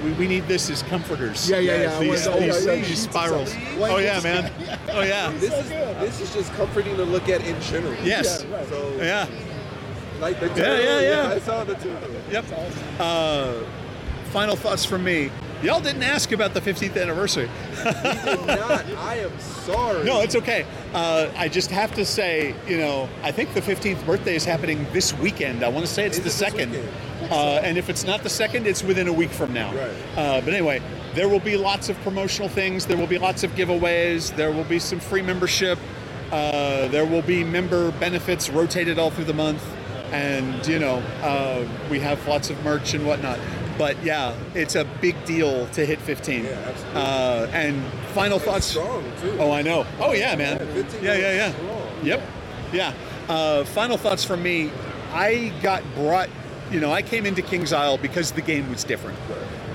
We, 0.03 0.13
we 0.13 0.27
need 0.29 0.47
this 0.49 0.71
as 0.71 0.83
comforters. 0.85 1.49
Yeah, 1.49 1.59
yeah, 1.59 1.83
yeah. 1.83 1.99
These, 2.01 2.27
want- 2.29 2.41
these, 2.41 2.65
yeah, 2.67 2.73
yeah, 2.73 2.83
these 2.83 2.99
spirals. 3.03 3.55
Oh 3.79 3.99
yeah, 3.99 4.21
man. 4.21 4.51
Oh 4.93 5.03
yeah. 5.03 5.31
This 5.39 5.53
is 5.53 5.69
this 5.69 6.21
is 6.21 6.35
just 6.35 6.53
comforting 6.55 6.97
to 6.97 7.05
look 7.05 7.29
at 7.29 7.43
in 7.47 7.61
general. 7.61 7.95
Yes. 8.03 8.45
Yeah, 8.49 8.57
right. 8.57 8.69
So 8.69 8.97
Yeah. 9.01 9.27
like 10.21 10.41
the 10.41 10.47
Yeah, 10.49 10.55
turtle, 10.55 10.85
yeah, 10.85 11.01
yeah. 11.29 11.29
I 11.35 11.39
saw 11.39 11.65
the 11.65 11.75
turtle. 11.75 12.11
Yep. 12.31 12.45
Uh, 12.99 13.53
final 14.33 14.57
thoughts 14.57 14.85
from 14.85 15.05
me. 15.05 15.31
Y'all 15.63 15.81
didn't 15.81 16.03
ask 16.03 16.33
about 16.33 16.55
the 16.55 16.61
15th 16.61 17.01
anniversary. 17.01 17.49
we 17.85 17.85
Did 17.93 18.47
not. 18.47 18.87
I 18.97 19.17
am 19.19 19.39
sorry. 19.39 20.05
No, 20.05 20.23
it's 20.23 20.35
okay. 20.35 20.65
Uh, 20.95 21.29
I 21.37 21.49
just 21.49 21.71
have 21.71 21.95
to 21.97 22.05
say, 22.07 22.55
you 22.67 22.79
know, 22.79 23.09
I 23.23 23.31
think 23.31 23.53
the 23.53 23.61
15th 23.61 24.05
birthday 24.07 24.35
is 24.35 24.45
happening 24.47 24.87
this 24.95 25.13
weekend. 25.19 25.63
I 25.63 25.69
want 25.69 25.85
to 25.87 25.93
say 25.93 26.07
it's 26.07 26.17
Is 26.17 26.25
the 26.25 26.31
it 26.31 26.51
second. 26.51 26.71
weekend? 26.71 26.89
Uh, 27.31 27.61
and 27.63 27.79
if 27.79 27.89
it's 27.89 28.05
not 28.05 28.23
the 28.23 28.31
second, 28.31 28.67
it's 28.67 28.83
within 28.83 29.09
a 29.09 29.13
week 29.13 29.31
from 29.31 29.53
now. 29.53 29.73
Right. 29.73 29.91
Uh, 30.17 30.41
but 30.41 30.53
anyway, 30.53 30.83
there 31.15 31.29
will 31.29 31.41
be 31.41 31.57
lots 31.57 31.89
of 31.89 32.01
promotional 32.03 32.49
things. 32.49 32.87
There 32.87 32.97
will 32.97 33.07
be 33.07 33.19
lots 33.19 33.43
of 33.45 33.53
giveaways. 33.53 34.35
There 34.37 34.51
will 34.53 34.65
be 34.65 34.79
some 34.79 35.01
free 35.01 35.23
membership. 35.23 35.79
Uh, 36.33 36.89
there 36.89 37.05
will 37.07 37.23
be 37.23 37.43
member 37.45 37.91
benefits 37.93 38.51
rotated 38.51 38.99
all 38.99 39.11
through 39.11 39.25
the 39.25 39.35
month. 39.35 39.63
And, 40.13 40.67
you 40.67 40.79
know, 40.81 40.97
uh, 41.23 41.65
we 41.89 42.01
have 42.01 42.27
lots 42.27 42.51
of 42.51 42.63
merch 42.65 42.95
and 42.95 43.07
whatnot. 43.07 43.39
But 43.79 44.03
yeah, 44.05 44.35
it's 44.55 44.75
a 44.75 44.85
big 45.01 45.25
deal 45.25 45.67
to 45.69 45.87
hit 45.87 46.01
15. 46.01 46.45
Yeah, 46.45 46.51
absolutely. 46.51 47.01
Uh, 47.01 47.47
and 47.53 47.93
final 48.13 48.39
thoughts. 48.39 48.67
strong 48.67 49.05
too. 49.23 49.37
Oh, 49.39 49.53
I 49.53 49.63
know. 49.63 49.87
Oh, 50.01 50.13
yeah, 50.13 50.35
man. 50.37 50.59
Yeah, 50.59 50.75
15 50.83 51.03
Yeah, 51.05 51.15
yeah, 51.15 51.33
yeah. 51.33 51.53
strong. 51.53 52.05
Yep. 52.05 52.23
Yeah. 52.73 52.93
Uh, 53.29 53.65
final 53.65 53.97
thoughts 53.97 54.25
from 54.25 54.43
me. 54.43 54.71
I 55.13 55.53
got 55.63 55.83
brought, 55.95 56.29
you 56.71 56.79
know, 56.79 56.93
I 56.93 57.03
came 57.03 57.27
into 57.27 57.43
King's 57.43 57.73
Isle 57.73 57.99
because 57.99 58.33
the 58.33 58.43
game 58.43 58.71
was 58.71 58.85
different. 58.85 59.19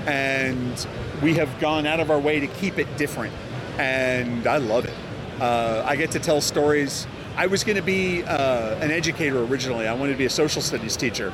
And 0.08 0.88
we 1.22 1.34
have 1.34 1.60
gone 1.60 1.86
out 1.86 2.00
of 2.00 2.10
our 2.10 2.20
way 2.20 2.40
to 2.40 2.48
keep 2.48 2.78
it 2.78 2.98
different. 2.98 3.34
And 3.78 4.48
I 4.48 4.58
love 4.58 4.86
it. 4.86 4.94
Uh, 5.42 5.84
I 5.86 5.96
get 5.96 6.12
to 6.12 6.20
tell 6.20 6.40
stories. 6.40 7.06
I 7.36 7.48
was 7.48 7.66
going 7.66 7.76
to 7.76 7.82
be 7.82 8.24
uh, 8.24 8.76
an 8.76 8.92
educator 8.92 9.44
originally. 9.44 9.88
I 9.88 9.94
wanted 9.94 10.14
to 10.14 10.18
be 10.18 10.26
a 10.26 10.30
social 10.30 10.62
studies 10.62 10.96
teacher. 10.96 11.34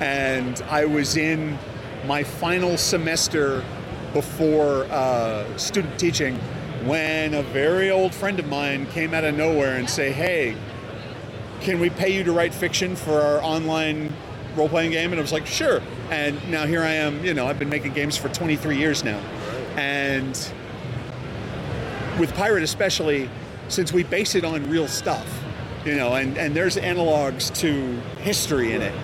And 0.00 0.62
I 0.70 0.84
was 0.84 1.16
in 1.16 1.58
my 2.06 2.22
final 2.22 2.76
semester 2.76 3.64
before 4.12 4.84
uh, 4.90 5.56
student 5.56 5.98
teaching 5.98 6.36
when 6.84 7.34
a 7.34 7.42
very 7.42 7.90
old 7.90 8.14
friend 8.14 8.38
of 8.38 8.48
mine 8.48 8.86
came 8.86 9.12
out 9.12 9.24
of 9.24 9.34
nowhere 9.34 9.76
and 9.76 9.88
say, 9.88 10.10
"Hey, 10.12 10.56
can 11.60 11.78
we 11.78 11.90
pay 11.90 12.16
you 12.16 12.24
to 12.24 12.32
write 12.32 12.54
fiction 12.54 12.96
for 12.96 13.20
our 13.20 13.42
online 13.42 14.12
role-playing 14.56 14.92
game?" 14.92 15.12
And 15.12 15.18
I 15.18 15.22
was 15.22 15.32
like, 15.32 15.46
"Sure." 15.46 15.80
And 16.10 16.36
now 16.50 16.66
here 16.66 16.82
I 16.82 16.92
am. 16.92 17.24
You 17.24 17.34
know, 17.34 17.46
I've 17.46 17.58
been 17.58 17.68
making 17.68 17.92
games 17.92 18.16
for 18.16 18.28
23 18.28 18.76
years 18.76 19.04
now, 19.04 19.20
and 19.76 20.36
with 22.18 22.34
Pirate 22.34 22.62
especially, 22.62 23.30
since 23.68 23.92
we 23.92 24.02
base 24.02 24.34
it 24.34 24.44
on 24.44 24.68
real 24.68 24.88
stuff, 24.88 25.42
you 25.84 25.94
know, 25.96 26.14
and, 26.14 26.36
and 26.36 26.54
there's 26.54 26.76
analogs 26.76 27.54
to 27.60 27.98
history 28.22 28.74
in 28.74 28.82
it. 28.82 28.94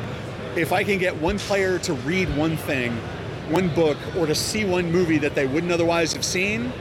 If 0.56 0.72
I 0.72 0.84
can 0.84 0.98
get 0.98 1.16
one 1.16 1.38
player 1.38 1.78
to 1.80 1.94
read 1.94 2.34
one 2.36 2.56
thing, 2.56 2.92
one 3.48 3.68
book, 3.74 3.96
or 4.16 4.26
to 4.26 4.34
see 4.34 4.64
one 4.64 4.90
movie 4.90 5.18
that 5.18 5.34
they 5.34 5.46
wouldn't 5.46 5.72
otherwise 5.72 6.12
have 6.12 6.24
seen, 6.24 6.72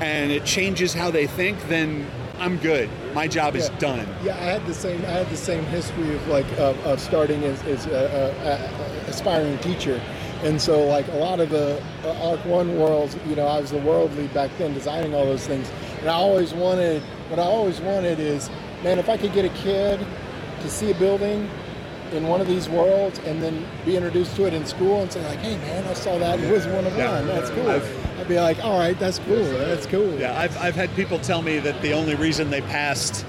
and 0.00 0.30
it 0.30 0.44
changes 0.44 0.94
how 0.94 1.10
they 1.10 1.26
think, 1.26 1.58
then 1.68 2.06
I'm 2.38 2.56
good. 2.58 2.90
My 3.14 3.28
job 3.28 3.54
is 3.56 3.68
Yeah. 3.70 3.78
done. 3.78 4.08
Yeah, 4.24 4.34
I 4.34 4.40
had 4.40 4.66
the 4.66 4.74
same. 4.74 5.00
I 5.04 5.10
had 5.10 5.30
the 5.30 5.36
same 5.36 5.64
history 5.66 6.14
of 6.14 6.26
like 6.28 6.46
of, 6.58 6.78
of 6.86 7.00
starting 7.00 7.44
as, 7.44 7.62
as 7.64 7.86
a, 7.86 7.90
a, 8.44 9.06
a 9.06 9.10
aspiring 9.10 9.56
teacher, 9.58 10.00
and 10.42 10.60
so 10.60 10.84
like 10.84 11.06
a 11.08 11.16
lot 11.16 11.38
of 11.40 11.50
the 11.50 11.80
uh, 12.04 12.28
Arc 12.30 12.44
One 12.44 12.76
worlds, 12.78 13.16
you 13.28 13.36
know, 13.36 13.46
I 13.46 13.60
was 13.60 13.70
the 13.70 13.78
world 13.78 14.14
lead 14.16 14.34
back 14.34 14.50
then, 14.58 14.74
designing 14.74 15.14
all 15.14 15.24
those 15.24 15.46
things, 15.46 15.70
and 16.00 16.08
I 16.10 16.14
always 16.14 16.52
wanted. 16.52 17.02
What 17.30 17.38
I 17.38 17.44
always 17.44 17.80
wanted 17.80 18.18
is, 18.20 18.50
man, 18.82 18.98
if 18.98 19.08
I 19.08 19.16
could 19.16 19.32
get 19.32 19.44
a 19.46 19.48
kid 19.62 19.98
to 20.60 20.68
see 20.68 20.90
a 20.90 20.94
building 20.96 21.48
in 22.12 22.28
one 22.28 22.40
of 22.40 22.46
these 22.46 22.68
worlds 22.68 23.18
and 23.20 23.42
then 23.42 23.66
be 23.86 23.96
introduced 23.96 24.36
to 24.36 24.44
it 24.46 24.52
in 24.52 24.66
school 24.66 25.00
and 25.02 25.10
say 25.10 25.24
like, 25.26 25.38
hey 25.38 25.56
man, 25.58 25.84
I 25.86 25.94
saw 25.94 26.18
that. 26.18 26.38
It 26.38 26.52
was 26.52 26.66
one 26.66 26.86
of 26.86 26.96
Yeah. 26.96 27.12
one. 27.14 27.26
That's 27.26 27.48
cool. 27.50 27.70
I've- 27.70 27.86
I'd 28.24 28.28
be 28.28 28.40
like, 28.40 28.64
all 28.64 28.78
right, 28.78 28.98
that's 28.98 29.18
cool. 29.18 29.44
That's 29.44 29.84
cool. 29.84 30.18
Yeah, 30.18 30.38
I've, 30.38 30.56
I've 30.56 30.74
had 30.74 30.94
people 30.96 31.18
tell 31.18 31.42
me 31.42 31.58
that 31.58 31.82
the 31.82 31.92
only 31.92 32.14
reason 32.14 32.48
they 32.48 32.62
passed 32.62 33.26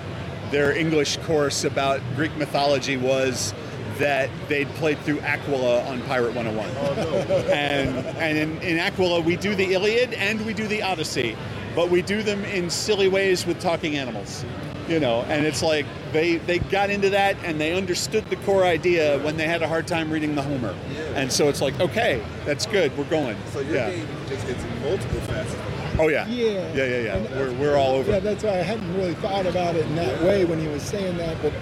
their 0.52 0.72
English 0.74 1.18
course 1.18 1.66
about 1.66 2.00
Greek 2.16 2.34
mythology 2.38 2.96
was 2.96 3.54
that 3.98 4.30
they'd 4.48 4.70
played 4.76 4.98
through 5.00 5.20
Aquila 5.20 5.84
on 5.84 6.02
Pirate 6.04 6.34
101. 6.34 6.70
and 7.52 7.98
and 8.20 8.38
in, 8.38 8.62
in 8.62 8.80
Aquila, 8.80 9.20
we 9.20 9.36
do 9.36 9.54
the 9.54 9.74
Iliad 9.74 10.14
and 10.14 10.46
we 10.46 10.54
do 10.54 10.66
the 10.66 10.82
Odyssey, 10.82 11.36
but 11.76 11.90
we 11.90 12.02
do 12.02 12.24
them 12.24 12.46
in 12.46 12.70
silly 12.70 13.10
ways 13.10 13.46
with 13.46 13.60
talking 13.60 13.98
animals. 13.98 14.46
You 14.88 15.00
know, 15.00 15.24
and 15.24 15.46
it's 15.46 15.64
like 15.64 15.86
they, 16.12 16.38
they 16.38 16.60
got 16.60 16.92
into 16.92 17.10
that 17.10 17.36
and 17.44 17.60
they 17.60 17.74
understood 17.74 18.30
the 18.30 18.36
core 18.38 18.64
idea 18.64 19.18
when 19.20 19.36
they 19.36 19.48
had 19.48 19.64
a 19.64 19.68
hard 19.68 19.88
time 19.88 20.12
reading 20.12 20.36
the 20.36 20.44
Homer. 20.44 20.76
Yeah. 20.94 21.02
And 21.16 21.32
so 21.32 21.50
it's 21.50 21.60
like, 21.60 21.80
okay, 21.80 22.24
that's 22.46 22.68
good, 22.68 22.96
we're 22.96 23.06
going. 23.06 23.36
So 23.48 23.62
your 23.62 23.76
yeah. 23.76 23.90
game 23.90 24.08
just 24.28 24.46
hits 24.46 24.64
multiple 24.84 25.20
facets. 25.22 25.76
Oh 25.98 26.08
yeah. 26.10 26.28
Yeah. 26.28 26.74
Yeah, 26.74 26.86
yeah, 26.86 27.00
yeah. 27.00 27.16
And- 27.16 27.30
We're, 27.32 27.54
we're 27.54 27.78
all 27.78 27.96
over. 27.96 28.12
Yeah, 28.12 28.20
that's 28.20 28.44
why 28.44 28.60
I 28.60 28.64
hadn't 28.64 28.94
really 28.96 29.16
thought 29.16 29.46
about 29.46 29.76
it 29.76 29.86
in 29.88 29.96
that 29.96 30.22
way 30.22 30.46
when 30.46 30.60
he 30.60 30.68
was 30.68 30.84
saying 30.84 31.18
that. 31.18 31.42
But 31.42 31.54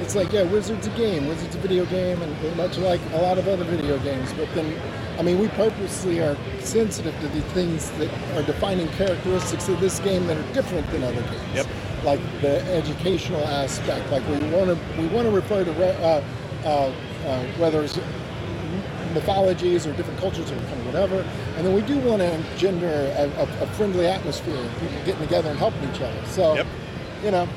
it's 0.00 0.14
like, 0.14 0.32
yeah, 0.32 0.44
Wizards 0.44 0.86
a 0.86 0.90
game, 0.90 1.26
Wizards 1.26 1.54
a 1.54 1.58
video 1.58 1.84
game, 1.86 2.22
and 2.22 2.56
much 2.56 2.78
like 2.78 3.00
a 3.12 3.18
lot 3.18 3.36
of 3.36 3.46
other 3.48 3.64
video 3.64 3.98
games. 3.98 4.32
But 4.32 4.48
then, 4.54 4.80
I 5.18 5.22
mean, 5.22 5.38
we 5.38 5.48
purposely 5.48 6.20
are 6.20 6.36
sensitive 6.60 7.14
to 7.20 7.28
the 7.28 7.42
things 7.52 7.90
that 7.92 8.08
are 8.36 8.42
defining 8.42 8.88
characteristics 8.88 9.68
of 9.68 9.80
this 9.80 9.98
game 10.00 10.26
that 10.28 10.38
are 10.38 10.52
different 10.54 10.88
than 10.90 11.02
other 11.02 11.20
games. 11.20 11.54
Yep. 11.54 11.66
Like 12.04 12.20
the 12.40 12.62
educational 12.72 13.44
aspect. 13.46 14.10
Like 14.10 14.26
we 14.28 14.38
want 14.50 14.66
to 14.70 14.78
we 14.98 15.06
want 15.08 15.26
to 15.26 15.30
refer 15.32 15.64
to 15.64 15.72
re- 15.72 15.96
uh, 16.02 16.22
uh, 16.64 16.92
uh, 17.26 17.44
whether 17.58 17.82
it's 17.82 17.98
mythologies 19.12 19.86
or 19.86 19.92
different 19.94 20.18
cultures 20.20 20.50
or 20.50 20.56
kind 20.56 20.80
of 20.80 20.86
whatever. 20.86 21.26
And 21.56 21.66
then 21.66 21.74
we 21.74 21.82
do 21.82 21.98
want 21.98 22.20
to 22.22 22.32
engender 22.32 22.88
a, 23.16 23.24
a, 23.42 23.62
a 23.62 23.66
friendly 23.74 24.06
atmosphere, 24.06 24.56
people 24.80 24.96
getting 25.04 25.20
together 25.20 25.50
and 25.50 25.58
helping 25.58 25.82
each 25.90 26.00
other. 26.00 26.24
So, 26.26 26.54
Yep. 26.54 26.66
you 27.24 27.30
know, 27.32 27.48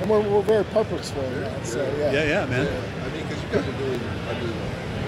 and 0.00 0.10
we're, 0.10 0.20
we're 0.22 0.40
very 0.42 0.64
purposeful 0.64 1.22
in 1.22 1.40
that. 1.42 1.66
So, 1.66 1.82
yeah. 1.98 2.12
Yeah, 2.12 2.24
yeah, 2.24 2.46
man. 2.46 2.66
I 2.66 3.08
mean, 3.14 3.26
because 3.28 3.42
you 3.42 3.48
guys 3.52 3.68
are 3.68 3.78
doing, 3.78 4.00
I 4.28 4.40
mean, 4.40 4.54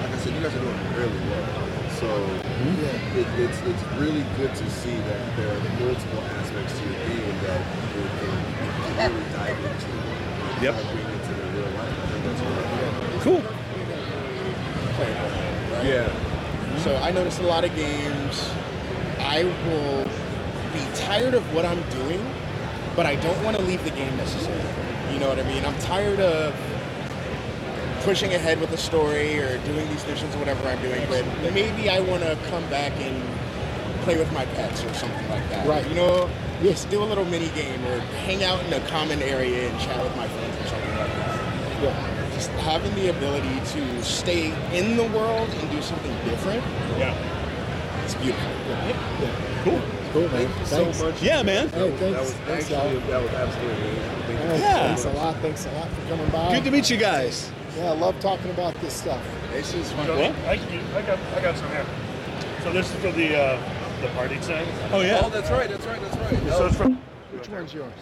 like 0.02 0.10
I 0.12 0.18
said, 0.18 0.34
you 0.34 0.40
guys 0.42 0.54
are 0.54 0.60
doing 0.60 0.94
really 0.94 1.20
well. 1.30 1.48
So 1.98 2.06
Yeah. 2.06 3.18
it, 3.20 3.26
it's 3.40 3.58
it's 3.64 3.82
really 3.96 4.24
good 4.36 4.54
to 4.54 4.70
see 4.70 4.92
that 5.08 5.36
there 5.36 5.48
are 5.48 5.60
multiple 5.80 6.22
aspects 6.36 6.78
to 6.78 6.84
your 6.84 6.98
being 7.08 7.36
that 7.48 7.62
you 7.96 8.04
can, 8.20 8.34
you 8.60 8.70
can 8.76 8.83
really 8.96 9.32
dive 9.32 9.58
into. 9.58 10.04
Yep. 10.64 10.74
bring 10.74 11.06
it 11.06 11.24
to 11.24 11.34
the 11.34 11.42
real 11.52 11.70
life. 11.76 11.92
I 11.92 12.06
think 12.08 12.24
that's 12.24 12.40
really 12.40 13.20
Cool. 13.20 13.42
Right? 14.98 15.86
Yeah. 15.86 16.78
So 16.78 16.96
I 16.96 17.10
noticed 17.10 17.40
a 17.40 17.46
lot 17.46 17.64
of 17.64 17.74
games. 17.74 18.50
I 19.18 19.44
will 19.44 20.04
be 20.72 20.84
tired 20.94 21.34
of 21.34 21.54
what 21.54 21.64
I'm 21.64 21.82
doing, 21.90 22.24
but 22.94 23.06
I 23.06 23.16
don't 23.16 23.42
want 23.42 23.56
to 23.56 23.62
leave 23.62 23.82
the 23.84 23.90
game 23.90 24.16
necessarily. 24.16 24.62
You 25.12 25.18
know 25.18 25.28
what 25.28 25.38
I 25.38 25.44
mean? 25.44 25.64
I'm 25.64 25.78
tired 25.78 26.20
of 26.20 26.54
pushing 28.02 28.34
ahead 28.34 28.60
with 28.60 28.70
the 28.70 28.76
story 28.76 29.38
or 29.38 29.58
doing 29.64 29.88
these 29.88 30.06
missions 30.06 30.34
or 30.34 30.38
whatever 30.38 30.68
I'm 30.68 30.80
doing, 30.82 31.06
but 31.08 31.24
maybe 31.54 31.88
I 31.88 32.00
want 32.00 32.22
to 32.22 32.36
come 32.50 32.68
back 32.68 32.92
and 33.00 33.22
play 34.02 34.18
with 34.18 34.30
my 34.32 34.44
pets 34.44 34.84
or 34.84 34.92
something 34.92 35.28
like 35.30 35.48
that. 35.48 35.66
Right. 35.66 35.88
You 35.88 35.94
know, 35.94 36.30
just 36.72 36.88
do 36.90 37.02
a 37.02 37.04
little 37.04 37.24
mini 37.26 37.48
game 37.50 37.84
or 37.86 37.98
hang 38.24 38.42
out 38.42 38.62
in 38.64 38.72
a 38.72 38.80
common 38.88 39.20
area 39.22 39.68
and 39.68 39.80
chat 39.80 40.02
with 40.02 40.16
my 40.16 40.26
friends 40.28 40.56
or 40.64 40.68
something 40.68 40.96
like 40.96 41.12
that 41.16 41.82
Yeah. 41.82 42.30
just 42.34 42.50
having 42.64 42.94
the 42.94 43.10
ability 43.10 43.60
to 43.72 44.02
stay 44.02 44.52
in 44.72 44.96
the 44.96 45.04
world 45.04 45.48
and 45.50 45.70
do 45.70 45.82
something 45.82 46.12
different, 46.24 46.62
Yeah. 46.98 47.14
it's 48.04 48.14
beautiful. 48.14 48.50
Yeah, 48.68 49.62
Cool. 49.64 49.80
Cool, 50.12 50.22
man. 50.22 50.30
Thank 50.30 50.48
you 50.48 50.64
Thanks. 50.66 50.98
so 50.98 51.06
much. 51.10 51.22
Yeah, 51.22 51.42
man. 51.42 51.68
Hey, 51.70 51.90
That 51.90 51.98
thanks. 51.98 52.20
was 52.20 52.30
Thanks, 52.46 52.70
actually 52.70 52.76
Al. 52.76 53.08
that 53.08 53.22
was 53.22 53.32
absolutely 53.32 53.82
amazing. 53.82 54.02
Thank 54.26 54.40
you 54.40 54.46
Hey, 54.48 54.60
Yeah. 54.60 54.86
Thanks 54.86 55.04
a 55.04 55.10
lot. 55.10 55.36
Thanks 55.42 55.66
a 55.66 55.70
lot 55.72 55.88
for 55.90 56.08
coming 56.08 56.28
by. 56.28 56.54
Good 56.54 56.64
to 56.64 56.70
meet 56.70 56.88
you 56.90 56.96
guys. 56.96 57.50
Yeah, 57.76 57.90
I 57.90 57.94
love 57.94 58.18
talking 58.20 58.50
about 58.50 58.80
this 58.80 58.92
stuff. 58.94 59.20
This 59.52 59.74
is 59.74 59.90
fun. 59.92 60.06
So 60.06 60.16
What? 60.16 60.32
I, 60.46 60.52
I 60.96 61.02
got 61.02 61.18
I 61.36 61.40
got 61.42 61.56
some 61.58 61.68
here. 61.70 61.84
So 62.62 62.72
this 62.72 62.88
is 62.88 62.96
for 63.00 63.10
the 63.10 63.36
uh, 63.36 63.58
the 64.00 64.08
party 64.08 64.36
thing. 64.38 64.66
Oh 64.92 65.00
yeah. 65.00 65.20
Oh, 65.24 65.30
that's 65.30 65.50
right. 65.50 65.68
That's 65.68 65.86
right. 65.86 66.00
That's 66.00 66.16
right. 66.16 66.52
So 66.52 66.66
it's 66.66 66.76
from 66.76 66.94
Which 67.32 67.48
one's 67.48 67.72
yours? 67.74 67.92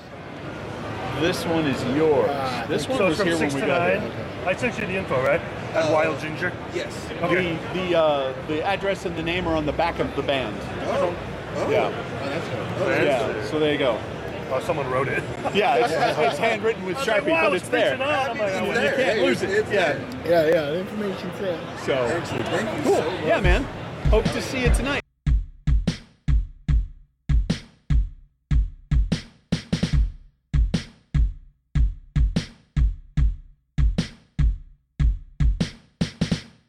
This 1.20 1.44
one 1.44 1.66
is 1.66 1.82
yours. 1.96 2.30
Ah, 2.32 2.64
this 2.68 2.88
one 2.88 2.98
so 2.98 3.06
was 3.08 3.18
from 3.18 3.26
here 3.28 3.38
when 3.38 3.52
we 3.54 3.60
to 3.60 3.66
got 3.66 3.88
nine. 4.00 4.00
here. 4.00 4.26
I 4.46 4.56
sent 4.56 4.78
you 4.78 4.86
the 4.86 4.94
info, 4.96 5.22
right? 5.22 5.40
At 5.74 5.92
Wild 5.92 6.18
Ginger. 6.20 6.52
Yes. 6.74 6.94
Okay. 7.22 7.56
The 7.74 7.78
the 7.90 7.98
uh, 7.98 8.46
the 8.48 8.62
address 8.64 9.04
and 9.04 9.14
the 9.16 9.22
name 9.22 9.46
are 9.46 9.54
on 9.54 9.66
the 9.66 9.72
back 9.72 9.98
of 9.98 10.14
the 10.16 10.22
band. 10.22 10.56
Oh. 10.86 11.14
Oh. 11.56 11.70
Yeah. 11.70 11.86
Oh, 12.22 12.26
that's 12.28 12.48
good. 12.48 12.58
Oh, 12.58 12.88
that's 12.88 13.04
Yeah. 13.44 13.44
So 13.50 13.58
there 13.58 13.72
you 13.72 13.78
go. 13.78 13.98
Oh, 14.50 14.60
someone 14.60 14.90
wrote 14.90 15.08
it. 15.08 15.22
Yeah, 15.54 15.76
it's, 15.76 15.92
it's 15.92 16.38
handwritten 16.38 16.84
with 16.84 16.96
I 16.96 16.98
was 17.00 17.08
like, 17.08 17.22
Sharpie, 17.22 17.30
wow, 17.30 17.42
but 17.50 17.52
it's 17.54 17.62
it's 17.64 17.70
there. 17.70 17.96
preaching 17.96 18.14
on. 18.14 18.30
I'm 18.30 18.38
like, 18.38 18.52
oh, 18.52 18.64
It's 18.64 18.74
there. 18.74 18.90
You 18.90 19.04
can't 19.04 19.18
Hey, 19.18 19.26
lose 19.26 19.42
it. 19.42 19.50
it's 19.50 19.70
Yeah. 19.70 19.92
there. 19.92 20.48
Yeah, 20.50 20.54
yeah. 20.54 20.70
The 20.70 20.78
information's 20.80 21.38
there. 21.40 21.60
So 21.84 21.92
Excellent. 21.94 22.44
Thank 22.48 22.78
you 22.78 22.84
cool. 22.84 22.96
so 23.02 23.10
much. 23.10 23.24
Yeah, 23.24 23.40
man. 23.40 23.64
Hope 24.10 24.24
to 24.24 24.42
see 24.42 24.62
you 24.62 24.70
tonight. 24.70 25.01